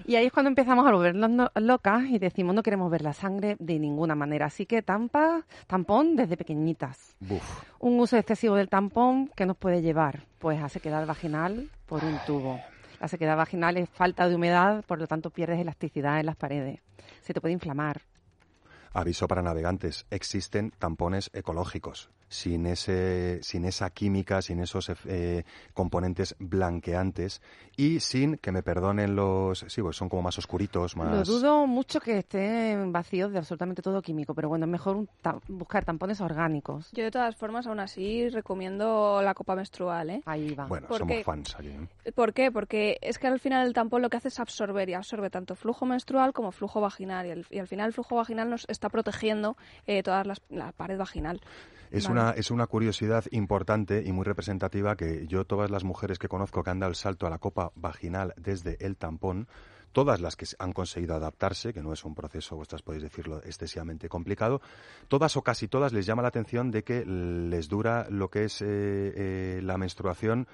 Y 0.08 0.14
ahí 0.14 0.26
es 0.26 0.32
cuando 0.32 0.48
empezamos 0.48 0.86
a 0.86 0.92
volvernos 0.92 1.28
no- 1.30 1.50
locas 1.56 2.04
y 2.04 2.18
decimos 2.20 2.54
no 2.54 2.62
queremos 2.62 2.88
ver 2.90 3.02
la 3.02 3.12
sangre 3.12 3.56
de 3.58 3.78
ninguna 3.80 4.14
manera. 4.14 4.46
Así 4.46 4.64
que 4.64 4.80
tampa, 4.82 5.44
tampón 5.66 6.14
desde 6.14 6.36
pequeñitas. 6.36 7.16
Buf. 7.18 7.42
Un 7.80 7.98
uso 7.98 8.16
excesivo 8.16 8.54
del 8.54 8.68
tampón 8.68 9.28
que 9.34 9.46
nos 9.46 9.56
puede 9.56 9.82
llevar 9.82 10.22
pues 10.38 10.62
a 10.62 10.68
sequedad 10.68 11.04
vaginal 11.06 11.70
por 11.86 12.04
un 12.04 12.18
tubo. 12.24 12.60
La 13.00 13.08
sequedad 13.08 13.36
vaginal 13.36 13.76
es 13.76 13.90
falta 13.90 14.28
de 14.28 14.36
humedad, 14.36 14.84
por 14.86 14.98
lo 14.98 15.06
tanto 15.08 15.30
pierdes 15.30 15.58
elasticidad 15.60 16.20
en 16.20 16.26
las 16.26 16.36
paredes. 16.36 16.80
Se 17.22 17.34
te 17.34 17.40
puede 17.40 17.52
inflamar. 17.52 18.02
Aviso 18.92 19.26
para 19.28 19.42
navegantes, 19.42 20.06
existen 20.10 20.72
tampones 20.78 21.30
ecológicos. 21.34 22.08
Sin 22.28 22.66
ese, 22.66 23.38
sin 23.42 23.64
esa 23.64 23.90
química, 23.90 24.42
sin 24.42 24.60
esos 24.60 24.90
eh, 25.06 25.44
componentes 25.74 26.34
blanqueantes 26.38 27.40
y 27.76 28.00
sin 28.00 28.36
que 28.38 28.52
me 28.52 28.62
perdonen 28.62 29.14
los, 29.14 29.64
sí, 29.68 29.80
pues 29.82 29.96
son 29.96 30.08
como 30.08 30.22
más 30.22 30.38
oscuritos, 30.38 30.96
más. 30.96 31.10
Lo 31.14 31.22
dudo 31.24 31.66
mucho 31.66 32.00
que 32.00 32.18
estén 32.18 32.90
vacíos 32.92 33.30
de 33.32 33.38
absolutamente 33.38 33.82
todo 33.82 34.02
químico, 34.02 34.34
pero 34.34 34.48
bueno, 34.48 34.64
es 34.66 34.70
mejor 34.72 34.96
un 34.96 35.08
ta- 35.20 35.38
buscar 35.48 35.84
tampones 35.84 36.20
orgánicos. 36.20 36.88
Yo 36.92 37.04
de 37.04 37.10
todas 37.10 37.36
formas, 37.36 37.66
aún 37.66 37.80
así, 37.80 38.28
recomiendo 38.28 39.20
la 39.22 39.34
copa 39.34 39.54
menstrual, 39.54 40.10
¿eh? 40.10 40.22
Ahí 40.26 40.54
va. 40.54 40.66
Bueno, 40.66 40.88
¿Por 40.88 40.98
somos 40.98 41.22
fans 41.24 41.54
aquí. 41.56 41.68
¿eh? 41.68 42.12
¿Por 42.12 42.32
qué? 42.32 42.50
Porque 42.50 42.98
es 43.02 43.18
que 43.18 43.26
al 43.26 43.40
final 43.40 43.66
el 43.66 43.72
tampón 43.72 44.02
lo 44.02 44.10
que 44.10 44.16
hace 44.16 44.28
es 44.28 44.40
absorber 44.40 44.88
y 44.88 44.94
absorbe 44.94 45.30
tanto 45.30 45.54
flujo 45.54 45.86
menstrual 45.86 46.32
como 46.32 46.52
flujo 46.52 46.80
vaginal 46.80 47.26
y, 47.26 47.30
al- 47.30 47.46
y 47.50 47.58
al 47.58 47.68
final 47.68 47.88
el 47.88 47.92
flujo 47.92 48.16
vaginal 48.16 48.48
nos 48.50 48.64
está 48.68 48.88
protegiendo 48.88 49.56
eh, 49.86 50.02
las- 50.04 50.40
la 50.48 50.72
pared 50.72 50.98
vaginal. 50.98 51.40
Es, 51.90 52.04
Vale. 52.08 52.15
Una, 52.16 52.30
es 52.30 52.50
una 52.50 52.66
curiosidad 52.66 53.24
importante 53.30 54.02
y 54.04 54.12
muy 54.12 54.24
representativa 54.24 54.96
que 54.96 55.26
yo, 55.26 55.44
todas 55.44 55.70
las 55.70 55.84
mujeres 55.84 56.18
que 56.18 56.28
conozco 56.28 56.62
que 56.62 56.70
han 56.70 56.80
dado 56.80 56.90
el 56.90 56.96
salto 56.96 57.26
a 57.26 57.30
la 57.30 57.38
copa 57.38 57.72
vaginal 57.74 58.32
desde 58.36 58.78
el 58.84 58.96
tampón, 58.96 59.48
todas 59.92 60.20
las 60.20 60.36
que 60.36 60.46
han 60.58 60.72
conseguido 60.72 61.14
adaptarse, 61.14 61.72
que 61.72 61.82
no 61.82 61.92
es 61.92 62.04
un 62.04 62.14
proceso, 62.14 62.56
vosotras 62.56 62.82
podéis 62.82 63.02
decirlo, 63.02 63.38
excesivamente 63.44 64.08
complicado, 64.08 64.60
todas 65.08 65.36
o 65.36 65.42
casi 65.42 65.68
todas 65.68 65.92
les 65.92 66.06
llama 66.06 66.22
la 66.22 66.28
atención 66.28 66.70
de 66.70 66.84
que 66.84 67.04
les 67.04 67.68
dura 67.68 68.06
lo 68.08 68.30
que 68.30 68.44
es 68.44 68.62
eh, 68.62 68.66
eh, 68.66 69.60
la 69.62 69.76
menstruación 69.76 70.48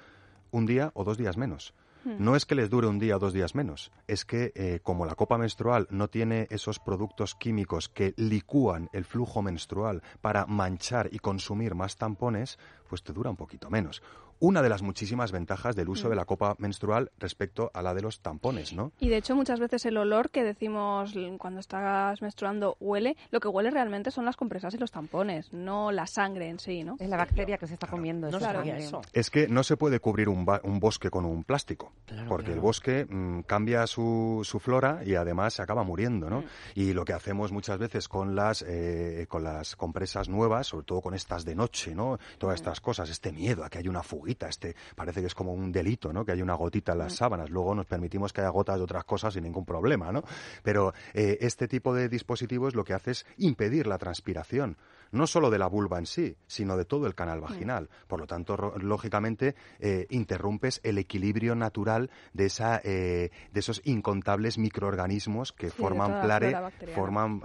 un 0.51 0.65
día 0.65 0.91
o 0.93 1.03
dos 1.03 1.17
días 1.17 1.37
menos. 1.37 1.73
No 2.05 2.35
es 2.35 2.45
que 2.45 2.55
les 2.55 2.69
dure 2.69 2.87
un 2.87 2.99
día 2.99 3.15
o 3.15 3.19
dos 3.19 3.33
días 3.33 3.55
menos, 3.55 3.91
es 4.07 4.25
que 4.25 4.51
eh, 4.55 4.79
como 4.83 5.05
la 5.05 5.15
copa 5.15 5.37
menstrual 5.37 5.87
no 5.89 6.09
tiene 6.09 6.47
esos 6.49 6.79
productos 6.79 7.35
químicos 7.35 7.87
que 7.87 8.13
licúan 8.17 8.89
el 8.93 9.05
flujo 9.05 9.41
menstrual 9.41 10.03
para 10.21 10.45
manchar 10.45 11.09
y 11.11 11.19
consumir 11.19 11.75
más 11.75 11.95
tampones, 11.97 12.59
pues 12.89 13.03
te 13.03 13.13
dura 13.13 13.29
un 13.29 13.37
poquito 13.37 13.69
menos. 13.69 14.01
Una 14.45 14.61
de 14.61 14.67
las 14.67 14.81
muchísimas 14.81 15.31
ventajas 15.31 15.73
del 15.73 15.87
uso 15.87 16.09
de 16.09 16.17
la 16.17 16.25
copa 16.25 16.55
menstrual 16.57 17.11
respecto 17.17 17.71
a 17.73 17.81
la 17.81 17.93
de 17.93 18.01
los 18.01 18.19
tampones, 18.19 18.73
¿no? 18.73 18.91
Y 18.99 19.07
de 19.07 19.15
hecho 19.15 19.37
muchas 19.37 19.57
veces 19.57 19.85
el 19.85 19.95
olor 19.95 20.31
que 20.31 20.43
decimos 20.43 21.13
cuando 21.37 21.61
estás 21.61 22.21
menstruando 22.21 22.75
huele, 22.81 23.15
lo 23.31 23.39
que 23.39 23.47
huele 23.47 23.71
realmente 23.71 24.11
son 24.11 24.25
las 24.25 24.35
compresas 24.35 24.73
y 24.73 24.77
los 24.77 24.91
tampones, 24.91 25.53
no 25.53 25.93
la 25.93 26.07
sangre 26.07 26.49
en 26.49 26.59
sí, 26.59 26.83
¿no? 26.83 26.97
Es 26.99 27.07
la 27.07 27.15
bacteria 27.15 27.57
que 27.57 27.67
se 27.67 27.75
está 27.75 27.87
comiendo. 27.87 28.29
No 28.29 28.37
eso. 28.37 29.01
Es 29.13 29.29
que 29.29 29.47
no 29.47 29.63
se 29.63 29.77
puede 29.77 30.01
cubrir 30.01 30.27
un, 30.27 30.43
ba- 30.43 30.59
un 30.65 30.77
bosque 30.81 31.09
con 31.09 31.23
un 31.23 31.45
plástico, 31.45 31.93
Claro, 32.05 32.27
porque 32.27 32.51
el 32.51 32.59
bosque 32.59 33.05
mm, 33.09 33.43
cambia 33.43 33.87
su, 33.87 34.41
su 34.43 34.59
flora 34.59 35.03
y 35.05 35.15
además 35.15 35.53
se 35.53 35.61
acaba 35.61 35.83
muriendo, 35.83 36.27
Mm. 36.27 36.29
¿no? 36.29 36.43
Y 36.75 36.91
lo 36.91 37.05
que 37.05 37.13
hacemos 37.13 37.53
muchas 37.53 37.77
veces 37.77 38.09
con 38.09 38.35
las, 38.35 38.61
eh, 38.67 39.25
con 39.29 39.45
las 39.45 39.77
compresas 39.77 40.27
nuevas, 40.27 40.67
sobre 40.67 40.85
todo 40.85 40.99
con 40.99 41.13
estas 41.13 41.45
de 41.45 41.55
noche, 41.55 41.95
¿no? 41.95 42.15
Mm. 42.15 42.39
Todas 42.39 42.55
estas 42.55 42.81
cosas, 42.81 43.09
este 43.09 43.31
miedo 43.31 43.63
a 43.63 43.69
que 43.69 43.77
haya 43.77 43.89
una 43.89 44.03
este 44.41 44.75
parece 44.95 45.21
que 45.21 45.27
es 45.27 45.35
como 45.35 45.53
un 45.53 45.71
delito, 45.71 46.11
¿no? 46.13 46.25
Que 46.25 46.31
haya 46.33 46.43
una 46.43 46.55
gotita 46.55 46.91
en 46.93 46.97
Mm. 46.97 47.01
las 47.01 47.13
sábanas. 47.15 47.49
Luego 47.49 47.73
nos 47.75 47.85
permitimos 47.85 48.33
que 48.33 48.41
haya 48.41 48.49
gotas 48.49 48.77
de 48.77 48.83
otras 48.83 49.03
cosas 49.05 49.33
sin 49.33 49.43
ningún 49.43 49.65
problema, 49.65 50.11
¿no? 50.11 50.23
Pero 50.63 50.93
eh, 51.13 51.37
este 51.41 51.67
tipo 51.67 51.93
de 51.93 52.09
dispositivos 52.09 52.75
lo 52.75 52.83
que 52.83 52.93
hace 52.93 53.11
es 53.11 53.25
impedir 53.37 53.87
la 53.87 53.97
transpiración, 53.97 54.77
no 55.13 55.25
solo 55.27 55.49
de 55.49 55.57
la 55.59 55.67
vulva 55.67 55.97
en 55.97 56.05
sí, 56.05 56.35
sino 56.45 56.75
de 56.75 56.83
todo 56.85 57.07
el 57.07 57.15
canal 57.15 57.39
vaginal. 57.39 57.89
Por 58.07 58.19
lo 58.19 58.27
tanto, 58.27 58.57
lógicamente, 58.79 59.55
eh, 59.79 60.05
interrumpes 60.09 60.81
el 60.83 60.97
equilibrio 60.97 61.55
natural 61.55 62.11
de, 62.33 62.45
esa, 62.47 62.81
eh, 62.83 63.31
de 63.51 63.59
esos 63.59 63.81
incontables 63.85 64.57
microorganismos 64.57 65.53
que 65.53 65.69
Sí, 65.69 65.75
forman, 65.77 66.19
plare- 66.21 66.53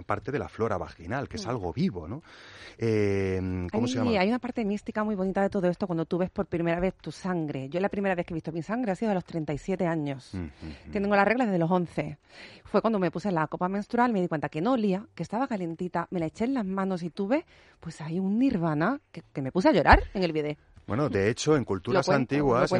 parte 0.06 0.32
de 0.32 0.38
la 0.38 0.48
flora 0.48 0.76
vaginal, 0.78 1.28
que 1.28 1.36
es 1.36 1.46
algo 1.46 1.72
vivo, 1.72 2.08
¿no? 2.08 2.22
Eh, 2.78 3.66
¿Cómo 3.72 3.86
hay, 3.86 3.92
se 3.92 3.98
llama? 3.98 4.10
hay 4.18 4.28
una 4.28 4.38
parte 4.38 4.64
mística 4.64 5.04
muy 5.04 5.14
bonita 5.14 5.42
de 5.42 5.50
todo 5.50 5.68
esto 5.68 5.86
cuando 5.86 6.06
tú 6.06 6.18
ves 6.18 6.30
por 6.30 6.46
primera 6.46 6.80
vez 6.80 6.94
tu 6.94 7.10
sangre. 7.12 7.68
Yo 7.68 7.80
la 7.80 7.88
primera 7.88 8.14
vez 8.14 8.26
que 8.26 8.34
he 8.34 8.36
visto 8.36 8.52
mi 8.52 8.62
sangre 8.62 8.92
ha 8.92 8.94
sido 8.94 9.10
a 9.10 9.14
los 9.14 9.24
37 9.24 9.86
años. 9.86 10.30
Mm, 10.32 10.38
mm, 10.38 10.48
mm. 10.86 10.90
Tengo 10.92 11.14
las 11.16 11.26
reglas 11.26 11.48
desde 11.48 11.58
los 11.58 11.70
11. 11.70 12.18
Fue 12.70 12.82
cuando 12.82 12.98
me 12.98 13.10
puse 13.10 13.32
la 13.32 13.46
copa 13.46 13.66
menstrual, 13.70 14.12
me 14.12 14.20
di 14.20 14.28
cuenta 14.28 14.50
que 14.50 14.60
no 14.60 14.72
olía, 14.72 15.06
que 15.14 15.22
estaba 15.22 15.48
calentita, 15.48 16.06
me 16.10 16.20
la 16.20 16.26
eché 16.26 16.44
en 16.44 16.52
las 16.52 16.66
manos 16.66 17.02
y 17.02 17.08
tuve, 17.08 17.46
pues 17.80 18.02
hay 18.02 18.18
un 18.18 18.38
nirvana 18.38 19.00
que, 19.10 19.22
que 19.32 19.40
me 19.40 19.50
puse 19.50 19.70
a 19.70 19.72
llorar 19.72 20.02
en 20.12 20.22
el 20.22 20.32
video. 20.32 20.54
Bueno, 20.88 21.10
de 21.10 21.28
hecho, 21.28 21.54
en 21.54 21.64
culturas 21.64 22.06
cuento, 22.06 22.34
antiguas, 22.34 22.72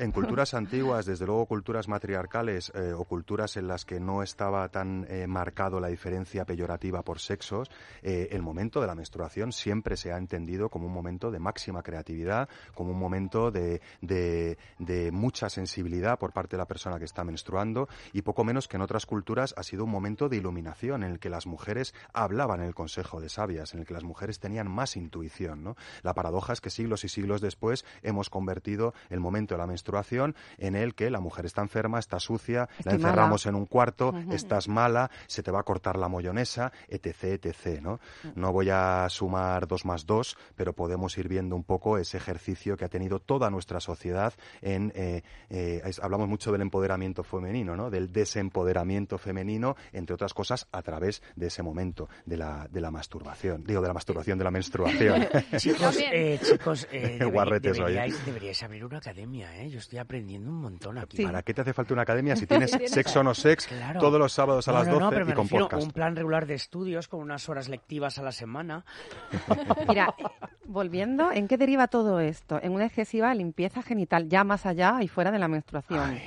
en, 0.00 0.10
culturas 0.12 0.52
antiguas, 0.52 1.06
desde 1.06 1.26
luego 1.26 1.46
culturas 1.46 1.86
matriarcales 1.86 2.72
eh, 2.74 2.92
o 2.92 3.04
culturas 3.04 3.56
en 3.56 3.68
las 3.68 3.84
que 3.84 4.00
no 4.00 4.24
estaba 4.24 4.68
tan 4.68 5.06
eh, 5.08 5.28
marcado 5.28 5.78
la 5.78 5.86
diferencia 5.86 6.44
peyorativa 6.44 7.02
por 7.02 7.20
sexos, 7.20 7.70
eh, 8.02 8.28
el 8.32 8.42
momento 8.42 8.80
de 8.80 8.88
la 8.88 8.96
menstruación 8.96 9.52
siempre 9.52 9.96
se 9.96 10.12
ha 10.12 10.18
entendido 10.18 10.68
como 10.70 10.86
un 10.88 10.92
momento 10.92 11.30
de 11.30 11.38
máxima 11.38 11.84
creatividad, 11.84 12.48
como 12.74 12.90
un 12.90 12.98
momento 12.98 13.52
de, 13.52 13.80
de- 14.00 14.58
de 14.80 15.12
mucha 15.12 15.48
sensibilidad 15.48 16.18
por 16.18 16.32
parte 16.32 16.56
de 16.56 16.58
la 16.58 16.66
persona 16.66 16.98
que 16.98 17.04
está 17.04 17.22
menstruando 17.22 17.88
y 18.12 18.22
poco 18.22 18.42
menos 18.42 18.66
que 18.66 18.76
en 18.76 18.82
otras 18.82 19.06
culturas 19.06 19.54
ha 19.56 19.62
sido 19.62 19.84
un 19.84 19.90
momento 19.90 20.28
de 20.28 20.36
iluminación 20.38 21.04
en 21.04 21.12
el 21.12 21.20
que 21.20 21.30
las 21.30 21.46
mujeres 21.46 21.94
hablaban 22.12 22.60
en 22.60 22.66
el 22.66 22.74
consejo 22.74 23.20
de 23.20 23.28
sabias, 23.28 23.72
en 23.72 23.80
el 23.80 23.86
que 23.86 23.94
las 23.94 24.02
mujeres 24.02 24.40
tenían 24.40 24.68
más 24.68 24.96
intuición. 24.96 25.62
¿no? 25.62 25.76
La 26.02 26.12
paradoja 26.12 26.54
es 26.54 26.60
que 26.60 26.68
siglos 26.70 27.04
y 27.04 27.08
siglos 27.08 27.40
después 27.52 27.84
hemos 28.02 28.30
convertido 28.30 28.94
el 29.10 29.20
momento 29.20 29.54
de 29.54 29.58
la 29.58 29.66
menstruación 29.66 30.34
en 30.56 30.74
el 30.74 30.94
que 30.94 31.10
la 31.10 31.20
mujer 31.20 31.44
está 31.44 31.60
enferma, 31.60 31.98
está 31.98 32.18
sucia, 32.18 32.68
la 32.84 32.92
encerramos 32.96 33.44
en 33.46 33.54
un 33.54 33.66
cuarto, 33.66 34.14
estás 34.32 34.68
mala, 34.68 35.10
se 35.26 35.42
te 35.42 35.50
va 35.50 35.60
a 35.60 35.62
cortar 35.64 35.96
la 35.98 36.08
mollonesa, 36.08 36.72
etc, 36.88 37.44
etc, 37.44 37.80
¿no? 37.82 38.00
No 38.34 38.52
voy 38.52 38.70
a 38.70 39.06
sumar 39.10 39.66
dos 39.68 39.84
más 39.84 40.06
dos, 40.06 40.36
pero 40.56 40.72
podemos 40.72 41.16
ir 41.18 41.28
viendo 41.28 41.54
un 41.54 41.64
poco 41.64 41.98
ese 41.98 42.16
ejercicio 42.16 42.76
que 42.76 42.86
ha 42.86 42.88
tenido 42.88 43.18
toda 43.20 43.50
nuestra 43.50 43.80
sociedad 43.80 44.32
en, 44.62 44.90
eh, 44.94 45.22
eh, 45.50 45.82
es- 45.84 46.00
hablamos 46.00 46.28
mucho 46.28 46.52
del 46.52 46.62
empoderamiento 46.62 47.22
femenino, 47.22 47.76
¿no? 47.76 47.90
Del 47.90 48.10
desempoderamiento 48.12 49.18
femenino, 49.18 49.76
entre 49.92 50.14
otras 50.14 50.32
cosas, 50.34 50.66
a 50.72 50.80
través 50.82 51.22
de 51.36 51.48
ese 51.48 51.62
momento 51.62 52.08
de 52.24 52.36
la, 52.38 52.66
de 52.70 52.80
la 52.80 52.90
masturbación, 52.90 53.62
digo, 53.64 53.82
de 53.82 53.88
la 53.88 53.94
masturbación, 53.94 54.38
de 54.38 54.44
la 54.44 54.50
menstruación. 54.50 55.26
Chicos, 55.58 55.98
eh, 56.00 56.38
chicos, 56.42 56.88
eh, 56.92 57.18
hoy, 57.48 57.56
¿eh? 57.56 57.60
deberíais, 57.60 58.26
deberíais 58.26 58.62
abrir 58.62 58.84
una 58.84 58.98
academia, 58.98 59.56
¿eh? 59.60 59.68
Yo 59.70 59.78
estoy 59.78 59.98
aprendiendo 59.98 60.50
un 60.50 60.60
montón 60.60 60.98
aquí. 60.98 61.16
Sí. 61.18 61.24
¿Para 61.24 61.42
qué 61.42 61.54
te 61.54 61.60
hace 61.62 61.72
falta 61.72 61.92
una 61.94 62.02
academia 62.02 62.36
si 62.36 62.46
tienes 62.46 62.70
sexo 62.86 63.20
o 63.20 63.22
no 63.22 63.34
sex 63.34 63.66
Claro. 63.66 64.00
todos 64.00 64.18
los 64.18 64.32
sábados 64.32 64.68
a 64.68 64.72
No, 64.72 64.78
las 64.78 64.86
no, 64.88 64.92
12 64.94 65.04
no, 65.04 65.10
pero 65.10 65.24
y 65.24 65.28
me 65.28 65.34
con 65.34 65.48
podcast? 65.48 65.82
un 65.84 65.90
plan 65.92 66.16
regular 66.16 66.46
de 66.46 66.54
estudios 66.54 67.08
con 67.08 67.20
unas 67.20 67.48
horas 67.48 67.68
lectivas 67.68 68.18
a 68.18 68.22
la 68.22 68.32
semana. 68.32 68.84
Mira, 69.88 70.14
eh, 70.18 70.24
volviendo, 70.66 71.32
¿en 71.32 71.48
qué 71.48 71.56
deriva 71.56 71.88
todo 71.88 72.20
esto? 72.20 72.60
En 72.62 72.72
una 72.72 72.86
excesiva 72.86 73.34
limpieza 73.34 73.82
genital, 73.82 74.28
ya 74.28 74.44
más 74.44 74.66
allá 74.66 74.98
y 75.02 75.08
fuera 75.08 75.30
de 75.30 75.38
la 75.38 75.48
menstruación. 75.48 76.18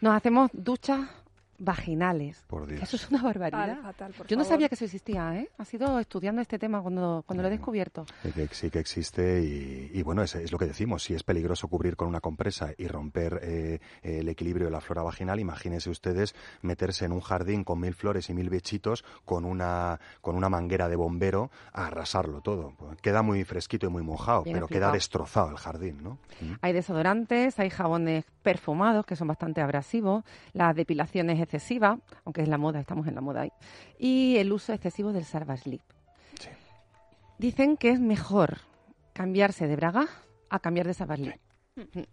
Nos 0.00 0.14
hacemos 0.14 0.50
duchas 0.52 1.00
vaginales. 1.60 2.42
Por 2.48 2.66
Dios. 2.66 2.82
Eso 2.82 2.96
es 2.96 3.08
una 3.10 3.22
barbaridad. 3.22 3.76
Fatal, 3.76 3.82
fatal, 3.82 4.12
por 4.14 4.26
Yo 4.26 4.36
no 4.36 4.42
favor. 4.44 4.54
sabía 4.56 4.68
que 4.68 4.74
eso 4.74 4.84
existía, 4.86 5.36
¿eh? 5.38 5.50
Ha 5.58 5.64
sido 5.64 5.98
estudiando 6.00 6.42
este 6.42 6.58
tema 6.58 6.82
cuando, 6.82 7.22
cuando 7.26 7.42
lo 7.42 7.48
he 7.48 7.50
descubierto. 7.52 8.06
Sí 8.22 8.32
que, 8.32 8.48
sí 8.48 8.70
que 8.70 8.78
existe 8.80 9.42
y, 9.42 9.90
y 9.92 10.02
bueno, 10.02 10.22
es, 10.22 10.34
es 10.34 10.50
lo 10.50 10.58
que 10.58 10.66
decimos. 10.66 11.04
Si 11.04 11.14
es 11.14 11.22
peligroso 11.22 11.68
cubrir 11.68 11.96
con 11.96 12.08
una 12.08 12.20
compresa 12.20 12.70
y 12.76 12.88
romper 12.88 13.38
eh, 13.42 13.78
el 14.02 14.28
equilibrio 14.28 14.66
de 14.66 14.72
la 14.72 14.80
flora 14.80 15.02
vaginal, 15.02 15.38
imagínense 15.38 15.90
ustedes 15.90 16.34
meterse 16.62 17.04
en 17.04 17.12
un 17.12 17.20
jardín 17.20 17.62
con 17.62 17.78
mil 17.78 17.94
flores 17.94 18.30
y 18.30 18.34
mil 18.34 18.50
bichitos 18.50 19.04
con 19.24 19.44
una, 19.44 20.00
con 20.22 20.34
una 20.36 20.48
manguera 20.48 20.88
de 20.88 20.96
bombero 20.96 21.50
a 21.72 21.86
arrasarlo 21.86 22.40
todo. 22.40 22.72
Queda 23.02 23.22
muy 23.22 23.44
fresquito 23.44 23.86
y 23.86 23.90
muy 23.90 24.02
mojado, 24.02 24.42
Bien 24.44 24.54
pero 24.56 24.66
queda 24.66 24.90
destrozado 24.90 25.50
el 25.50 25.56
jardín, 25.58 26.02
¿no? 26.02 26.18
Hay 26.62 26.72
desodorantes, 26.72 27.58
hay 27.58 27.68
jabones 27.70 28.24
perfumados 28.42 29.06
que 29.06 29.16
son 29.16 29.28
bastante 29.28 29.60
abrasivos, 29.60 30.24
las 30.52 30.74
depilaciones 30.74 31.40
excesivas, 31.40 31.98
aunque 32.24 32.42
es 32.42 32.48
la 32.48 32.58
moda, 32.58 32.80
estamos 32.80 33.06
en 33.06 33.14
la 33.14 33.20
moda 33.20 33.42
ahí, 33.42 33.52
y 33.98 34.36
el 34.38 34.52
uso 34.52 34.72
excesivo 34.72 35.12
del 35.12 35.24
Salvage 35.24 35.62
Slip. 35.62 35.82
Sí. 36.38 36.48
Dicen 37.38 37.76
que 37.76 37.90
es 37.90 38.00
mejor 38.00 38.58
cambiarse 39.12 39.66
de 39.66 39.76
braga 39.76 40.06
a 40.48 40.58
cambiar 40.58 40.86
de 40.86 40.94
Salvage 40.94 41.40
Slip. 41.76 42.06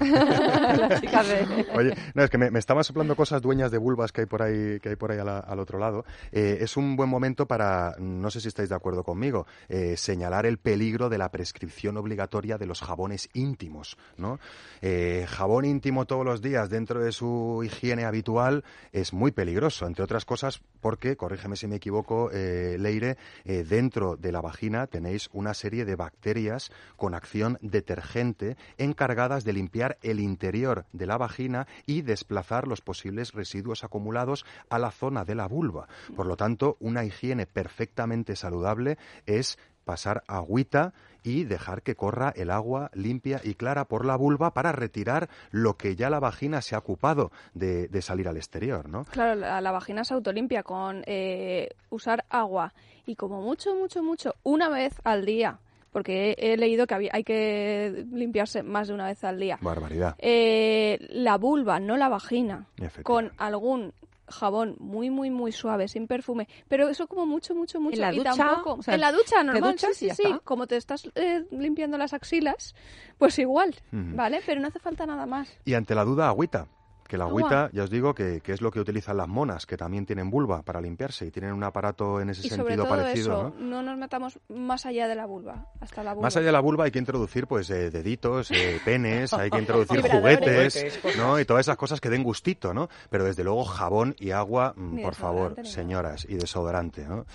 Las 0.00 1.00
chicas 1.00 1.26
de- 1.28 1.66
Oye, 1.74 1.94
no, 2.14 2.22
es 2.24 2.30
que 2.30 2.38
me, 2.38 2.50
me 2.50 2.58
estaban 2.58 2.84
soplando 2.84 3.16
cosas 3.16 3.40
dueñas 3.42 3.70
de 3.70 3.78
vulvas 3.78 4.12
que 4.12 4.22
hay 4.22 4.26
por 4.26 4.42
ahí, 4.42 4.78
que 4.80 4.90
hay 4.90 4.96
por 4.96 5.10
ahí 5.12 5.18
la- 5.24 5.38
al 5.40 5.58
otro 5.58 5.78
lado. 5.78 6.04
Eh, 6.30 6.58
es 6.60 6.76
un 6.76 6.96
buen 6.96 7.08
momento 7.08 7.46
para, 7.46 7.94
no 7.98 8.30
sé 8.30 8.40
si 8.40 8.48
estáis 8.48 8.68
de 8.68 8.74
acuerdo 8.74 9.04
conmigo, 9.04 9.46
eh, 9.68 9.96
señalar 9.96 10.46
el 10.46 10.58
peligro 10.58 11.08
de 11.08 11.18
la 11.18 11.30
prescripción 11.30 11.96
obligatoria 11.96 12.58
de 12.58 12.66
los 12.66 12.80
jabones 12.80 13.28
íntimos, 13.34 13.96
¿no? 14.16 14.38
Eh, 14.80 15.26
jabón 15.28 15.64
íntimo 15.64 16.04
todos 16.06 16.24
los 16.24 16.42
días 16.42 16.70
dentro 16.70 17.02
de 17.02 17.12
su 17.12 17.62
higiene 17.64 18.04
habitual 18.04 18.64
es 18.92 19.12
muy 19.12 19.30
peligroso, 19.32 19.86
entre 19.86 20.04
otras 20.04 20.24
cosas 20.24 20.60
porque, 20.80 21.16
corrígeme 21.16 21.56
si 21.56 21.66
me 21.66 21.76
equivoco, 21.76 22.30
Leire, 22.32 23.16
dentro 23.44 24.16
de 24.16 24.32
la 24.32 24.40
vagina 24.40 24.86
tenéis 24.86 25.28
una 25.32 25.54
serie 25.54 25.84
de 25.84 25.94
bacterias 25.96 26.70
con 26.96 27.14
acción 27.14 27.58
detergente 27.60 28.56
encargadas 28.78 29.44
de 29.44 29.52
limpiar 29.52 29.71
el 30.02 30.20
interior 30.20 30.84
de 30.92 31.06
la 31.06 31.16
vagina 31.16 31.66
y 31.86 32.02
desplazar 32.02 32.68
los 32.68 32.80
posibles 32.80 33.32
residuos 33.32 33.84
acumulados 33.84 34.44
a 34.68 34.78
la 34.78 34.90
zona 34.90 35.24
de 35.24 35.34
la 35.34 35.46
vulva. 35.46 35.88
Por 36.14 36.26
lo 36.26 36.36
tanto, 36.36 36.76
una 36.80 37.04
higiene 37.04 37.46
perfectamente 37.46 38.36
saludable 38.36 38.98
es 39.26 39.58
pasar 39.84 40.22
agüita 40.28 40.92
y 41.24 41.44
dejar 41.44 41.82
que 41.82 41.94
corra 41.94 42.32
el 42.36 42.50
agua 42.50 42.90
limpia 42.94 43.40
y 43.42 43.54
clara 43.54 43.86
por 43.86 44.04
la 44.04 44.16
vulva 44.16 44.54
para 44.54 44.72
retirar 44.72 45.28
lo 45.50 45.76
que 45.76 45.96
ya 45.96 46.10
la 46.10 46.20
vagina 46.20 46.62
se 46.62 46.74
ha 46.74 46.78
ocupado 46.78 47.30
de, 47.54 47.88
salir 48.02 48.28
al 48.28 48.36
exterior, 48.36 48.88
¿no? 48.88 49.04
Claro, 49.04 49.36
la, 49.36 49.60
la 49.60 49.72
vagina 49.72 50.04
se 50.04 50.14
autolimpia 50.14 50.62
con 50.62 51.02
eh, 51.06 51.70
usar 51.90 52.24
agua 52.28 52.74
y 53.06 53.16
como 53.16 53.40
mucho, 53.40 53.74
mucho, 53.74 54.02
mucho, 54.02 54.34
una 54.42 54.68
vez 54.68 54.94
al 55.04 55.24
día. 55.24 55.58
Porque 55.92 56.34
he, 56.38 56.52
he 56.52 56.56
leído 56.56 56.86
que 56.86 56.94
había- 56.94 57.10
hay 57.12 57.22
que 57.22 58.06
limpiarse 58.12 58.62
más 58.62 58.88
de 58.88 58.94
una 58.94 59.06
vez 59.06 59.22
al 59.24 59.38
día. 59.38 59.58
Barbaridad. 59.60 60.14
Eh, 60.18 60.98
la 61.10 61.36
vulva, 61.36 61.78
no 61.80 61.96
la 61.96 62.08
vagina, 62.08 62.66
con 63.02 63.30
algún 63.38 63.92
jabón 64.26 64.76
muy, 64.78 65.10
muy, 65.10 65.28
muy 65.30 65.52
suave, 65.52 65.88
sin 65.88 66.06
perfume. 66.06 66.48
Pero 66.66 66.88
eso 66.88 67.06
como 67.06 67.26
mucho, 67.26 67.54
mucho, 67.54 67.78
mucho. 67.80 68.00
la 68.00 68.12
y 68.14 68.16
ducha? 68.18 68.34
tampoco. 68.34 68.74
O 68.78 68.82
sea, 68.82 68.94
en 68.94 69.00
la 69.02 69.12
ducha, 69.12 69.38
¿te 69.40 69.44
normal. 69.44 69.72
duchas 69.72 69.96
sí? 69.96 70.08
Como 70.44 70.66
te 70.66 70.76
estás 70.76 71.10
eh, 71.14 71.44
limpiando 71.50 71.98
las 71.98 72.14
axilas, 72.14 72.74
pues 73.18 73.38
igual. 73.38 73.74
¿vale? 73.90 74.40
Pero 74.46 74.60
no 74.62 74.68
hace 74.68 74.78
falta 74.78 75.04
nada 75.04 75.26
más. 75.26 75.54
Y 75.66 75.74
ante 75.74 75.94
la 75.94 76.04
duda, 76.04 76.28
agüita. 76.28 76.66
Que 77.12 77.18
la 77.18 77.24
Agua. 77.24 77.40
agüita, 77.42 77.70
ya 77.74 77.82
os 77.82 77.90
digo, 77.90 78.14
que, 78.14 78.40
que 78.40 78.54
es 78.54 78.62
lo 78.62 78.70
que 78.70 78.80
utilizan 78.80 79.18
las 79.18 79.28
monas, 79.28 79.66
que 79.66 79.76
también 79.76 80.06
tienen 80.06 80.30
vulva 80.30 80.62
para 80.62 80.80
limpiarse 80.80 81.26
y 81.26 81.30
tienen 81.30 81.52
un 81.52 81.62
aparato 81.62 82.22
en 82.22 82.30
ese 82.30 82.46
Y 82.46 82.48
sobre 82.48 82.62
sentido 82.62 82.84
todo 82.84 82.96
parecido. 82.96 83.48
eso, 83.48 83.54
¿no? 83.58 83.66
¿no? 83.66 83.82
nos 83.82 83.98
metamos 83.98 84.40
más 84.48 84.86
allá 84.86 85.06
de 85.08 85.14
la 85.14 85.26
vulva, 85.26 85.66
hasta 85.78 86.02
la 86.02 86.14
vulva. 86.14 86.26
Más 86.26 86.36
allá 86.38 86.46
de 86.46 86.52
la 86.52 86.60
vulva 86.60 86.84
hay 86.84 86.90
que 86.90 86.98
introducir 86.98 87.46
pues 87.46 87.68
eh, 87.68 87.90
deditos, 87.90 88.50
eh, 88.50 88.80
penes, 88.86 89.34
hay 89.34 89.50
que 89.50 89.58
introducir 89.58 90.00
juguetes. 90.00 91.00
¿no? 91.18 91.38
Y 91.38 91.44
todas 91.44 91.66
esas 91.66 91.76
cosas 91.76 92.00
que 92.00 92.08
den 92.08 92.22
gustito, 92.22 92.72
¿no? 92.72 92.88
Pero 93.10 93.24
desde 93.24 93.44
luego 93.44 93.66
jabón 93.66 94.16
y 94.18 94.30
agua, 94.30 94.72
mm, 94.74 94.94
Ni 94.94 95.02
por 95.02 95.14
favor, 95.14 95.66
señoras, 95.66 96.24
y 96.26 96.36
desodorante, 96.36 97.06
¿no? 97.06 97.26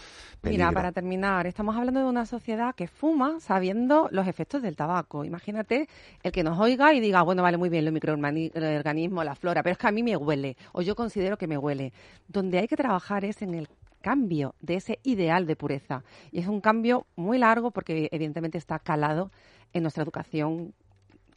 Mira, 0.44 0.72
para 0.72 0.92
terminar, 0.92 1.48
estamos 1.48 1.76
hablando 1.76 2.00
de 2.00 2.06
una 2.06 2.26
sociedad 2.26 2.74
que 2.76 2.88
fuma 2.88 3.40
sabiendo 3.40 4.08
los 4.12 4.28
efectos 4.28 4.62
del 4.62 4.76
tabaco. 4.76 5.26
Imagínate 5.26 5.90
el 6.24 6.32
que 6.32 6.44
nos 6.44 6.60
oiga 6.60 6.94
y 6.94 7.00
diga, 7.00 7.22
bueno, 7.24 7.44
vale, 7.44 7.58
muy 7.58 7.70
bien, 7.70 7.84
los 7.86 7.94
microorganismos, 7.94 9.26
la 9.26 9.36
flora, 9.36 9.64
pero 9.68 9.74
es 9.74 9.80
que 9.80 9.88
a 9.88 9.92
mí 9.92 10.02
me 10.02 10.16
huele, 10.16 10.56
o 10.72 10.82
yo 10.82 10.96
considero 10.96 11.38
que 11.38 11.46
me 11.46 11.58
huele. 11.58 11.92
Donde 12.30 12.58
hay 12.58 12.70
que 12.70 12.78
trabajar 12.78 13.26
es 13.26 13.42
en 13.42 13.54
el 13.54 13.68
cambio 14.00 14.56
de 14.62 14.76
ese 14.76 15.00
ideal 15.04 15.46
de 15.46 15.58
pureza. 15.58 16.06
Y 16.32 16.40
es 16.40 16.48
un 16.48 16.62
cambio 16.62 17.06
muy 17.18 17.38
largo 17.38 17.72
porque 17.72 18.08
evidentemente 18.14 18.58
está 18.58 18.80
calado 18.80 19.30
en 19.74 19.84
nuestra 19.84 20.04
educación 20.04 20.74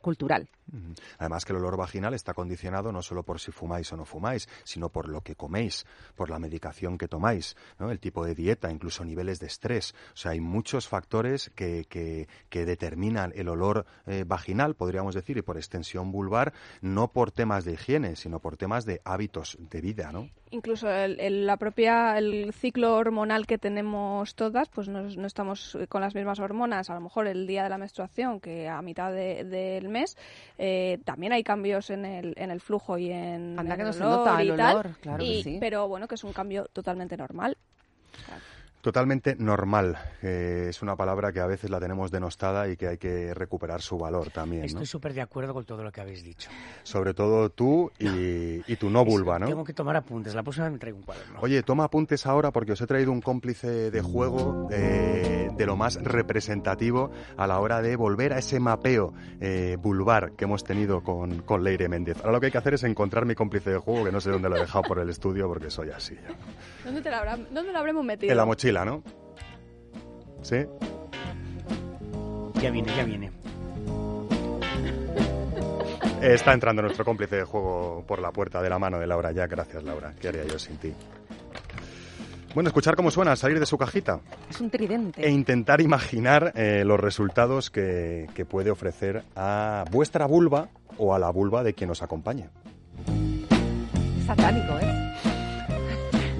cultural. 0.01 0.49
Además 1.19 1.45
que 1.45 1.53
el 1.53 1.59
olor 1.59 1.77
vaginal 1.77 2.15
está 2.15 2.33
condicionado 2.33 2.93
no 2.93 3.03
solo 3.03 3.25
por 3.25 3.41
si 3.41 3.51
fumáis 3.51 3.93
o 3.93 3.97
no 3.97 4.05
fumáis, 4.05 4.49
sino 4.65 4.89
por 4.89 5.09
lo 5.09 5.21
que 5.21 5.35
coméis, 5.35 5.85
por 6.15 6.31
la 6.31 6.39
medicación 6.39 6.97
que 6.97 7.09
tomáis, 7.09 7.57
¿no? 7.79 7.91
el 7.91 7.99
tipo 7.99 8.25
de 8.25 8.35
dieta, 8.37 8.71
incluso 8.71 9.05
niveles 9.05 9.41
de 9.41 9.47
estrés. 9.49 9.95
O 10.15 10.17
sea, 10.17 10.31
hay 10.33 10.41
muchos 10.41 10.87
factores 10.87 11.51
que, 11.57 11.85
que, 11.89 12.29
que 12.49 12.65
determinan 12.65 13.33
el 13.35 13.49
olor 13.49 13.85
eh, 14.07 14.25
vaginal, 14.27 14.75
podríamos 14.77 15.15
decir, 15.15 15.37
y 15.39 15.43
por 15.43 15.57
extensión 15.57 16.13
vulvar, 16.13 16.53
no 16.81 17.09
por 17.09 17.33
temas 17.33 17.65
de 17.65 17.73
higiene, 17.73 18.15
sino 18.15 18.39
por 18.39 18.57
temas 18.57 18.85
de 18.85 19.01
hábitos 19.05 19.59
de 19.59 19.81
vida, 19.81 20.13
¿no? 20.13 20.31
Incluso 20.53 20.89
el, 20.91 21.19
el- 21.21 21.47
la 21.47 21.57
propia 21.57 22.19
el 22.19 22.53
ciclo 22.53 22.97
hormonal 22.97 23.47
que 23.47 23.59
tenemos 23.59 24.35
todas, 24.35 24.69
pues 24.69 24.89
no, 24.89 25.03
no 25.03 25.27
estamos 25.27 25.79
con 25.89 26.01
las 26.01 26.15
mismas 26.15 26.41
hormonas. 26.41 26.91
A 26.91 26.95
lo 26.95 27.01
mejor 27.01 27.27
el 27.29 27.47
día 27.47 27.63
de 27.65 27.71
la 27.71 27.79
menstruación, 27.79 28.41
que 28.41 28.69
a 28.69 28.83
mitad 28.83 29.13
de- 29.13 29.45
del 29.45 29.89
mes, 29.91 30.17
eh, 30.59 30.99
también 31.05 31.33
hay 31.33 31.43
cambios 31.43 31.91
en 31.91 32.05
el, 32.05 32.35
en 32.37 32.51
el 32.51 32.61
flujo 32.61 32.97
y 32.99 33.11
en, 33.11 33.59
Anda 33.59 33.75
en 33.75 33.81
que 33.81 33.89
el 33.89 34.03
olor 34.03 34.45
y 34.45 34.49
tal. 34.57 34.97
claro 35.01 35.19
que 35.19 35.25
Y- 35.25 35.43
sí. 35.43 35.57
Pero 35.61 35.89
bueno, 35.89 36.09
que 36.09 36.15
es 36.15 36.25
un 36.25 36.33
cambio 36.33 36.67
totalmente 36.73 37.17
normal. 37.17 37.57
O 38.23 38.27
sea, 38.27 38.39
Totalmente 38.81 39.37
normal. 39.39 39.99
eh, 40.23 40.67
es 40.71 40.81
una 40.83 40.97
palabra 40.97 41.33
que 41.33 41.41
a 41.41 41.47
veces 41.47 41.69
la 41.71 41.79
tenemos 41.81 42.11
denostada 42.11 42.69
y 42.69 42.77
que 42.77 42.89
hay 42.89 42.99
que 42.99 43.35
recuperar 43.35 43.83
su 43.83 43.99
valor 43.99 44.31
también, 44.31 44.63
¿no? 44.63 44.67
Estoy 44.67 44.87
súper 44.87 45.13
de 45.13 45.21
acuerdo 45.21 45.53
con 45.53 45.65
todo 45.65 45.83
lo 45.83 45.93
que 45.93 46.01
habéis 46.01 46.25
dicho. 46.25 46.49
Sobre 46.83 47.13
todo 47.13 47.51
tú 47.51 47.91
y, 47.99 48.63
y 48.73 48.77
tu 48.77 48.89
no 48.89 49.05
vulva, 49.05 49.39
¿no? 49.39 49.47
Tengo 49.47 49.65
que 49.65 49.75
tomar 49.75 49.97
apuntes. 49.97 50.35
La 50.35 50.43
próxima 50.43 50.65
vez 50.67 50.73
me 50.75 50.79
traigo 50.79 50.99
un 50.99 51.05
cuaderno. 51.05 51.39
Oye, 51.43 51.63
toma 51.63 51.85
apuntes 51.85 52.25
ahora 52.27 52.51
porque 52.53 52.73
os 52.73 52.81
he 52.81 52.87
traído 52.87 53.13
un 53.13 53.21
cómplice 53.21 53.91
de 53.91 54.01
juego 54.03 54.69
eh, 54.73 55.51
de 55.57 55.67
lo 55.67 55.77
más 55.77 55.97
representativo 56.03 57.11
a 57.37 57.47
la 57.47 57.61
hora 57.61 57.83
de 57.83 57.97
volver 57.97 58.33
a 58.33 58.39
ese 58.39 58.61
mapeo 58.61 59.13
eh, 59.41 59.77
vulvar 59.81 60.33
que 60.33 60.45
hemos 60.45 60.65
tenido 60.65 61.03
con, 61.03 61.43
con 61.43 61.63
Leire 61.65 61.89
Méndez. 61.89 62.17
Ahora 62.21 62.33
lo 62.33 62.41
que 62.41 62.47
hay 62.47 62.53
que 62.53 62.59
hacer 62.59 62.75
es 62.75 62.85
encontrar 62.85 63.27
mi 63.27 63.35
cómplice 63.35 63.71
de 63.71 63.79
juego, 63.79 64.05
que 64.07 64.13
no 64.13 64.21
sé 64.21 64.31
dónde 64.31 64.49
lo 64.49 64.57
he 64.57 64.61
dejado 64.61 64.85
por 64.85 64.99
el 65.01 65.11
estudio 65.11 65.49
porque 65.49 65.71
soy 65.71 65.91
así. 65.91 66.17
¿dónde, 66.85 67.03
te 67.03 67.11
la 67.11 67.19
habrá- 67.19 67.37
¿Dónde 67.37 67.73
lo 67.73 67.79
habremos 67.79 68.05
metido? 68.05 68.31
En 68.31 68.37
la 68.37 68.45
mochila, 68.47 68.70
¿no? 68.73 69.03
¿Sí? 70.43 70.57
Ya 72.63 72.71
viene, 72.71 72.95
ya 72.97 73.05
viene. 73.05 73.31
Está 76.23 76.53
entrando 76.53 76.83
nuestro 76.83 77.05
cómplice 77.05 77.37
de 77.37 77.45
juego 77.45 78.05
por 78.07 78.21
la 78.21 78.31
puerta 78.31 78.61
de 78.61 78.69
la 78.69 78.79
mano 78.79 78.99
de 78.99 79.07
Laura 79.07 79.33
ya. 79.33 79.47
Gracias, 79.47 79.83
Laura. 79.83 80.13
¿Qué 80.21 80.29
haría 80.29 80.45
yo 80.45 80.59
sin 80.59 80.77
ti? 80.77 80.93
Bueno, 82.55 82.69
escuchar 82.69 82.97
cómo 82.97 83.11
suena 83.11 83.31
al 83.31 83.37
salir 83.37 83.59
de 83.61 83.67
su 83.67 83.79
cajita. 83.79 84.21
Es 84.51 84.61
un 84.61 84.71
tridente. 84.71 85.25
e 85.25 85.31
intentar 85.31 85.81
imaginar 85.81 86.53
eh, 86.57 86.83
los 86.85 86.99
resultados 86.99 87.71
que, 87.71 88.27
que 88.35 88.45
puede 88.45 88.71
ofrecer 88.71 89.23
a 89.37 89.85
vuestra 89.91 90.27
vulva 90.27 90.69
o 90.99 91.15
a 91.15 91.19
la 91.19 91.31
vulva 91.31 91.63
de 91.63 91.75
quien 91.75 91.91
os 91.91 92.03
acompañe. 92.03 92.49
Es 94.19 94.27
satánico, 94.27 94.79
¿eh? 94.81 94.90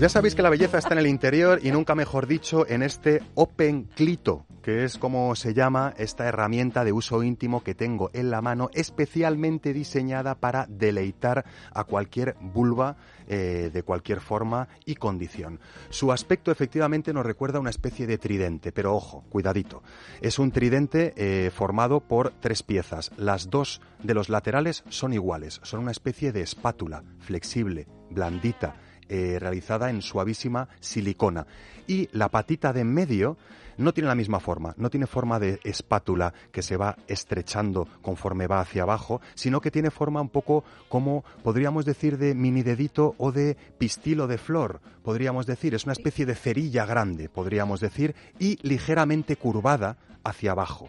Ya 0.01 0.09
sabéis 0.09 0.35
que 0.35 0.41
la 0.41 0.49
belleza 0.49 0.79
está 0.79 0.95
en 0.95 1.01
el 1.01 1.07
interior 1.07 1.61
y 1.63 1.71
nunca 1.73 1.95
mejor 1.95 2.27
dicho 2.27 2.67
en 2.67 2.83
este 2.83 3.21
Open 3.35 3.85
Clito, 3.85 4.47
que 4.63 4.85
es 4.85 4.97
como 4.97 5.37
se 5.37 5.53
llama 5.53 5.93
esta 5.99 6.27
herramienta 6.27 6.87
de 6.87 6.93
uso 6.93 7.23
íntimo 7.23 7.63
que 7.63 7.75
tengo 7.75 8.09
en 8.15 8.31
la 8.31 8.41
mano, 8.41 8.71
especialmente 8.73 9.75
diseñada 9.75 10.37
para 10.37 10.65
deleitar 10.71 11.45
a 11.75 11.85
cualquier 11.85 12.35
vulva 12.41 12.97
eh, 13.29 13.69
de 13.71 13.83
cualquier 13.83 14.23
forma 14.23 14.69
y 14.87 14.95
condición. 14.95 15.61
Su 15.91 16.13
aspecto 16.13 16.51
efectivamente 16.51 17.13
nos 17.13 17.27
recuerda 17.27 17.61
una 17.61 17.69
especie 17.69 18.07
de 18.07 18.17
tridente, 18.17 18.73
pero 18.73 18.97
ojo, 18.97 19.25
cuidadito. 19.29 19.83
Es 20.23 20.39
un 20.39 20.51
tridente 20.51 21.13
eh, 21.15 21.51
formado 21.51 22.01
por 22.01 22.33
tres 22.41 22.63
piezas. 22.63 23.11
Las 23.19 23.51
dos 23.51 23.83
de 24.03 24.15
los 24.15 24.31
laterales 24.31 24.83
son 24.89 25.13
iguales, 25.13 25.61
son 25.63 25.81
una 25.81 25.93
especie 25.93 26.33
de 26.33 26.41
espátula 26.41 27.05
flexible, 27.19 27.87
blandita, 28.09 28.77
eh, 29.11 29.39
realizada 29.41 29.91
en 29.91 30.03
suavísima 30.03 30.69
silicona. 30.79 31.47
Y 31.89 32.09
la 32.13 32.29
patita 32.29 32.73
de 32.73 32.83
en 32.83 32.95
medio 32.95 33.37
no 33.77 33.93
tiene 33.93 34.09
la 34.09 34.15
misma 34.15 34.39
forma, 34.39 34.73
no 34.77 34.89
tiene 34.89 35.09
forma 35.09 35.41
de 35.41 35.59
espátula 35.65 36.33
que 36.53 36.63
se 36.63 36.77
va 36.77 36.97
estrechando 37.09 37.89
conforme 38.03 38.47
va 38.47 38.61
hacia 38.61 38.85
abajo, 38.85 39.21
sino 39.35 39.61
que 39.61 39.73
tiene 39.73 39.91
forma 39.91 40.21
un 40.21 40.29
poco 40.29 40.63
como 40.89 41.25
podríamos 41.43 41.85
decir 41.85 42.19
de 42.19 42.35
mini 42.35 42.63
dedito 42.63 43.17
o 43.19 43.33
de 43.33 43.57
pistilo 43.79 44.29
de 44.29 44.39
flor, 44.39 44.81
podríamos 45.03 45.47
decir, 45.47 45.75
es 45.75 45.85
una 45.85 45.95
especie 45.95 46.25
de 46.25 46.37
cerilla 46.37 46.87
grande, 46.87 47.29
podríamos 47.29 47.81
decir, 47.81 48.15
y 48.39 48.59
ligeramente 48.63 49.37
curvada 49.37 49.97
hacia 50.23 50.53
abajo. 50.53 50.89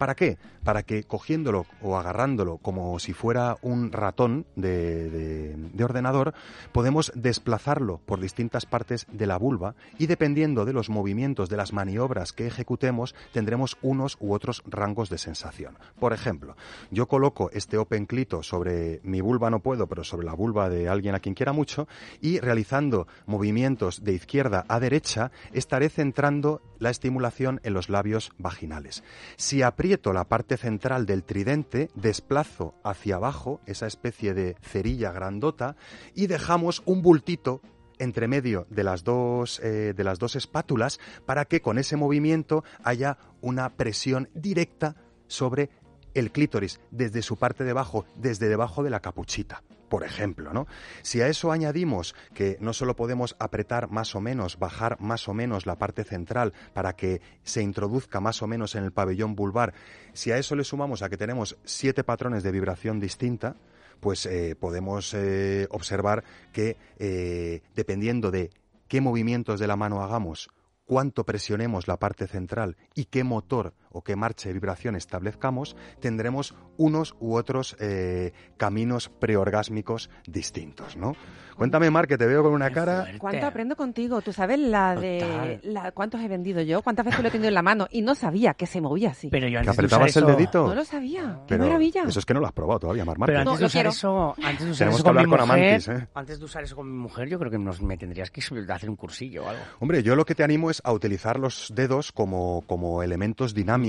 ¿Para 0.00 0.14
qué? 0.14 0.38
Para 0.64 0.82
que 0.82 1.04
cogiéndolo 1.04 1.66
o 1.82 1.98
agarrándolo 1.98 2.56
como 2.56 2.98
si 2.98 3.12
fuera 3.12 3.58
un 3.60 3.92
ratón 3.92 4.46
de, 4.56 5.10
de- 5.10 5.54
de 5.74 5.84
ordenador, 5.84 6.32
podemos 6.72 7.12
desplazarlo 7.14 8.00
por 8.06 8.18
distintas 8.18 8.64
partes 8.64 9.06
de 9.12 9.26
la 9.26 9.36
vulva 9.36 9.74
y 9.98 10.06
dependiendo 10.06 10.64
de 10.64 10.72
los 10.72 10.88
movimientos, 10.88 11.50
de 11.50 11.58
las 11.58 11.74
maniobras 11.74 12.32
que 12.32 12.46
ejecutemos, 12.46 13.14
tendremos 13.34 13.76
unos 13.82 14.16
u 14.20 14.32
otros 14.32 14.62
rangos 14.64 15.10
de 15.10 15.18
sensación. 15.18 15.76
Por 15.98 16.14
ejemplo, 16.14 16.56
yo 16.90 17.06
coloco 17.06 17.50
este 17.52 17.76
Open 17.76 18.06
Clito 18.06 18.42
sobre 18.42 19.00
mi 19.02 19.20
vulva, 19.20 19.50
no 19.50 19.60
puedo, 19.60 19.86
pero 19.86 20.02
sobre 20.02 20.24
la 20.24 20.32
vulva 20.32 20.70
de 20.70 20.88
alguien 20.88 21.14
a 21.14 21.20
quien 21.20 21.34
quiera 21.34 21.52
mucho, 21.52 21.88
y 22.22 22.38
realizando 22.40 23.06
movimientos 23.26 24.02
de 24.02 24.14
izquierda 24.14 24.64
a 24.66 24.80
derecha, 24.80 25.30
estaré 25.52 25.90
centrando 25.90 26.62
la 26.78 26.88
estimulación 26.88 27.60
en 27.64 27.74
los 27.74 27.90
labios 27.90 28.32
vaginales. 28.38 29.04
Si 29.36 29.60
aprieto 29.60 29.89
la 30.12 30.24
parte 30.24 30.56
central 30.56 31.04
del 31.04 31.24
tridente, 31.24 31.90
desplazo 31.94 32.74
hacia 32.84 33.16
abajo 33.16 33.60
esa 33.66 33.86
especie 33.86 34.34
de 34.34 34.56
cerilla 34.62 35.10
grandota 35.10 35.76
y 36.14 36.28
dejamos 36.28 36.82
un 36.84 37.02
bultito 37.02 37.60
entre 37.98 38.28
medio 38.28 38.66
de 38.70 38.84
las 38.84 39.02
dos 39.02 39.58
eh, 39.60 39.92
de 39.94 40.04
las 40.04 40.18
dos 40.18 40.36
espátulas 40.36 41.00
para 41.26 41.44
que 41.44 41.60
con 41.60 41.76
ese 41.78 41.96
movimiento 41.96 42.62
haya 42.84 43.18
una 43.40 43.70
presión 43.70 44.28
directa 44.32 44.94
sobre 45.26 45.70
el 46.14 46.30
clítoris 46.30 46.80
desde 46.90 47.22
su 47.22 47.36
parte 47.36 47.64
de 47.64 47.72
abajo, 47.72 48.06
desde 48.14 48.48
debajo 48.48 48.82
de 48.82 48.90
la 48.90 49.00
capuchita. 49.00 49.62
Por 49.90 50.04
ejemplo, 50.04 50.52
¿no? 50.52 50.68
Si 51.02 51.20
a 51.20 51.26
eso 51.26 51.50
añadimos 51.50 52.14
que 52.32 52.56
no 52.60 52.72
solo 52.72 52.94
podemos 52.94 53.34
apretar 53.40 53.90
más 53.90 54.14
o 54.14 54.20
menos, 54.20 54.56
bajar 54.56 55.00
más 55.00 55.26
o 55.26 55.34
menos 55.34 55.66
la 55.66 55.78
parte 55.78 56.04
central 56.04 56.52
para 56.72 56.94
que 56.94 57.20
se 57.42 57.60
introduzca 57.60 58.20
más 58.20 58.40
o 58.40 58.46
menos 58.46 58.76
en 58.76 58.84
el 58.84 58.92
pabellón 58.92 59.34
vulvar, 59.34 59.74
si 60.12 60.30
a 60.30 60.38
eso 60.38 60.54
le 60.54 60.62
sumamos 60.62 61.02
a 61.02 61.08
que 61.08 61.16
tenemos 61.16 61.58
siete 61.64 62.04
patrones 62.04 62.44
de 62.44 62.52
vibración 62.52 63.00
distinta, 63.00 63.56
pues 63.98 64.26
eh, 64.26 64.54
podemos 64.54 65.12
eh, 65.12 65.66
observar 65.70 66.22
que 66.52 66.76
eh, 67.00 67.62
dependiendo 67.74 68.30
de 68.30 68.50
qué 68.86 69.00
movimientos 69.00 69.58
de 69.58 69.66
la 69.66 69.74
mano 69.74 70.04
hagamos, 70.04 70.50
cuánto 70.84 71.24
presionemos 71.24 71.88
la 71.88 71.96
parte 71.96 72.28
central 72.28 72.76
y 72.94 73.06
qué 73.06 73.24
motor 73.24 73.74
o 73.90 74.02
qué 74.02 74.16
marcha 74.16 74.48
y 74.48 74.52
vibración 74.52 74.96
establezcamos, 74.96 75.76
tendremos 76.00 76.54
unos 76.76 77.14
u 77.20 77.34
otros 77.34 77.76
eh, 77.80 78.32
caminos 78.56 79.08
preorgásmicos 79.08 80.10
distintos, 80.26 80.96
¿no? 80.96 81.14
Cuéntame, 81.56 81.90
Mar, 81.90 82.06
que 82.08 82.16
te 82.16 82.26
veo 82.26 82.42
con 82.42 82.52
una 82.54 82.68
Qué 82.68 82.74
cara... 82.74 83.00
fuerte. 83.02 83.18
¿Cuánto 83.18 83.46
aprendo 83.46 83.76
contigo? 83.76 84.22
Tú 84.22 84.32
sabes 84.32 84.58
la 84.58 84.94
de 84.96 85.60
la, 85.64 85.92
cuántos 85.92 86.22
he 86.22 86.28
vendido 86.28 86.62
yo, 86.62 86.80
cuántas 86.80 87.04
veces 87.04 87.20
lo 87.20 87.28
he 87.28 87.30
tenido 87.30 87.48
en 87.48 87.54
la 87.54 87.60
mano 87.60 87.86
y 87.90 88.00
no 88.00 88.14
sabía 88.14 88.54
que 88.54 88.64
se 88.64 88.80
movía 88.80 89.10
así. 89.10 89.28
Pero 89.28 89.46
yo 89.46 89.54
¿Que 89.60 89.68
antes 89.68 89.76
de 89.76 89.80
apretabas 89.82 90.10
usar 90.10 90.22
el 90.22 90.28
eso- 90.30 90.36
dedito? 90.38 90.66
no 90.68 90.74
lo 90.74 90.84
sabía. 90.86 91.40
¡Qué 91.46 91.56
Pero 91.56 91.64
maravilla! 91.64 92.04
Eso 92.04 92.18
es 92.18 92.24
que 92.24 92.32
no 92.32 92.40
lo 92.40 92.46
has 92.46 92.52
probado 92.52 92.80
todavía, 92.80 93.04
Mar 93.04 93.16
Pero 93.26 93.40
antes 93.40 93.52
No, 93.52 93.58
de 93.58 93.64
usar 93.66 93.86
eso, 93.88 94.34
antes 94.42 94.64
de 94.64 94.70
usar 94.70 94.78
Tenemos 94.88 94.94
eso 95.00 95.04
que 95.04 95.08
con 95.08 95.14
mi 95.16 95.20
hablar 95.20 95.38
con 95.38 95.48
mujer, 95.48 95.64
Amantis, 95.74 95.88
¿eh? 95.88 96.08
antes 96.14 96.38
de 96.38 96.44
usar 96.46 96.62
eso 96.62 96.76
con 96.76 96.90
mi 96.90 96.96
mujer, 96.96 97.28
yo 97.28 97.38
creo 97.38 97.50
que 97.50 97.58
nos, 97.58 97.82
me 97.82 97.98
tendrías 97.98 98.30
que 98.30 98.40
hacer 98.40 98.88
un 98.88 98.96
cursillo 98.96 99.44
o 99.44 99.48
algo. 99.50 99.62
Hombre, 99.80 100.02
yo 100.02 100.16
lo 100.16 100.24
que 100.24 100.34
te 100.34 100.42
animo 100.44 100.70
es 100.70 100.80
a 100.82 100.92
utilizar 100.94 101.38
los 101.38 101.70
dedos 101.74 102.10
como, 102.12 102.62
como 102.66 103.02
elementos 103.02 103.52
dinámicos 103.52 103.79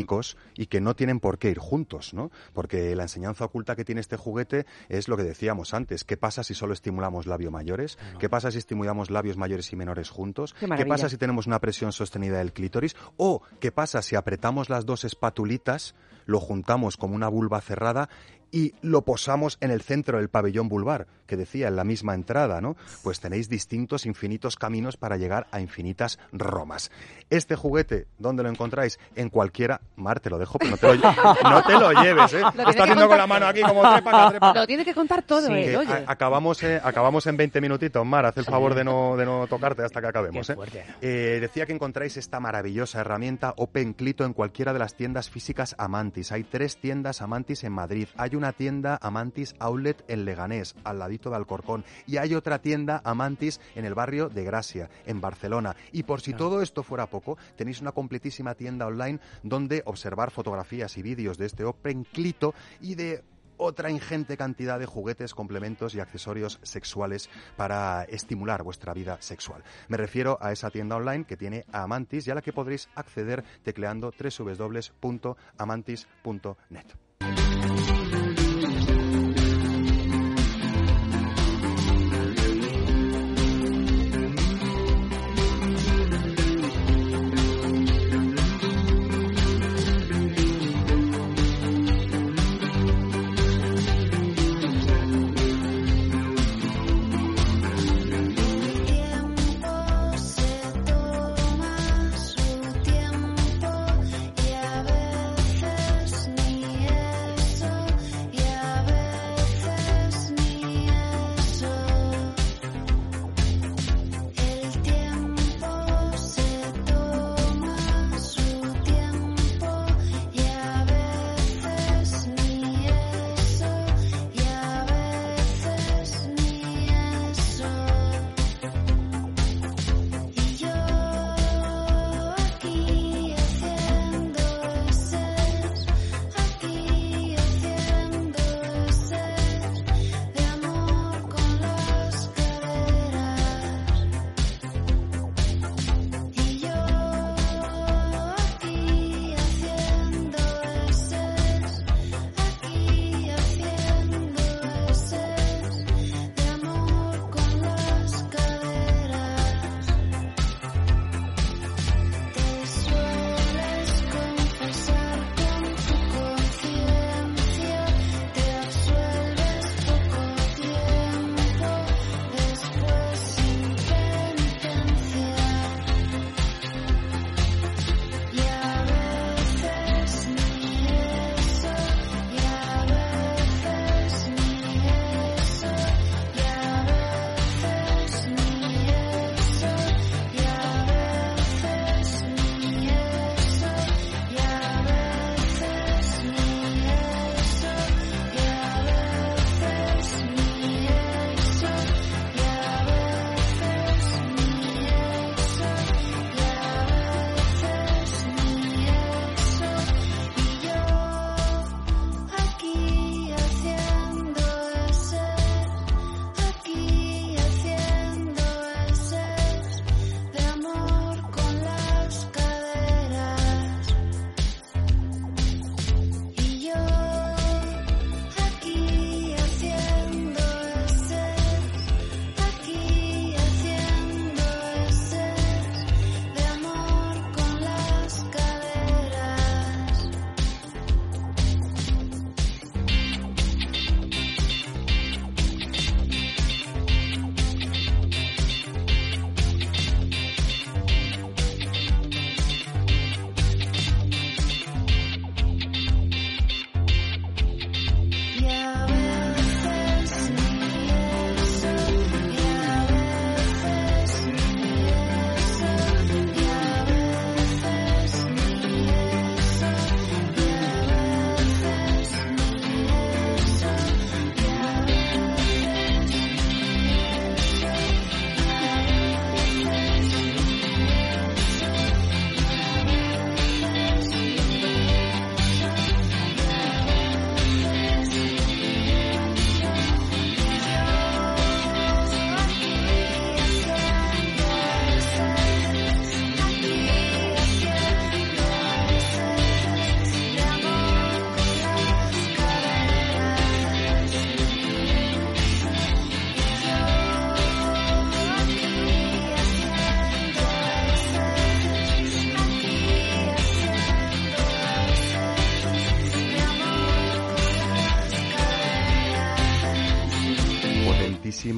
y 0.56 0.66
que 0.68 0.82
no 0.82 0.96
tienen 0.96 1.20
por 1.20 1.38
qué 1.38 1.50
ir 1.50 1.60
juntos, 1.60 2.14
¿no? 2.14 2.32
Porque 2.54 2.96
la 2.96 3.04
enseñanza 3.04 3.46
oculta 3.46 3.76
que 3.76 3.86
tiene 3.86 4.02
este 4.02 4.18
juguete 4.18 4.66
es 4.90 5.08
lo 5.08 5.18
que 5.18 5.24
decíamos 5.24 5.74
antes. 5.74 6.04
¿Qué 6.04 6.18
pasa 6.18 6.44
si 6.44 6.54
solo 6.54 6.74
estimulamos 6.74 7.28
labios 7.28 7.52
mayores? 7.52 7.98
¿Qué 8.20 8.30
pasa 8.30 8.52
si 8.52 8.58
estimulamos 8.58 9.10
labios 9.10 9.38
mayores 9.38 9.72
y 9.72 9.76
menores 9.76 10.10
juntos? 10.10 10.54
Qué 10.60 10.68
¿Qué 10.68 10.86
pasa 10.86 11.10
si 11.10 11.18
tenemos 11.18 11.48
una 11.48 11.60
presión 11.60 11.92
sostenida 11.92 12.40
del 12.40 12.54
clítoris? 12.54 12.96
¿O 13.18 13.42
qué 13.60 13.72
pasa 13.72 14.02
si 14.02 14.16
apretamos 14.16 14.70
las 14.70 14.86
dos 14.86 15.04
espatulitas, 15.04 15.96
lo 16.26 16.40
juntamos 16.40 16.98
como 16.98 17.16
una 17.16 17.28
vulva 17.28 17.62
cerrada 17.62 18.10
y 18.52 18.74
lo 18.82 19.04
posamos 19.04 19.58
en 19.62 19.72
el 19.72 19.82
centro 19.82 20.18
del 20.18 20.30
pabellón 20.30 20.68
vulvar, 20.70 21.08
que 21.26 21.38
decía 21.38 21.68
en 21.70 21.76
la 21.78 21.84
misma 21.84 22.14
entrada, 22.14 22.60
¿no? 22.62 22.76
Pues 23.04 23.20
tenéis 23.20 23.48
distintos 23.50 24.06
infinitos 24.06 24.58
caminos 24.58 24.98
para 24.98 25.18
llegar 25.18 25.48
a 25.52 25.62
infinitas 25.62 26.20
Romas. 26.34 26.92
Este 27.30 27.56
juguete, 27.56 28.08
¿dónde 28.20 28.44
lo 28.44 28.50
encontráis? 28.50 29.00
En 29.16 29.30
cualquiera... 29.30 29.80
Mar, 29.96 30.20
te 30.20 30.30
lo 30.30 30.38
dejo, 30.38 30.60
pero 30.60 30.72
no 30.72 30.78
te 30.78 30.88
lo, 30.96 31.50
no 31.50 31.64
te 31.64 31.74
lo 31.74 31.92
lleves, 32.04 32.34
¿eh? 32.34 32.42
Lo 32.56 32.70
está 32.70 32.84
haciendo 32.84 33.08
con 33.08 33.18
la 33.18 33.28
mano 33.28 33.46
aquí 33.48 33.62
como 33.62 33.82
trepa, 33.82 34.30
trepa. 34.32 34.54
Lo 34.56 34.68
tiene 34.68 34.84
que 34.84 34.94
contar 34.94 35.24
todo, 35.24 35.48
Sí, 35.48 35.54
oye. 35.54 35.94
a- 35.94 36.04
acabamos, 36.08 36.62
eh, 36.64 36.82
acabamos 36.84 37.26
en 37.28 37.38
20 37.38 37.62
minutitos, 37.62 38.06
Mar. 38.06 38.26
Haz 38.26 38.38
el 38.38 38.46
favor 38.46 38.76
de 38.76 38.84
no, 38.84 39.16
de 39.16 39.26
no 39.26 39.48
tocarte 39.48 39.84
hasta 39.84 40.02
que 40.02 40.08
acabemos. 40.08 40.48
Qué 40.48 40.54
eh. 40.54 40.56
fuerte. 40.56 40.86
Eh, 41.02 41.38
decía 41.40 41.66
que 41.66 41.74
encontráis 41.74 42.18
esta 42.18 42.40
maravillosa 42.40 43.00
herramienta 43.00 43.54
Open 43.58 43.94
Clito 43.94 44.26
en 44.26 44.34
cualquiera 44.34 44.74
de 44.74 44.80
las 44.80 44.96
tiendas 44.96 45.30
físicas 45.30 45.76
Amantis. 45.78 46.32
Hay 46.32 46.44
tres 46.44 46.78
tiendas 46.78 47.22
Amantis 47.22 47.64
en 47.64 47.72
Madrid. 47.72 48.08
Hay 48.18 48.36
una 48.42 48.54
tienda 48.54 48.98
Amantis 49.04 49.54
Outlet 49.60 50.04
en 50.08 50.26
Leganés, 50.26 50.74
al 50.84 50.98
ladito 50.98 51.30
de 51.30 51.36
Alcorcón. 51.36 51.86
Y 52.08 52.18
hay 52.18 52.34
otra 52.34 52.60
tienda 52.60 53.00
Amantis 53.04 53.62
en 53.76 53.86
el 53.86 53.94
barrio 53.94 54.30
de 54.30 54.44
Gracia, 54.44 54.90
en 55.06 55.22
Barcelona. 55.22 55.76
Y 55.92 56.02
por 56.02 56.22
si 56.22 56.34
todo 56.34 56.64
esto 56.64 56.82
fuera 56.82 57.06
poco, 57.06 57.38
tenéis 57.56 57.82
una 57.82 57.92
completísima 57.92 58.56
tienda 58.56 58.88
online 58.88 59.20
donde 59.44 59.84
observar 59.86 60.32
fotografías 60.32 60.98
y 60.98 61.04
vídeos 61.04 61.38
de 61.38 61.46
este 61.46 61.64
Open 61.64 62.04
Clito 62.04 62.56
y 62.80 62.96
de 62.96 63.24
otra 63.58 63.92
ingente 63.92 64.38
cantidad 64.38 64.80
de 64.80 64.88
juguetes, 64.88 65.36
complementos 65.36 65.94
y 65.94 66.00
accesorios 66.00 66.58
sexuales 66.64 67.30
para 67.58 68.06
estimular 68.06 68.64
vuestra 68.64 68.96
vida 68.96 69.22
sexual. 69.22 69.64
Me 69.88 69.98
refiero 69.98 70.40
a 70.42 70.52
esa 70.52 70.72
tienda 70.72 70.96
online 70.96 71.26
que 71.26 71.38
tiene 71.38 71.66
Amantis 71.72 72.26
y 72.26 72.32
a 72.32 72.36
la 72.36 72.42
que 72.42 72.54
podréis 72.54 72.90
acceder 72.96 73.44
tecleando 73.62 74.12
www.amantis.net. 74.12 77.11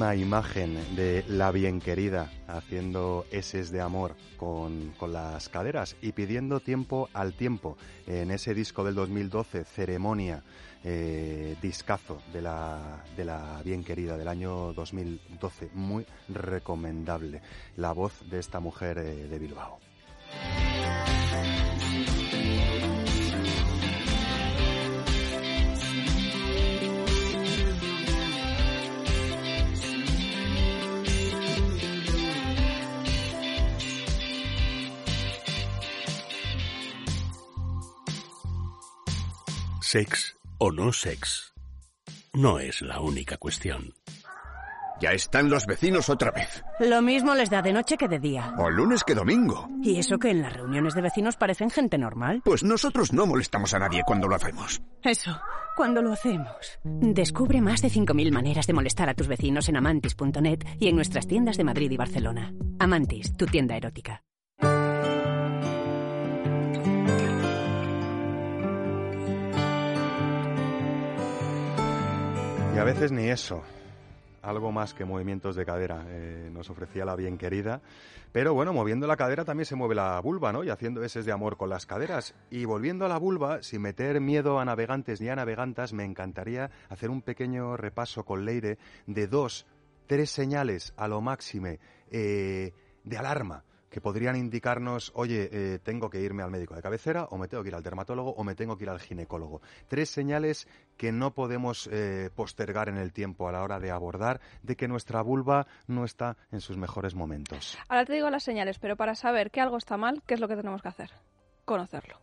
bellísima 0.04 0.14
imagen 0.16 0.96
de 0.96 1.24
la 1.28 1.50
bien 1.50 1.80
querida 1.80 2.30
haciendo 2.46 3.24
eses 3.30 3.70
de 3.70 3.80
amor 3.80 4.16
con, 4.36 4.92
con 4.98 5.12
las 5.12 5.48
caderas 5.48 5.96
y 6.02 6.12
pidiendo 6.12 6.60
tiempo 6.60 7.08
al 7.12 7.32
tiempo 7.34 7.76
en 8.06 8.30
ese 8.30 8.54
disco 8.54 8.84
del 8.84 8.94
2012, 8.94 9.64
Ceremonia, 9.64 10.42
eh, 10.82 11.56
discazo 11.62 12.20
de 12.32 12.42
la, 12.42 13.02
de 13.16 13.24
la 13.24 13.62
bien 13.64 13.82
querida 13.82 14.16
del 14.16 14.28
año 14.28 14.72
2012, 14.74 15.70
muy 15.74 16.06
recomendable. 16.28 17.40
La 17.76 17.92
voz 17.92 18.28
de 18.28 18.40
esta 18.40 18.60
mujer 18.60 18.98
eh, 18.98 19.28
de 19.28 19.38
Bilbao. 19.38 19.78
Sex 39.94 40.36
o 40.58 40.72
no 40.72 40.92
sex 40.92 41.54
no 42.32 42.58
es 42.58 42.82
la 42.82 42.98
única 42.98 43.36
cuestión. 43.36 43.94
Ya 45.00 45.12
están 45.12 45.48
los 45.48 45.66
vecinos 45.66 46.08
otra 46.08 46.32
vez. 46.32 46.64
Lo 46.80 47.00
mismo 47.00 47.32
les 47.36 47.48
da 47.48 47.62
de 47.62 47.72
noche 47.72 47.96
que 47.96 48.08
de 48.08 48.18
día. 48.18 48.56
O 48.58 48.70
lunes 48.70 49.04
que 49.04 49.14
domingo. 49.14 49.68
Y 49.84 50.00
eso 50.00 50.18
que 50.18 50.30
en 50.30 50.42
las 50.42 50.52
reuniones 50.52 50.96
de 50.96 51.02
vecinos 51.02 51.36
parecen 51.36 51.70
gente 51.70 51.96
normal. 51.96 52.42
Pues 52.44 52.64
nosotros 52.64 53.12
no 53.12 53.24
molestamos 53.24 53.72
a 53.72 53.78
nadie 53.78 54.02
cuando 54.04 54.26
lo 54.26 54.34
hacemos. 54.34 54.82
Eso, 55.00 55.40
cuando 55.76 56.02
lo 56.02 56.12
hacemos. 56.12 56.80
Descubre 56.82 57.60
más 57.60 57.80
de 57.80 57.88
5.000 57.88 58.32
maneras 58.32 58.66
de 58.66 58.72
molestar 58.72 59.08
a 59.08 59.14
tus 59.14 59.28
vecinos 59.28 59.68
en 59.68 59.76
amantis.net 59.76 60.64
y 60.80 60.88
en 60.88 60.96
nuestras 60.96 61.28
tiendas 61.28 61.56
de 61.56 61.62
Madrid 61.62 61.92
y 61.92 61.96
Barcelona. 61.96 62.52
Amantis, 62.80 63.36
tu 63.36 63.46
tienda 63.46 63.76
erótica. 63.76 64.24
Y 72.74 72.78
a 72.78 72.82
veces 72.82 73.12
ni 73.12 73.28
eso. 73.28 73.62
Algo 74.42 74.72
más 74.72 74.94
que 74.94 75.04
movimientos 75.04 75.54
de 75.54 75.64
cadera 75.64 76.04
eh, 76.08 76.50
nos 76.52 76.68
ofrecía 76.70 77.04
la 77.04 77.14
bien 77.14 77.38
querida. 77.38 77.80
Pero 78.32 78.52
bueno, 78.52 78.72
moviendo 78.72 79.06
la 79.06 79.16
cadera 79.16 79.44
también 79.44 79.64
se 79.64 79.76
mueve 79.76 79.94
la 79.94 80.18
vulva, 80.18 80.52
¿no? 80.52 80.64
Y 80.64 80.70
haciendo 80.70 81.04
eses 81.04 81.24
de 81.24 81.30
amor 81.30 81.56
con 81.56 81.70
las 81.70 81.86
caderas. 81.86 82.34
Y 82.50 82.64
volviendo 82.64 83.06
a 83.06 83.08
la 83.08 83.18
vulva, 83.18 83.62
sin 83.62 83.82
meter 83.82 84.20
miedo 84.20 84.58
a 84.58 84.64
navegantes 84.64 85.20
ni 85.20 85.28
a 85.28 85.36
navegantas, 85.36 85.92
me 85.92 86.04
encantaría 86.04 86.68
hacer 86.88 87.10
un 87.10 87.22
pequeño 87.22 87.76
repaso 87.76 88.24
con 88.24 88.44
Leire 88.44 88.78
de 89.06 89.28
dos, 89.28 89.66
tres 90.08 90.30
señales 90.30 90.94
a 90.96 91.06
lo 91.06 91.20
máxime 91.20 91.78
eh, 92.10 92.72
de 93.04 93.16
alarma 93.16 93.62
que 93.94 94.00
podrían 94.00 94.34
indicarnos, 94.34 95.12
oye, 95.14 95.48
eh, 95.52 95.78
tengo 95.78 96.10
que 96.10 96.20
irme 96.20 96.42
al 96.42 96.50
médico 96.50 96.74
de 96.74 96.82
cabecera, 96.82 97.26
o 97.30 97.38
me 97.38 97.46
tengo 97.46 97.62
que 97.62 97.68
ir 97.68 97.76
al 97.76 97.82
dermatólogo, 97.84 98.32
o 98.32 98.42
me 98.42 98.56
tengo 98.56 98.76
que 98.76 98.82
ir 98.82 98.90
al 98.90 98.98
ginecólogo. 98.98 99.60
Tres 99.86 100.10
señales 100.10 100.66
que 100.96 101.12
no 101.12 101.32
podemos 101.32 101.88
eh, 101.92 102.28
postergar 102.34 102.88
en 102.88 102.96
el 102.96 103.12
tiempo 103.12 103.48
a 103.48 103.52
la 103.52 103.62
hora 103.62 103.78
de 103.78 103.92
abordar 103.92 104.40
de 104.64 104.74
que 104.74 104.88
nuestra 104.88 105.22
vulva 105.22 105.68
no 105.86 106.04
está 106.04 106.36
en 106.50 106.60
sus 106.60 106.76
mejores 106.76 107.14
momentos. 107.14 107.78
Ahora 107.88 108.04
te 108.04 108.14
digo 108.14 108.28
las 108.30 108.42
señales, 108.42 108.80
pero 108.80 108.96
para 108.96 109.14
saber 109.14 109.52
que 109.52 109.60
algo 109.60 109.76
está 109.76 109.96
mal, 109.96 110.24
¿qué 110.26 110.34
es 110.34 110.40
lo 110.40 110.48
que 110.48 110.56
tenemos 110.56 110.82
que 110.82 110.88
hacer? 110.88 111.12
Conocerlo. 111.64 112.18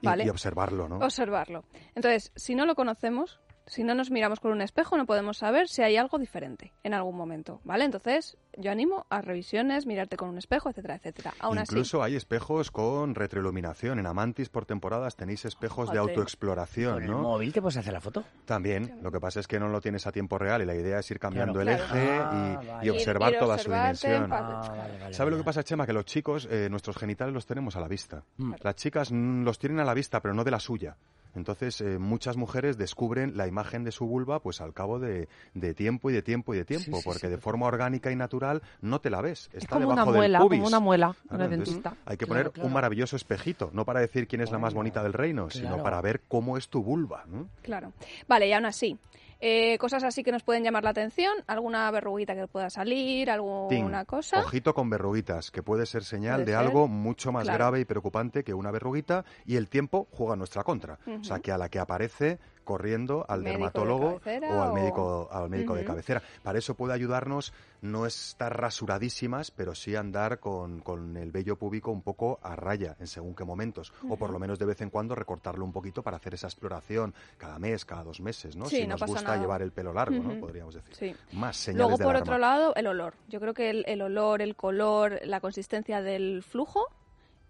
Y- 0.00 0.06
¿Vale? 0.06 0.24
Y, 0.24 0.28
observarlo, 0.28 0.88
¿no? 0.88 0.98
Observarlo. 0.98 1.64
Entonces, 1.96 2.30
si 2.36 2.54
no 2.54 2.66
lo 2.66 2.76
conocemos, 2.76 3.40
si 3.66 3.84
no 3.84 3.94
nos 3.94 4.10
miramos 4.10 4.40
con 4.40 4.52
un 4.52 4.62
espejo, 4.62 4.96
no 4.96 5.06
podemos 5.06 5.38
saber 5.38 5.68
si 5.68 5.82
hay 5.82 5.96
algo 5.96 6.18
diferente 6.18 6.72
en 6.82 6.94
algún 6.94 7.16
momento, 7.16 7.60
¿vale? 7.64 7.84
Entonces, 7.84 8.36
yo 8.56 8.70
animo 8.70 9.06
a 9.10 9.20
revisiones, 9.22 9.86
mirarte 9.86 10.16
con 10.16 10.28
un 10.28 10.38
espejo, 10.38 10.70
etcétera, 10.70 10.96
etcétera. 10.96 11.32
Aún 11.40 11.58
Incluso 11.58 12.02
hay 12.02 12.16
espejos 12.16 12.70
con 12.70 13.14
retroiluminación. 13.14 13.98
En 13.98 14.06
Amantis 14.06 14.48
por 14.48 14.66
temporadas 14.66 15.16
tenéis 15.16 15.44
espejos 15.44 15.90
de 15.90 15.98
Joder. 15.98 16.10
autoexploración, 16.16 16.94
Con 16.94 17.02
el 17.02 17.10
móvil 17.10 17.52
te 17.52 17.60
puedes 17.60 17.76
hacer 17.76 17.92
la 17.92 18.00
foto. 18.00 18.24
También, 18.44 18.98
lo 19.02 19.10
que 19.12 19.20
pasa 19.20 19.40
es 19.40 19.46
que 19.46 19.58
no 19.60 19.68
lo 19.68 19.80
tienes 19.80 20.06
a 20.06 20.12
tiempo 20.12 20.38
real 20.38 20.62
y 20.62 20.66
la 20.66 20.74
idea 20.74 20.98
es 20.98 21.10
ir 21.10 21.18
cambiando 21.18 21.60
Claro. 21.60 21.70
el 21.70 21.76
Claro. 21.76 21.94
eje 22.00 22.18
Ah, 22.20 22.60
y- 22.62 22.66
vale. 22.66 22.86
y, 22.86 22.90
observar 22.90 23.30
Ir- 23.30 23.34
ir 23.34 23.38
toda 23.40 23.58
su 23.58 23.70
dimensión. 23.70 24.32
Ah, 24.32 24.62
vale, 24.68 24.98
vale, 25.00 25.14
¿Sabe 25.14 25.30
lo 25.30 25.36
que 25.36 25.44
pasa, 25.44 25.62
Chema? 25.62 25.86
Que 25.86 25.92
los 25.92 26.04
chicos, 26.04 26.48
eh, 26.50 26.68
nuestros 26.70 26.96
genitales 26.96 27.34
los 27.34 27.46
tenemos 27.46 27.76
a 27.76 27.80
la 27.80 27.88
vista. 27.88 28.24
Mm. 28.36 28.54
Las 28.62 28.74
chicas 28.76 29.12
mm, 29.12 29.42
los 29.44 29.58
tienen 29.58 29.80
a 29.80 29.84
la 29.84 29.94
vista, 29.94 30.20
pero 30.20 30.34
no 30.34 30.44
de 30.44 30.50
la 30.50 30.60
suya. 30.60 30.96
Entonces, 31.36 31.80
eh, 31.80 32.00
muchas 32.00 32.36
mujeres 32.36 32.76
descubren 32.76 33.36
la 33.36 33.46
imagen 33.46 33.84
de 33.84 33.92
su 33.92 34.04
vulva 34.04 34.40
pues 34.42 34.60
al 34.60 34.72
cabo 34.74 34.98
de, 34.98 35.28
de 35.54 35.74
tiempo 35.74 36.10
y 36.10 36.12
de 36.12 36.22
tiempo 36.22 36.54
y 36.54 36.58
de 36.58 36.64
tiempo, 36.64 36.96
sí, 36.96 37.02
porque 37.04 37.20
sí, 37.20 37.28
de 37.28 37.38
forma 37.38 37.66
orgánica 37.66 38.10
y 38.10 38.16
natural 38.16 38.39
no 38.80 39.00
te 39.00 39.10
la 39.10 39.20
ves. 39.20 39.48
Es 39.52 39.62
Está 39.64 39.76
como 39.76 39.86
una 39.88 39.94
debajo 40.02 40.12
muela, 40.12 40.38
del 40.38 40.46
pubis. 40.46 40.58
como 40.60 40.68
una 40.68 40.80
muela 40.80 41.06
el 41.30 41.40
entonces, 41.40 41.50
dentista. 41.50 41.96
hay 42.06 42.16
que 42.16 42.26
Claro, 42.26 42.28
poner 42.40 42.52
claro. 42.52 42.66
un 42.66 42.72
maravilloso 42.72 43.16
espejito, 43.16 43.70
no 43.72 43.84
para 43.84 44.00
decir 44.00 44.26
quién 44.26 44.40
es 44.42 44.50
la 44.50 44.58
más 44.58 44.74
bonita 44.74 45.02
del 45.02 45.12
reino, 45.12 45.50
sino 45.50 45.82
para 45.82 46.00
ver 46.00 46.22
cómo 46.28 46.56
es 46.56 46.68
tu 46.68 46.82
vulva. 46.82 47.24
¿no? 47.28 47.48
Claro. 47.62 47.92
Vale, 48.28 48.48
y 48.48 48.52
aún 48.52 48.66
así, 48.66 48.98
eh, 49.42 49.78
cosas 49.78 50.04
así 50.04 50.22
que 50.22 50.32
nos 50.32 50.42
pueden 50.42 50.62
llamar 50.64 50.84
la 50.84 50.90
atención, 50.90 51.32
alguna 51.46 51.90
verruguita 51.90 52.34
que 52.34 52.46
pueda 52.46 52.68
salir, 52.68 53.26
Ting, 53.26 53.32
alguna 53.32 54.04
cosa. 54.04 54.40
Ojito 54.40 54.74
con 54.74 54.90
verruguitas, 54.90 55.50
que 55.50 55.62
puede 55.62 55.86
ser 55.86 56.04
señal 56.04 56.42
Puede 56.42 56.46
de 56.46 56.52
ser. 56.52 56.58
algo 56.60 56.88
mucho 56.88 57.32
más 57.32 57.44
Claro. 57.44 57.56
grave 57.58 57.80
y 57.80 57.84
preocupante 57.86 58.44
que 58.44 58.52
una 58.52 58.70
verruguita 58.70 59.24
y 59.46 59.56
el 59.56 59.68
tiempo 59.70 60.08
juega 60.10 60.34
en 60.34 60.38
nuestra 60.40 60.62
contra. 60.62 60.98
O 61.20 61.24
sea, 61.24 61.38
que 61.40 61.52
a 61.52 61.58
la 61.58 61.68
que 61.70 61.78
aparece 61.78 62.38
corriendo 62.70 63.26
al 63.28 63.42
de 63.42 63.50
dermatólogo 63.50 64.20
o 64.24 64.62
al 64.62 64.72
médico, 64.72 65.28
al 65.32 65.50
médico 65.50 65.74
de 65.74 65.84
cabecera. 65.84 66.22
Para 66.44 66.60
eso 66.60 66.76
puede 66.76 66.94
ayudarnos 66.94 67.52
no 67.82 68.06
estar 68.06 68.56
rasuradísimas, 68.56 69.50
pero 69.50 69.74
sí 69.74 69.96
andar 69.96 70.38
con, 70.38 70.80
con 70.82 71.16
el 71.16 71.32
vello 71.32 71.56
púbico 71.56 71.90
un 71.90 72.02
poco 72.02 72.38
a 72.44 72.54
raya 72.54 72.94
en 73.00 73.08
según 73.08 73.34
qué 73.34 73.42
momentos. 73.42 73.92
O 74.08 74.16
por 74.16 74.30
lo 74.30 74.38
menos 74.38 74.60
de 74.60 74.66
vez 74.66 74.80
en 74.82 74.90
cuando 74.90 75.16
recortarlo 75.16 75.64
un 75.64 75.72
poquito 75.72 76.04
para 76.04 76.18
hacer 76.18 76.34
esa 76.34 76.46
exploración 76.46 77.12
cada 77.38 77.58
mes, 77.58 77.84
cada 77.84 78.04
dos 78.04 78.20
meses, 78.20 78.54
¿no? 78.54 78.66
Sí, 78.66 78.76
si 78.76 78.82
no 78.86 78.96
nos 78.96 79.02
gusta 79.04 79.22
nada. 79.22 79.38
llevar 79.38 79.62
el 79.62 79.72
pelo 79.72 79.92
largo, 79.92 80.22
¿no? 80.22 80.38
Podríamos 80.38 80.76
decir. 80.76 80.94
Sí. 80.94 81.16
Más 81.36 81.56
señales 81.56 81.88
Luego, 81.88 81.98
de 81.98 82.04
por 82.04 82.14
otro 82.14 82.38
lado, 82.38 82.72
el 82.76 82.86
olor. 82.86 83.14
Yo 83.28 83.40
creo 83.40 83.52
que 83.52 83.70
el, 83.70 83.84
el 83.88 84.00
olor, 84.00 84.42
el 84.42 84.54
color, 84.54 85.18
la 85.24 85.40
consistencia 85.40 86.02
del 86.02 86.44
flujo 86.44 86.86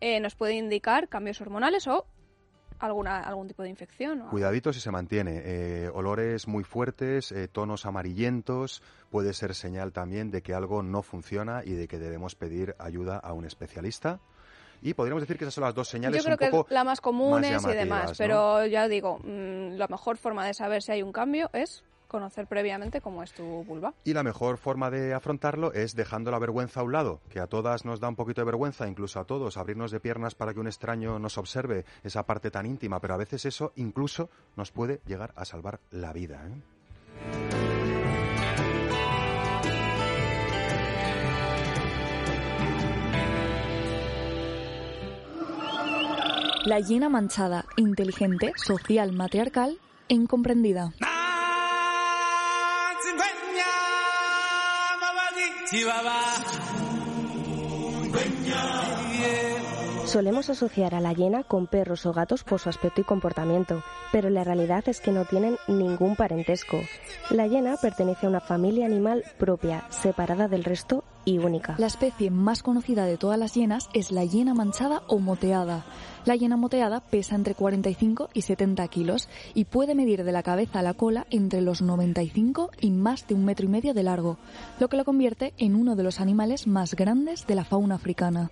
eh, 0.00 0.18
nos 0.20 0.34
puede 0.34 0.54
indicar 0.54 1.10
cambios 1.10 1.42
hormonales 1.42 1.86
o 1.88 2.06
alguna 2.80 3.20
algún 3.20 3.46
tipo 3.48 3.62
de 3.62 3.68
infección. 3.68 4.22
o- 4.22 4.30
Cuidadito 4.30 4.72
si 4.72 4.80
se 4.80 4.90
mantiene. 4.90 5.42
Eh, 5.44 5.90
olores 5.92 6.48
muy 6.48 6.64
fuertes, 6.64 7.30
eh, 7.32 7.46
tonos 7.48 7.86
amarillentos, 7.86 8.82
puede 9.10 9.32
ser 9.32 9.54
señal 9.54 9.92
también 9.92 10.30
de 10.30 10.42
que 10.42 10.54
algo 10.54 10.82
no 10.82 11.02
funciona 11.02 11.62
y 11.64 11.72
de 11.72 11.86
que 11.88 11.98
debemos 11.98 12.34
pedir 12.34 12.74
ayuda 12.78 13.18
a 13.18 13.32
un 13.32 13.44
especialista. 13.44 14.20
Y 14.82 14.94
podríamos 14.94 15.22
decir 15.22 15.36
que 15.36 15.44
esas 15.44 15.52
son 15.54 15.64
las 15.64 15.74
dos 15.74 15.88
señales 15.88 16.16
Yo 16.18 16.24
creo 16.24 16.36
un 16.36 16.38
que 16.38 16.50
poco 16.50 16.72
la 16.74 16.84
más 16.84 17.02
comunes 17.02 17.50
y 17.50 17.52
llamativas, 17.52 17.76
demás, 17.84 18.10
¿no? 18.12 18.16
pero 18.16 18.66
ya 18.66 18.88
digo, 18.88 19.18
mm, 19.18 19.72
la 19.76 19.86
mejor 19.88 20.16
forma 20.16 20.46
de 20.46 20.54
saber 20.54 20.82
si 20.82 20.92
hay 20.92 21.02
un 21.02 21.12
cambio 21.12 21.50
es 21.52 21.84
conocer 22.10 22.46
previamente 22.46 23.00
cómo 23.00 23.22
es 23.22 23.32
tu 23.32 23.64
vulva. 23.64 23.94
Y 24.04 24.12
la 24.12 24.22
mejor 24.22 24.58
forma 24.58 24.90
de 24.90 25.14
afrontarlo 25.14 25.72
es 25.72 25.94
dejando 25.94 26.30
la 26.30 26.38
vergüenza 26.38 26.80
a 26.80 26.82
un 26.82 26.92
lado, 26.92 27.20
que 27.30 27.40
a 27.40 27.46
todas 27.46 27.86
nos 27.86 28.00
da 28.00 28.08
un 28.08 28.16
poquito 28.16 28.42
de 28.42 28.46
vergüenza, 28.46 28.86
incluso 28.86 29.18
a 29.18 29.24
todos, 29.24 29.56
abrirnos 29.56 29.90
de 29.90 30.00
piernas 30.00 30.34
para 30.34 30.52
que 30.52 30.60
un 30.60 30.66
extraño 30.66 31.18
nos 31.18 31.38
observe 31.38 31.86
esa 32.02 32.26
parte 32.26 32.50
tan 32.50 32.66
íntima, 32.66 33.00
pero 33.00 33.14
a 33.14 33.18
veces 33.18 33.46
eso 33.46 33.72
incluso 33.76 34.28
nos 34.56 34.72
puede 34.72 35.00
llegar 35.06 35.32
a 35.36 35.46
salvar 35.46 35.80
la 35.90 36.12
vida. 36.12 36.46
¿eh? 36.46 37.70
La 46.66 46.78
hiena 46.78 47.08
manchada, 47.08 47.64
inteligente, 47.76 48.52
social, 48.56 49.12
matriarcal 49.12 49.78
e 50.08 50.14
incomprendida. 50.14 50.92
Solemos 60.04 60.50
asociar 60.50 60.96
a 60.96 61.00
la 61.00 61.12
hiena 61.12 61.44
con 61.44 61.68
perros 61.68 62.06
o 62.06 62.12
gatos 62.12 62.42
por 62.42 62.58
su 62.58 62.68
aspecto 62.68 63.02
y 63.02 63.04
comportamiento, 63.04 63.84
pero 64.10 64.30
la 64.30 64.42
realidad 64.42 64.82
es 64.88 65.00
que 65.00 65.12
no 65.12 65.24
tienen 65.26 65.58
ningún 65.68 66.16
parentesco. 66.16 66.80
La 67.30 67.46
hiena 67.46 67.76
pertenece 67.76 68.26
a 68.26 68.30
una 68.30 68.40
familia 68.40 68.86
animal 68.86 69.22
propia, 69.38 69.84
separada 69.90 70.48
del 70.48 70.64
resto 70.64 71.04
y 71.24 71.38
única. 71.38 71.74
La 71.78 71.86
especie 71.86 72.30
más 72.30 72.62
conocida 72.62 73.04
de 73.04 73.16
todas 73.16 73.38
las 73.38 73.54
hienas 73.54 73.88
es 73.92 74.10
la 74.10 74.24
hiena 74.24 74.54
manchada 74.54 75.02
o 75.06 75.18
moteada. 75.18 75.84
La 76.24 76.36
hiena 76.36 76.56
moteada 76.56 77.00
pesa 77.00 77.34
entre 77.34 77.54
45 77.54 78.30
y 78.34 78.42
70 78.42 78.86
kilos 78.88 79.28
y 79.54 79.64
puede 79.64 79.94
medir 79.94 80.24
de 80.24 80.32
la 80.32 80.42
cabeza 80.42 80.80
a 80.80 80.82
la 80.82 80.94
cola 80.94 81.26
entre 81.30 81.60
los 81.60 81.82
95 81.82 82.70
y 82.80 82.90
más 82.90 83.26
de 83.26 83.34
un 83.34 83.44
metro 83.44 83.66
y 83.66 83.68
medio 83.68 83.94
de 83.94 84.02
largo, 84.02 84.38
lo 84.78 84.88
que 84.88 84.96
lo 84.96 85.04
convierte 85.04 85.54
en 85.58 85.74
uno 85.74 85.96
de 85.96 86.02
los 86.02 86.20
animales 86.20 86.66
más 86.66 86.94
grandes 86.94 87.46
de 87.46 87.54
la 87.54 87.64
fauna 87.64 87.94
africana. 87.94 88.50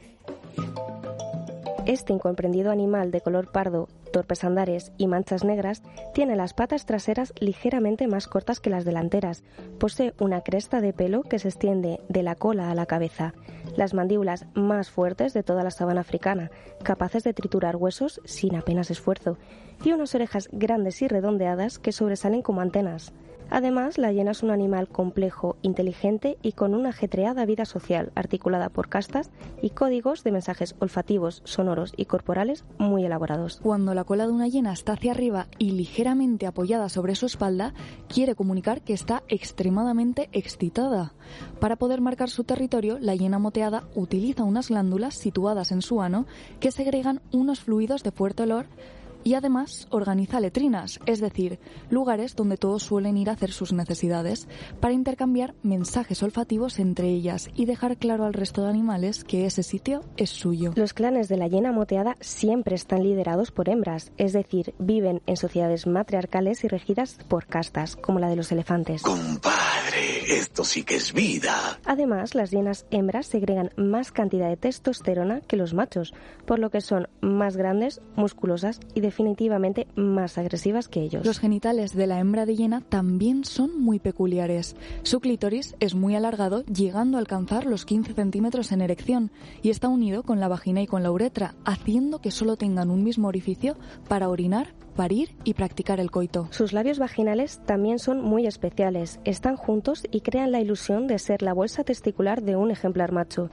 Este 1.89 2.12
incomprendido 2.12 2.70
animal 2.70 3.11
de 3.11 3.22
color 3.22 3.51
pardo, 3.51 3.89
torpes 4.12 4.45
andares 4.45 4.93
y 4.99 5.07
manchas 5.07 5.43
negras 5.43 5.82
tiene 6.12 6.36
las 6.36 6.53
patas 6.53 6.84
traseras 6.84 7.32
ligeramente 7.41 8.07
más 8.09 8.28
cortas 8.28 8.61
que 8.61 8.68
las 8.68 8.84
delanteras. 8.84 9.43
Posee 9.78 10.12
una 10.20 10.43
cresta 10.43 10.82
de 10.82 10.93
pelo 10.93 11.22
que 11.22 11.39
se 11.39 11.49
extiende 11.49 12.01
de 12.11 12.22
la 12.22 12.34
cola 12.34 12.70
a 12.70 12.74
la 12.74 12.84
cabeza. 12.84 13.32
Las 13.74 13.95
mandíbulas 13.95 14.45
más 14.53 14.91
fuertes 14.91 15.32
de 15.32 15.43
toda 15.43 15.64
la 15.64 15.70
sabana 15.70 16.03
africana, 16.03 16.51
capaces 16.82 17.24
de 17.24 17.32
triturar 17.32 17.76
huesos 17.76 18.20
sin 18.26 18.55
apenas 18.55 18.91
esfuerzo. 18.91 19.39
Y 19.82 19.93
unas 19.93 20.14
orejas 20.14 20.51
grandes 20.53 21.01
y 21.01 21.09
redondeadas 21.09 21.78
que 21.78 21.93
sobresalen 21.93 22.43
como 22.43 22.61
antenas. 22.61 23.14
Además, 23.51 23.99
la 23.99 24.12
hiena 24.12 24.32
es 24.32 24.42
un 24.42 24.51
animal 24.51 24.88
complejo, 24.88 25.57
inteligente 25.62 26.38
y 26.42 26.53
con 26.53 26.74
una 26.74 26.90
ajetreada 26.90 27.46
vida 27.46 27.64
social, 27.64 28.12
articulada 28.14 28.68
por 28.68 28.88
castas 28.88 29.30
y 29.62 29.70
códigos 29.70 30.24
de 30.24 30.32
mensajes 30.32 30.74
olfativos, 30.78 31.42
sonoros 31.44 31.92
y 31.96 32.05
corporales 32.05 32.64
muy 32.78 33.05
elaborados. 33.05 33.61
Cuando 33.62 33.94
la 33.94 34.05
cola 34.05 34.26
de 34.26 34.32
una 34.32 34.49
hiena 34.49 34.72
está 34.72 34.92
hacia 34.92 35.12
arriba 35.12 35.49
y 35.59 35.72
ligeramente 35.72 36.46
apoyada 36.46 36.88
sobre 36.88 37.14
su 37.14 37.26
espalda, 37.26 37.74
quiere 38.09 38.34
comunicar 38.34 38.82
que 38.82 38.92
está 38.92 39.22
extremadamente 39.28 40.28
excitada. 40.32 41.14
Para 41.61 41.76
poder 41.76 42.01
marcar 42.01 42.30
su 42.30 42.44
territorio, 42.44 42.99
la 42.99 43.14
hiena 43.14 43.38
moteada 43.38 43.84
utiliza 43.94 44.44
unas 44.44 44.68
glándulas 44.68 45.14
situadas 45.14 45.72
en 45.72 45.82
su 45.82 46.03
ano 46.03 46.26
que 46.61 46.72
segregan 46.72 47.20
unos 47.32 47.61
fluidos 47.61 48.03
de 48.03 48.12
fuerte 48.12 48.42
olor 48.42 48.66
y 49.25 49.35
además 49.35 49.87
organiza 49.91 50.41
letrinas, 50.41 51.01
es 51.07 51.21
decir, 51.21 51.59
lugares 51.91 52.37
donde 52.37 52.57
todos 52.57 52.83
suelen 52.83 53.16
ir 53.16 53.31
a 53.31 53.33
hacer 53.33 53.53
sus 53.53 53.73
necesidades, 53.73 54.49
para 54.81 54.95
intercambiar 54.95 55.55
mensajes 55.62 56.23
olfativos 56.23 56.79
entre 56.79 57.09
ellas 57.09 57.51
y 57.55 57.66
dejar 57.66 57.97
claro 57.97 58.25
al 58.25 58.35
resto 58.35 58.62
de 58.62 58.71
animales 58.71 59.25
que 59.25 59.47
ese 59.47 59.62
sitio 59.62 60.05
es 60.16 60.31
suyo. 60.31 60.73
Los 60.77 60.95
clanes 60.95 61.29
de 61.29 61.37
la 61.37 61.49
hiena 61.49 61.73
moteada 61.73 62.16
siempre 62.21 62.75
están 62.75 63.03
liderados 63.03 63.51
por 63.51 63.69
hembras, 63.69 64.12
es 64.16 64.33
decir, 64.33 64.75
viven 64.79 65.23
en 65.27 65.37
sociedades 65.37 65.87
matriarcales 65.87 66.64
y 66.64 66.69
regidas 66.69 67.19
por 67.29 67.47
castas, 67.47 67.97
como 67.97 68.19
la 68.19 68.29
de 68.29 68.37
los 68.37 68.53
elefantes. 68.53 69.03
Compadre, 69.03 70.39
esto 70.39 70.64
sí 70.64 70.85
que 70.85 70.97
es 70.97 71.12
vida. 71.12 71.79
Además, 71.85 72.35
las 72.35 72.51
hienas 72.51 72.87
hembras 72.91 73.27
segregan 73.27 73.71
más 73.77 74.12
cantidad 74.12 74.49
de 74.49 74.57
testosterona 74.57 75.41
que 75.41 75.57
los 75.57 75.75
machos, 75.75 76.14
por 76.47 76.59
lo 76.59 76.71
que 76.71 76.81
son 76.81 77.09
más 77.21 77.57
grandes, 77.57 78.01
musculosas 78.16 78.81
y 78.95 79.01
definitivamente 79.09 79.86
más 79.96 80.36
agresivas 80.36 80.86
que 80.86 81.00
ellos. 81.00 81.24
Los 81.24 81.38
genitales 81.38 81.94
de 81.94 82.06
la 82.06 82.20
hembra 82.20 82.44
de 82.44 82.56
hiena 82.56 82.82
también 82.82 83.44
son 83.44 83.80
muy 83.80 83.98
peculiares. 83.98 84.76
Su 85.02 85.20
clítoris 85.20 85.76
es 85.80 85.94
muy 85.94 86.14
alargado, 86.14 86.62
llegando 86.66 87.16
a 87.16 87.20
alcanzar 87.20 87.64
los 87.64 87.86
15 87.86 88.12
centímetros 88.12 88.70
en 88.70 88.82
erección, 88.82 89.30
y 89.62 89.70
está 89.70 89.88
unido 89.88 90.24
con 90.24 90.40
la 90.40 90.48
vagina 90.48 90.82
y 90.82 90.86
con 90.86 91.02
la 91.02 91.11
uretra, 91.11 91.54
haciendo 91.64 92.20
que 92.20 92.30
solo 92.30 92.56
tengan 92.56 92.90
un 92.90 93.02
mismo 93.02 93.28
orificio 93.28 93.76
para 94.09 94.28
orinar, 94.28 94.74
parir 94.94 95.30
y 95.42 95.54
practicar 95.54 96.00
el 96.00 96.11
coito. 96.11 96.48
Sus 96.50 96.74
labios 96.74 96.98
vaginales 96.98 97.62
también 97.64 97.98
son 97.98 98.20
muy 98.20 98.46
especiales, 98.46 99.20
están 99.24 99.56
juntos 99.56 100.02
y 100.11 100.20
crean 100.20 100.52
la 100.52 100.61
ilusión 100.61 101.06
de 101.06 101.18
ser 101.18 101.40
la 101.40 101.54
bolsa 101.54 101.82
testicular 101.82 102.42
de 102.42 102.56
un 102.56 102.70
ejemplar 102.70 103.12
macho. 103.12 103.48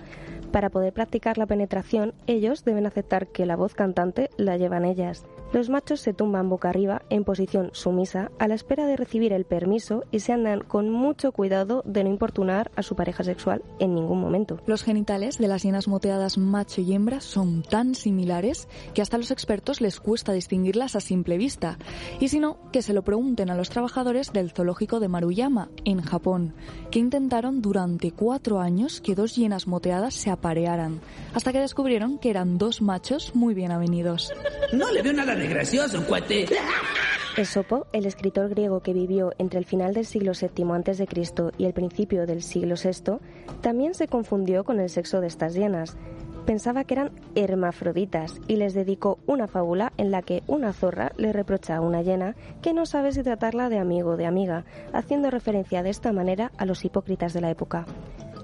Para 0.52 0.70
poder 0.70 0.92
practicar 0.92 1.38
la 1.38 1.46
penetración, 1.46 2.14
ellos 2.28 2.66
deben 2.66 2.86
aceptar 2.86 3.28
que 3.28 3.46
la 3.46 3.56
voz 3.56 3.74
cantante 3.74 4.30
la 4.38 4.58
llevan 4.58 4.86
ellas. 4.86 5.26
Los 5.56 5.70
machos 5.70 6.02
se 6.02 6.12
tumban 6.12 6.50
boca 6.50 6.68
arriba 6.68 7.04
en 7.10 7.24
posición 7.24 7.70
sumisa 7.72 8.30
a 8.40 8.50
la 8.50 8.56
espera 8.56 8.88
de 8.88 8.98
recibir 8.98 9.32
el 9.32 9.46
permiso 9.46 10.04
y 10.12 10.20
se 10.20 10.34
andan 10.34 10.60
con 10.60 10.90
mucho 10.90 11.32
cuidado 11.32 11.82
de 11.86 12.04
no 12.04 12.10
importunar 12.10 12.72
a 12.76 12.84
su 12.84 12.98
pareja 12.98 13.24
sexual 13.24 13.64
en 13.80 13.96
ningún 13.96 14.20
momento. 14.20 14.60
Los 14.66 14.84
genitales 14.84 15.38
de 15.38 15.48
las 15.48 15.64
hienas 15.64 15.88
moteadas 15.88 16.38
macho 16.38 16.82
y 16.82 16.92
hembra 16.92 17.22
son 17.22 17.64
tan 17.64 17.96
similares 17.96 18.68
que 18.94 19.02
hasta 19.02 19.16
a 19.16 19.20
los 19.20 19.32
expertos 19.32 19.80
les 19.80 20.02
cuesta 20.02 20.34
distinguirlas 20.34 20.98
a 20.98 21.00
simple 21.00 21.38
vista. 21.38 21.78
Y 22.20 22.28
si 22.28 22.42
no, 22.42 22.58
que 22.74 22.82
se 22.82 22.92
lo 22.92 23.04
pregunten 23.04 23.50
a 23.50 23.56
los 23.56 23.70
trabajadores 23.70 24.34
del 24.34 24.52
zoológico 24.52 25.00
de 25.00 25.08
Maruyama, 25.08 25.70
en 25.86 26.02
Japón, 26.02 26.54
que 26.92 27.00
intentaron 27.00 27.62
durante 27.62 28.12
cuatro 28.12 28.60
años 28.60 29.00
que 29.00 29.16
dos 29.16 29.38
hienas 29.38 29.68
moteadas 29.68 30.16
se 30.16 30.32
aparearan, 30.32 31.00
hasta 31.34 31.54
que 31.54 31.62
descubrieron 31.62 32.18
que 32.18 32.30
eran 32.30 32.58
dos 32.58 32.82
machos 32.82 33.34
muy 33.34 33.54
bien 33.54 33.72
avenidos. 33.72 34.34
No 34.74 34.92
le 34.92 35.02
veo 35.02 35.14
nada 35.14 35.45
Esopo, 37.38 37.86
el 37.92 38.06
escritor 38.06 38.50
griego 38.50 38.80
que 38.80 38.94
vivió 38.94 39.34
entre 39.38 39.60
el 39.60 39.66
final 39.66 39.94
del 39.94 40.06
siglo 40.06 40.32
VII 40.32 40.72
a.C. 40.72 41.06
y 41.58 41.66
el 41.66 41.74
principio 41.74 42.26
del 42.26 42.42
siglo 42.42 42.76
VI, 42.82 43.18
también 43.62 43.94
se 43.94 44.08
confundió 44.08 44.64
con 44.64 44.80
el 44.80 44.90
sexo 44.90 45.20
de 45.20 45.28
estas 45.28 45.54
hienas. 45.54 45.98
Pensaba 46.46 46.86
que 46.86 46.94
eran 46.94 47.12
hermafroditas 47.36 48.40
y 48.48 48.56
les 48.56 48.74
dedicó 48.74 49.20
una 49.26 49.48
fábula 49.48 49.92
en 49.98 50.12
la 50.12 50.22
que 50.22 50.44
una 50.48 50.72
zorra 50.72 51.12
le 51.18 51.34
reprocha 51.34 51.76
a 51.76 51.82
una 51.82 52.02
hiena 52.02 52.36
que 52.62 52.74
no 52.74 52.86
sabe 52.86 53.12
si 53.12 53.24
tratarla 53.24 53.68
de 53.68 53.80
amigo 53.80 54.12
o 54.12 54.18
de 54.18 54.28
amiga, 54.28 54.64
haciendo 54.94 55.30
referencia 55.30 55.84
de 55.84 55.90
esta 55.90 56.14
manera 56.14 56.52
a 56.58 56.66
los 56.66 56.86
hipócritas 56.86 57.34
de 57.34 57.42
la 57.42 57.50
época. 57.50 57.86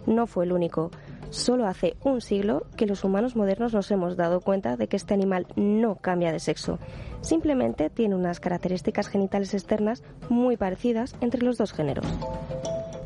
No 0.05 0.27
fue 0.27 0.45
el 0.45 0.53
único. 0.53 0.91
Solo 1.29 1.65
hace 1.65 1.95
un 2.03 2.19
siglo 2.19 2.65
que 2.75 2.85
los 2.85 3.03
humanos 3.03 3.35
modernos 3.35 3.73
nos 3.73 3.89
hemos 3.91 4.17
dado 4.17 4.41
cuenta 4.41 4.75
de 4.75 4.87
que 4.87 4.97
este 4.97 5.13
animal 5.13 5.47
no 5.55 5.95
cambia 5.95 6.31
de 6.31 6.39
sexo. 6.39 6.77
Simplemente 7.21 7.89
tiene 7.89 8.15
unas 8.15 8.39
características 8.39 9.07
genitales 9.07 9.53
externas 9.53 10.03
muy 10.29 10.57
parecidas 10.57 11.15
entre 11.21 11.43
los 11.43 11.57
dos 11.57 11.71
géneros. 11.71 12.05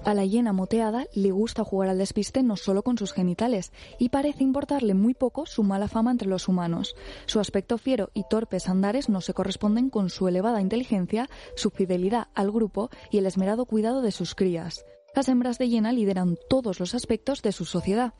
A 0.05 0.13
la 0.13 0.23
hiena 0.23 0.53
moteada 0.53 1.07
le 1.15 1.31
gusta 1.31 1.63
jugar 1.63 1.89
al 1.89 1.97
despiste 1.97 2.43
no 2.43 2.57
solo 2.57 2.83
con 2.83 2.95
sus 2.95 3.11
genitales, 3.11 3.71
y 3.97 4.09
parece 4.09 4.43
importarle 4.43 4.93
muy 4.93 5.15
poco 5.15 5.47
su 5.47 5.63
mala 5.63 5.87
fama 5.87 6.11
entre 6.11 6.27
los 6.27 6.47
humanos. 6.47 6.95
Su 7.25 7.39
aspecto 7.39 7.79
fiero 7.79 8.11
y 8.13 8.23
torpes 8.29 8.69
andares 8.69 9.09
no 9.09 9.19
se 9.21 9.33
corresponden 9.33 9.89
con 9.89 10.11
su 10.11 10.27
elevada 10.27 10.61
inteligencia, 10.61 11.27
su 11.55 11.71
fidelidad 11.71 12.27
al 12.35 12.51
grupo 12.51 12.91
y 13.09 13.17
el 13.17 13.25
esmerado 13.25 13.65
cuidado 13.65 14.03
de 14.03 14.11
sus 14.11 14.35
crías. 14.35 14.85
Las 15.15 15.29
hembras 15.29 15.57
de 15.57 15.69
hiena 15.69 15.93
lideran 15.93 16.37
todos 16.49 16.79
los 16.81 16.93
aspectos 16.93 17.41
de 17.41 17.53
su 17.53 17.63
sociedad 17.63 18.13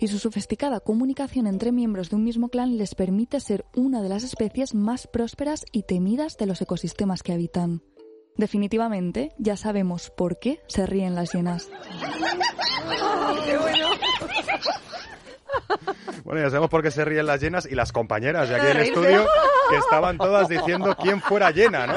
y 0.00 0.08
su 0.08 0.18
sofisticada 0.18 0.80
comunicación 0.80 1.46
entre 1.46 1.70
miembros 1.70 2.10
de 2.10 2.16
un 2.16 2.24
mismo 2.24 2.48
clan 2.48 2.76
les 2.76 2.96
permite 2.96 3.38
ser 3.38 3.64
una 3.76 4.02
de 4.02 4.08
las 4.08 4.24
especies 4.24 4.74
más 4.74 5.06
prósperas 5.06 5.64
y 5.70 5.84
temidas 5.84 6.36
de 6.38 6.46
los 6.46 6.60
ecosistemas 6.60 7.22
que 7.22 7.32
habitan. 7.32 7.82
Definitivamente, 8.36 9.32
ya 9.38 9.56
sabemos 9.56 10.10
por 10.10 10.40
qué 10.40 10.60
se 10.66 10.86
ríen 10.86 11.14
las 11.14 11.32
hienas. 11.32 11.68
Bueno, 13.60 13.86
ya 16.34 16.48
sabemos 16.50 16.70
por 16.70 16.82
qué 16.82 16.90
se 16.90 17.04
ríen 17.04 17.26
las 17.26 17.40
llenas 17.40 17.66
y 17.70 17.74
las 17.74 17.92
compañeras 17.92 18.48
de 18.48 18.56
aquí 18.56 18.66
del 18.66 18.76
estudio 18.88 19.26
que 19.70 19.76
estaban 19.76 20.18
todas 20.18 20.48
diciendo 20.48 20.96
quién 21.00 21.20
fuera 21.20 21.50
llena, 21.50 21.86
¿no? 21.86 21.94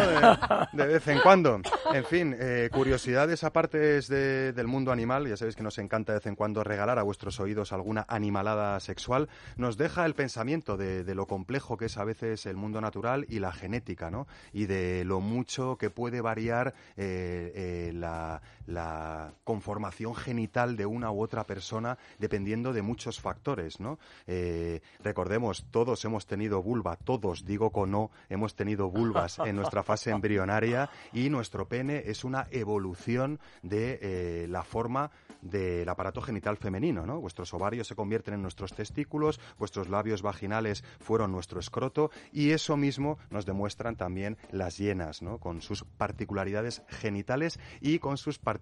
De, 0.74 0.84
de 0.84 0.94
vez 0.94 1.08
en 1.08 1.20
cuando. 1.22 1.60
En 1.94 2.06
fin, 2.06 2.36
eh, 2.40 2.70
curiosidades 2.72 3.44
aparte 3.44 3.78
de- 4.02 4.54
del 4.54 4.68
mundo 4.68 4.92
animal, 4.92 5.28
ya 5.28 5.38
sabéis 5.38 5.56
que 5.56 5.64
nos 5.64 5.78
encanta 5.80 6.14
de 6.14 6.20
vez 6.20 6.28
en 6.28 6.36
cuando 6.36 6.64
regalar 6.64 7.00
a 7.00 7.04
vuestros 7.04 7.40
oídos 7.40 7.74
alguna 7.74 8.06
animalada 8.08 8.80
sexual, 8.80 9.28
nos 9.58 9.78
deja 9.78 10.06
el 10.06 10.14
pensamiento 10.14 10.78
de, 10.78 11.04
de 11.04 11.16
lo 11.16 11.26
complejo 11.26 11.78
que 11.78 11.86
es 11.86 11.98
a 11.98 12.04
veces 12.04 12.46
el 12.46 12.58
mundo 12.58 12.80
natural 12.82 13.26
y 13.30 13.40
la 13.40 13.52
genética, 13.52 14.12
¿no? 14.12 14.28
Y 14.52 14.66
de 14.66 15.04
lo 15.06 15.20
mucho 15.20 15.78
que 15.78 15.90
puede 15.90 16.22
variar 16.22 16.74
eh, 16.98 17.52
eh, 17.56 17.92
la, 17.94 18.42
la 18.66 19.34
conformación 19.44 20.16
genital 20.16 20.76
de 20.78 20.86
una 20.86 21.12
u 21.12 21.22
otra 21.22 21.44
persona 21.44 21.98
dependiendo 22.20 22.74
de 22.74 22.82
muchos 22.82 23.20
factores, 23.20 23.80
¿no? 23.80 24.00
Eh, 24.28 24.82
recordemos, 25.04 25.66
todos 25.72 26.04
hemos 26.06 26.26
tenido 26.26 26.62
vulva, 26.62 26.96
todos, 26.96 27.46
digo 27.46 27.72
con 27.72 27.92
no, 27.92 28.12
hemos 28.30 28.56
tenido 28.56 28.90
vulvas 28.90 29.40
en 29.40 29.56
nuestra 29.56 29.84
fase 29.84 30.12
embrionaria 30.12 30.90
y 31.12 31.30
nuestro 31.30 31.68
pene 31.68 32.04
es 32.06 32.24
una 32.24 32.48
evolución 32.52 33.40
de 33.62 34.00
eh, 34.02 34.48
la 34.48 34.64
forma 34.64 35.12
del 35.42 35.88
aparato 35.90 36.22
genital 36.22 36.58
femenino, 36.58 37.06
¿no? 37.06 37.20
Vuestros 37.20 37.54
ovarios 37.54 37.88
se 37.88 37.96
convierten 37.96 38.34
en 38.36 38.42
nuestros 38.42 38.74
testículos, 38.74 39.40
vuestros 39.58 39.90
labios 39.90 40.22
vaginales 40.22 40.84
fueron 41.00 41.32
nuestro 41.32 41.60
escroto 41.60 42.12
y 42.32 42.52
eso 42.52 42.78
mismo 42.78 43.18
nos 43.30 43.46
demuestran 43.46 43.96
también 43.96 44.38
las 44.52 44.78
hienas, 44.78 45.22
¿no? 45.22 45.40
Con 45.40 45.62
sus 45.62 45.84
particularidades 45.84 46.82
genitales 46.88 47.60
y 47.82 48.00
con 48.00 48.18
sus 48.18 48.40
particularidades 48.40 48.53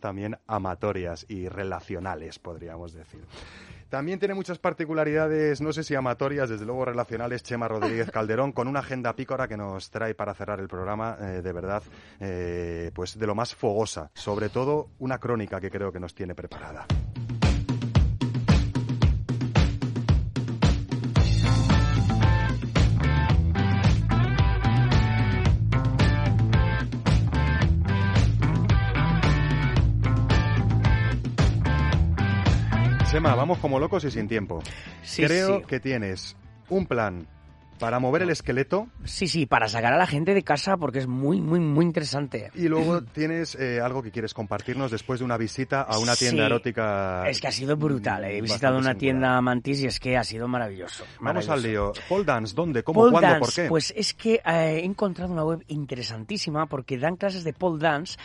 también 0.00 0.38
amatorias 0.46 1.26
y 1.28 1.48
relacionales, 1.48 2.38
podríamos 2.38 2.92
decir. 2.92 3.22
También 3.88 4.18
tiene 4.18 4.34
muchas 4.34 4.58
particularidades, 4.58 5.60
no 5.60 5.72
sé 5.72 5.84
si 5.84 5.94
amatorias, 5.94 6.48
desde 6.48 6.64
luego 6.64 6.84
relacionales, 6.84 7.44
Chema 7.44 7.68
Rodríguez 7.68 8.10
Calderón, 8.10 8.50
con 8.50 8.66
una 8.66 8.80
agenda 8.80 9.14
pícora 9.14 9.46
que 9.46 9.56
nos 9.56 9.90
trae 9.90 10.14
para 10.14 10.34
cerrar 10.34 10.58
el 10.58 10.66
programa, 10.66 11.16
eh, 11.20 11.42
de 11.42 11.52
verdad, 11.52 11.82
eh, 12.18 12.90
pues 12.92 13.16
de 13.16 13.26
lo 13.26 13.36
más 13.36 13.54
fogosa. 13.54 14.10
Sobre 14.14 14.48
todo, 14.48 14.88
una 14.98 15.18
crónica 15.18 15.60
que 15.60 15.70
creo 15.70 15.92
que 15.92 16.00
nos 16.00 16.12
tiene 16.12 16.34
preparada. 16.34 16.86
Chema, 33.14 33.36
vamos 33.36 33.58
como 33.58 33.78
locos 33.78 34.02
y 34.02 34.10
sin 34.10 34.26
tiempo. 34.26 34.60
Sí, 35.04 35.22
creo 35.22 35.58
sí. 35.58 35.66
que 35.68 35.78
tienes 35.78 36.36
un 36.68 36.84
plan 36.84 37.28
para 37.78 37.98
mover 37.98 38.22
el 38.22 38.30
esqueleto. 38.30 38.88
Sí, 39.04 39.28
sí, 39.28 39.46
para 39.46 39.68
sacar 39.68 39.92
a 39.92 39.98
la 39.98 40.06
gente 40.06 40.34
de 40.34 40.42
casa 40.42 40.76
porque 40.76 40.98
es 41.00 41.06
muy, 41.06 41.40
muy, 41.40 41.60
muy 41.60 41.84
interesante. 41.84 42.50
Y 42.54 42.68
luego 42.68 43.02
tienes 43.02 43.54
eh, 43.56 43.80
algo 43.80 44.02
que 44.02 44.10
quieres 44.10 44.32
compartirnos 44.34 44.90
después 44.90 45.18
de 45.20 45.24
una 45.24 45.36
visita 45.36 45.82
a 45.82 45.98
una 45.98 46.16
tienda 46.16 46.42
Sí. 46.44 46.46
erótica. 46.46 47.28
Es 47.28 47.40
que 47.40 47.48
ha 47.48 47.52
sido 47.52 47.76
brutal. 47.76 48.24
eh. 48.24 48.38
He 48.38 48.42
visitado 48.42 48.74
una 48.74 48.90
singular. 48.92 48.98
tienda 48.98 49.40
Mantis 49.40 49.82
y 49.82 49.86
es 49.86 50.00
que 50.00 50.16
ha 50.16 50.24
sido 50.24 50.48
maravilloso. 50.48 51.04
Vamos 51.20 51.48
al 51.48 51.62
lío. 51.62 51.92
Pole 52.08 52.24
dance, 52.24 52.54
¿dónde? 52.54 52.82
¿Cómo? 52.82 53.00
Pole 53.00 53.12
¿Cuándo? 53.12 53.28
dance, 53.30 53.40
¿Por 53.40 53.52
qué? 53.54 53.68
Pues 53.68 53.92
es 53.96 54.14
que 54.14 54.34
eh, 54.34 54.40
he 54.80 54.84
encontrado 54.84 55.32
una 55.32 55.44
web 55.44 55.62
interesantísima 55.68 56.66
porque 56.66 56.98
dan 56.98 57.16
clases 57.16 57.44
de 57.44 57.52
pole 57.52 57.80
dance. 57.82 58.16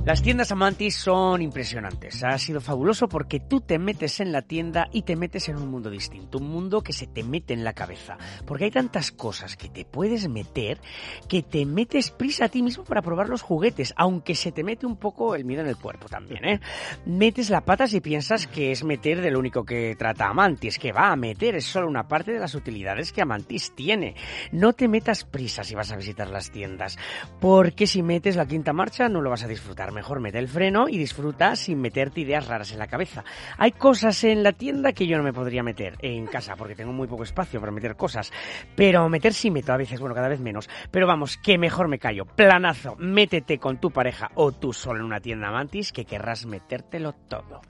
Las 0.04 0.20
tiendas 0.20 0.50
Amantis 0.50 0.96
son 0.96 1.42
impresionantes. 1.42 2.24
Ha 2.24 2.36
sido 2.36 2.60
fabuloso 2.60 3.08
porque 3.08 3.38
tú 3.38 3.60
te 3.60 3.78
metes 3.78 4.18
en 4.18 4.32
la 4.32 4.42
tienda 4.42 4.88
y 4.90 5.02
te 5.02 5.14
metes 5.14 5.48
en 5.48 5.56
un 5.56 5.70
mundo 5.70 5.90
distinto, 5.90 6.38
un 6.38 6.50
mundo 6.50 6.82
que 6.82 6.92
se 6.92 7.06
te 7.06 7.22
mete 7.22 7.54
en 7.54 7.62
la 7.62 7.72
cabeza. 7.72 8.18
Porque 8.44 8.64
hay 8.64 8.72
tantas 8.72 9.12
cosas 9.12 9.56
que 9.56 9.68
te 9.68 9.84
puedes 9.84 10.28
meter 10.28 10.80
que 11.28 11.44
te 11.44 11.64
metes 11.66 12.10
prisa 12.10 12.46
a 12.46 12.48
ti 12.48 12.64
mismo 12.64 12.82
para 12.82 13.00
probar 13.00 13.28
los 13.28 13.42
juguetes, 13.42 13.94
aunque 13.96 14.34
se 14.34 14.50
te 14.50 14.64
mete 14.64 14.86
un 14.86 14.96
poco 14.96 15.36
el 15.36 15.44
miedo 15.44 15.62
en 15.62 15.68
el 15.68 15.76
cuerpo 15.76 16.08
también, 16.08 16.44
¿eh? 16.46 16.60
Metes 17.06 17.48
la 17.48 17.64
pata 17.64 17.86
si 17.86 18.00
piensas 18.00 18.48
que 18.48 18.72
es 18.72 18.82
meter 18.82 19.20
de 19.20 19.30
lo 19.30 19.38
único 19.38 19.64
que 19.64 19.94
trata 19.96 20.26
Amantis, 20.26 20.80
que 20.80 20.90
va 20.90 21.12
a 21.12 21.16
meter, 21.16 21.54
es 21.54 21.64
solo 21.64 21.86
una 21.86 22.08
parte 22.08 22.32
de 22.32 22.40
las 22.40 22.56
utilidades 22.56 23.12
que 23.12 23.22
Amantis 23.22 23.72
tiene. 23.76 24.16
No 24.50 24.72
te 24.72 24.88
metas 24.88 25.22
prisa 25.22 25.62
si 25.62 25.76
vas 25.76 25.92
a 25.92 25.96
visitar 25.96 26.28
las 26.28 26.50
tiendas, 26.50 26.98
porque 27.40 27.86
si 27.86 28.02
metes 28.02 28.34
la 28.34 28.46
quinta 28.46 28.72
marcha 28.72 29.08
no 29.08 29.20
lo 29.20 29.30
vas 29.30 29.44
a 29.44 29.48
disfrutar. 29.48 29.91
Mejor 29.92 30.20
mete 30.20 30.38
el 30.38 30.48
freno 30.48 30.88
y 30.88 30.98
disfruta 30.98 31.56
sin 31.56 31.80
meterte 31.80 32.22
ideas 32.22 32.46
raras 32.46 32.72
en 32.72 32.78
la 32.78 32.86
cabeza. 32.86 33.24
Hay 33.58 33.72
cosas 33.72 34.24
en 34.24 34.42
la 34.42 34.52
tienda 34.52 34.92
que 34.92 35.06
yo 35.06 35.16
no 35.16 35.22
me 35.22 35.32
podría 35.32 35.62
meter 35.62 35.96
en 36.00 36.26
casa 36.26 36.56
porque 36.56 36.74
tengo 36.74 36.92
muy 36.92 37.06
poco 37.06 37.22
espacio 37.22 37.60
para 37.60 37.72
meter 37.72 37.96
cosas. 37.96 38.32
Pero 38.74 39.08
meter 39.08 39.32
sí 39.32 39.50
meto 39.50 39.72
a 39.72 39.76
veces, 39.76 40.00
bueno, 40.00 40.14
cada 40.14 40.28
vez 40.28 40.40
menos. 40.40 40.68
Pero 40.90 41.06
vamos, 41.06 41.36
que 41.36 41.58
mejor 41.58 41.88
me 41.88 41.98
callo. 41.98 42.24
Planazo, 42.24 42.96
métete 42.98 43.58
con 43.58 43.78
tu 43.78 43.90
pareja 43.90 44.30
o 44.34 44.52
tú 44.52 44.72
solo 44.72 45.00
en 45.00 45.06
una 45.06 45.20
tienda 45.20 45.50
Mantis 45.50 45.92
que 45.92 46.04
querrás 46.04 46.46
metértelo 46.46 47.12
todo. 47.12 47.60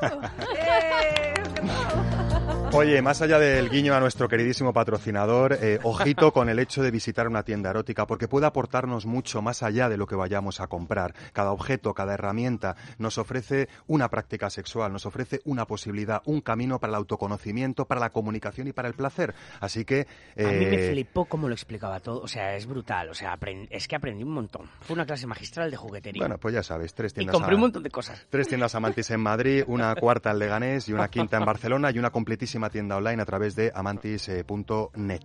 Oye, 2.78 3.00
más 3.00 3.22
allá 3.22 3.38
del 3.38 3.70
guiño 3.70 3.94
a 3.94 4.00
nuestro 4.00 4.28
queridísimo 4.28 4.70
patrocinador, 4.74 5.54
eh, 5.62 5.78
ojito 5.82 6.30
con 6.32 6.50
el 6.50 6.58
hecho 6.58 6.82
de 6.82 6.90
visitar 6.90 7.26
una 7.26 7.42
tienda 7.42 7.70
erótica, 7.70 8.06
porque 8.06 8.28
puede 8.28 8.44
aportarnos 8.44 9.06
mucho 9.06 9.40
más 9.40 9.62
allá 9.62 9.88
de 9.88 9.96
lo 9.96 10.06
que 10.06 10.14
vayamos 10.14 10.60
a 10.60 10.66
comprar. 10.66 11.14
Cada 11.32 11.52
objeto, 11.52 11.94
cada 11.94 12.12
herramienta 12.12 12.76
nos 12.98 13.16
ofrece 13.16 13.70
una 13.86 14.10
práctica 14.10 14.50
sexual, 14.50 14.92
nos 14.92 15.06
ofrece 15.06 15.40
una 15.46 15.64
posibilidad, 15.66 16.20
un 16.26 16.42
camino 16.42 16.78
para 16.78 16.90
el 16.90 16.96
autoconocimiento, 16.96 17.86
para 17.86 17.98
la 18.00 18.10
comunicación 18.10 18.68
y 18.68 18.72
para 18.72 18.88
el 18.88 18.94
placer. 18.94 19.34
Así 19.60 19.86
que... 19.86 20.06
A 20.36 20.42
mí 20.42 20.66
me 20.66 20.86
eh, 20.86 20.90
flipó 20.92 21.24
cómo 21.24 21.48
lo 21.48 21.54
explicaba 21.54 22.00
todo. 22.00 22.20
O 22.20 22.28
sea, 22.28 22.56
es 22.56 22.66
brutal. 22.66 23.08
O 23.08 23.14
sea, 23.14 23.34
aprend- 23.34 23.68
es 23.70 23.88
que 23.88 23.96
aprendí 23.96 24.22
un 24.22 24.32
montón. 24.34 24.68
Fue 24.82 24.92
una 24.94 25.06
clase 25.06 25.26
magistral 25.26 25.70
de 25.70 25.78
juguetería. 25.78 26.20
Bueno, 26.20 26.36
pues 26.36 26.52
ya 26.54 26.62
sabes, 26.62 26.92
tres 26.92 27.12
y 27.12 27.14
tiendas 27.16 27.32
compré 27.34 27.52
a- 27.52 27.56
un 27.56 27.60
montón 27.62 27.82
de 27.82 27.90
cosas. 27.90 28.26
Tres 28.28 28.46
tiendas 28.48 28.74
Amantis 28.74 29.10
en 29.12 29.20
Madrid, 29.20 29.64
una 29.66 29.94
cuarta 29.94 30.30
en 30.30 30.38
Leganés 30.40 30.88
y 30.90 30.92
una 30.92 31.08
quinta 31.08 31.38
en 31.38 31.46
Barcelona 31.46 31.90
y 31.90 31.98
una 31.98 32.10
completísima 32.10 32.65
tienda 32.70 32.96
online 32.96 33.22
a 33.22 33.26
través 33.26 33.54
de 33.56 33.72
amantis.net. 33.74 35.22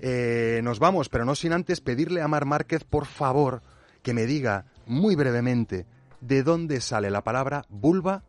Eh, 0.00 0.60
nos 0.62 0.78
vamos, 0.78 1.08
pero 1.08 1.24
no 1.24 1.34
sin 1.34 1.52
antes 1.52 1.80
pedirle 1.80 2.22
a 2.22 2.28
Mar 2.28 2.44
Márquez, 2.44 2.84
por 2.84 3.06
favor, 3.06 3.62
que 4.02 4.14
me 4.14 4.26
diga 4.26 4.66
muy 4.86 5.16
brevemente 5.16 5.86
de 6.20 6.42
dónde 6.42 6.80
sale 6.80 7.10
la 7.10 7.22
palabra 7.22 7.64
vulva 7.68 8.22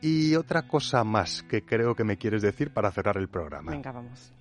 y 0.00 0.34
otra 0.34 0.62
cosa 0.62 1.04
más 1.04 1.42
que 1.44 1.62
creo 1.62 1.94
que 1.94 2.04
me 2.04 2.16
quieres 2.16 2.42
decir 2.42 2.72
para 2.72 2.90
cerrar 2.90 3.16
el 3.16 3.28
programa. 3.28 3.70
Venga, 3.70 3.92
vamos. 3.92 4.32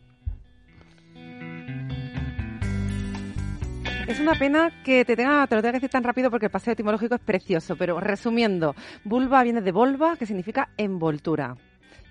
Es 4.08 4.20
una 4.20 4.34
pena 4.34 4.84
que 4.84 5.06
te 5.06 5.16
tenga, 5.16 5.48
te 5.48 5.56
lo 5.56 5.62
tenga 5.62 5.74
que 5.74 5.78
decir 5.78 5.90
tan 5.90 6.04
rápido 6.04 6.30
porque 6.30 6.48
el 6.48 6.52
paseo 6.52 6.74
etimológico 6.74 7.16
es 7.16 7.22
precioso, 7.22 7.78
pero 7.78 8.00
resumiendo, 8.00 8.76
vulva 9.06 9.44
viene 9.44 9.62
de 9.62 9.72
volva, 9.72 10.18
que 10.18 10.26
significa 10.26 10.70
envoltura. 10.76 11.56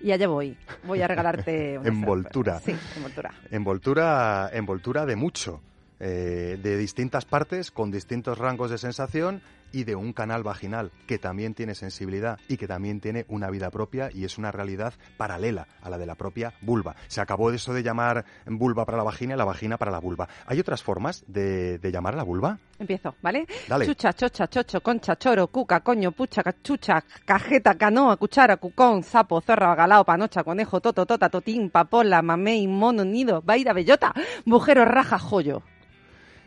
Y 0.03 0.11
allá 0.11 0.27
voy. 0.27 0.57
Voy 0.83 1.01
a 1.01 1.07
regalarte 1.07 1.77
una 1.79 1.87
Envoltura. 1.87 2.59
Sí, 2.59 2.75
envoltura. 2.95 3.31
Envoltura, 3.51 4.49
envoltura 4.53 5.05
de 5.05 5.15
mucho, 5.15 5.61
eh, 5.99 6.59
de 6.61 6.77
distintas 6.77 7.25
partes, 7.25 7.71
con 7.71 7.91
distintos 7.91 8.37
rangos 8.37 8.71
de 8.71 8.77
sensación 8.77 9.41
y 9.71 9.83
de 9.83 9.95
un 9.95 10.13
canal 10.13 10.43
vaginal 10.43 10.91
que 11.07 11.17
también 11.17 11.53
tiene 11.53 11.75
sensibilidad 11.75 12.39
y 12.47 12.57
que 12.57 12.67
también 12.67 12.99
tiene 12.99 13.25
una 13.27 13.49
vida 13.49 13.69
propia 13.69 14.09
y 14.13 14.25
es 14.25 14.37
una 14.37 14.51
realidad 14.51 14.93
paralela 15.17 15.67
a 15.81 15.89
la 15.89 15.97
de 15.97 16.05
la 16.05 16.15
propia 16.15 16.53
vulva. 16.61 16.95
Se 17.07 17.21
acabó 17.21 17.51
eso 17.51 17.73
de 17.73 17.83
llamar 17.83 18.25
vulva 18.45 18.85
para 18.85 18.97
la 18.97 19.03
vagina 19.03 19.35
y 19.35 19.37
la 19.37 19.45
vagina 19.45 19.77
para 19.77 19.91
la 19.91 19.99
vulva. 19.99 20.27
¿Hay 20.45 20.59
otras 20.59 20.83
formas 20.83 21.23
de, 21.27 21.77
de 21.77 21.91
llamar 21.91 22.13
a 22.13 22.17
la 22.17 22.23
vulva? 22.23 22.59
Empiezo, 22.79 23.15
¿vale? 23.21 23.45
Dale. 23.67 23.85
Chucha, 23.85 24.13
chocha, 24.13 24.47
chocho, 24.47 24.81
concha, 24.81 25.15
choro, 25.15 25.47
cuca, 25.47 25.81
coño, 25.81 26.11
pucha, 26.11 26.43
cachucha, 26.43 27.03
cajeta, 27.25 27.75
canoa, 27.75 28.17
cuchara, 28.17 28.57
cucón, 28.57 29.03
sapo, 29.03 29.39
zorra, 29.41 29.67
bagalao, 29.67 30.03
panocha, 30.03 30.43
conejo, 30.43 30.81
toto, 30.81 31.05
tota, 31.05 31.29
totín, 31.29 31.69
papola, 31.69 32.21
mamey, 32.21 32.67
mono, 32.67 33.05
nido, 33.05 33.41
vaira, 33.41 33.73
bellota, 33.73 34.13
bujero, 34.45 34.85
raja, 34.85 35.19
joyo. 35.19 35.61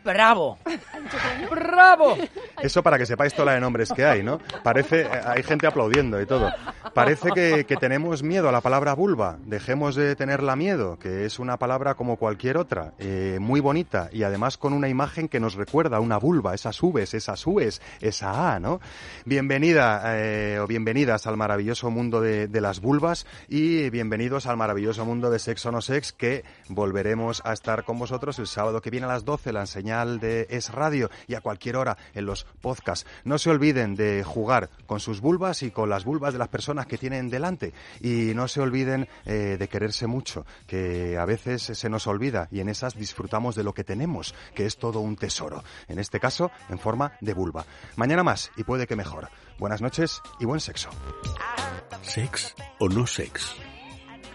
¡Bravo! 0.05 0.59
¡Bravo! 1.49 2.15
Eso 2.61 2.83
para 2.83 2.99
que 2.99 3.07
sepáis 3.07 3.33
toda 3.33 3.45
la 3.47 3.53
de 3.53 3.59
nombres 3.59 3.91
que 3.91 4.05
hay, 4.05 4.21
¿no? 4.21 4.39
Parece, 4.63 5.01
eh, 5.01 5.09
hay 5.25 5.41
gente 5.41 5.65
aplaudiendo 5.65 6.21
y 6.21 6.27
todo. 6.27 6.51
Parece 6.93 7.31
que, 7.31 7.75
tenemos 7.75 8.23
miedo 8.23 8.47
a 8.47 8.51
la 8.51 8.61
palabra 8.61 8.93
vulva. 8.93 9.37
Dejemos 9.43 9.95
de 9.95 10.15
tenerla 10.15 10.55
miedo, 10.55 10.97
que 10.99 11.25
es 11.25 11.39
una 11.39 11.57
palabra 11.57 11.95
como 11.95 12.17
cualquier 12.17 12.57
otra, 12.57 12.93
eh, 12.99 13.37
muy 13.41 13.59
bonita 13.59 14.09
y 14.13 14.23
además 14.23 14.57
con 14.57 14.73
una 14.73 14.87
imagen 14.87 15.27
que 15.27 15.39
nos 15.39 15.55
recuerda 15.55 15.97
a 15.97 15.99
una 15.99 16.17
vulva, 16.17 16.53
esas 16.53 16.79
Vs, 16.79 17.15
esas 17.15 17.45
U's, 17.45 17.81
esa 17.99 18.53
A, 18.53 18.59
¿no? 18.59 18.79
Bienvenida 19.25 20.03
eh, 20.15 20.59
o 20.61 20.67
bienvenidas 20.67 21.25
al 21.25 21.35
maravilloso 21.35 21.89
mundo 21.89 22.21
de, 22.21 22.47
de 22.47 22.61
las 22.61 22.79
vulvas 22.79 23.25
y 23.49 23.89
bienvenidos 23.89 24.45
al 24.45 24.55
maravilloso 24.55 25.03
mundo 25.03 25.31
de 25.31 25.39
Sexo 25.39 25.71
No 25.71 25.81
Sex 25.81 26.13
que 26.13 26.45
volveremos 26.69 27.41
a 27.43 27.53
estar 27.53 27.83
con 27.83 27.97
vosotros 27.99 28.39
el 28.39 28.47
sábado 28.47 28.81
que 28.81 28.91
viene 28.91 29.07
a 29.07 29.09
las 29.09 29.25
12, 29.25 29.51
la 29.51 29.61
enseñanza 29.61 29.94
señal 29.95 30.19
de 30.19 30.47
Es 30.49 30.69
Radio 30.71 31.09
y 31.27 31.35
a 31.35 31.41
cualquier 31.41 31.77
hora 31.77 31.97
en 32.13 32.25
los 32.25 32.45
podcasts. 32.61 33.07
No 33.23 33.37
se 33.37 33.49
olviden 33.49 33.95
de 33.95 34.23
jugar 34.23 34.69
con 34.85 34.99
sus 34.99 35.21
vulvas 35.21 35.63
y 35.63 35.71
con 35.71 35.89
las 35.89 36.03
vulvas 36.03 36.33
de 36.33 36.39
las 36.39 36.49
personas 36.49 36.85
que 36.85 36.97
tienen 36.97 37.29
delante. 37.29 37.73
Y 38.01 38.33
no 38.35 38.47
se 38.47 38.61
olviden 38.61 39.07
eh, 39.25 39.55
de 39.57 39.67
quererse 39.67 40.07
mucho, 40.07 40.45
que 40.67 41.17
a 41.17 41.25
veces 41.25 41.63
se 41.63 41.89
nos 41.89 42.07
olvida 42.07 42.47
y 42.51 42.59
en 42.59 42.69
esas 42.69 42.95
disfrutamos 42.95 43.55
de 43.55 43.63
lo 43.63 43.73
que 43.73 43.83
tenemos, 43.83 44.35
que 44.53 44.65
es 44.65 44.77
todo 44.77 44.99
un 44.99 45.15
tesoro. 45.15 45.63
En 45.87 45.99
este 45.99 46.19
caso, 46.19 46.51
en 46.69 46.79
forma 46.79 47.13
de 47.21 47.33
vulva. 47.33 47.65
Mañana 47.95 48.23
más 48.23 48.51
y 48.57 48.63
puede 48.63 48.87
que 48.87 48.95
mejor. 48.95 49.29
Buenas 49.57 49.81
noches 49.81 50.21
y 50.39 50.45
buen 50.45 50.59
sexo. 50.59 50.89
¿Sex 52.01 52.53
o 52.79 52.89
no 52.89 53.07
sex? 53.07 53.55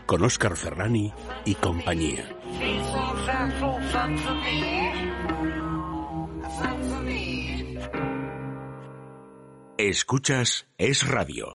Con 0.07 0.25
Óscar 0.25 0.57
Ferrani 0.57 1.13
y 1.45 1.55
compañía. 1.55 2.25
Escuchas 9.79 10.69
Es 10.77 11.07
Radio. 11.09 11.49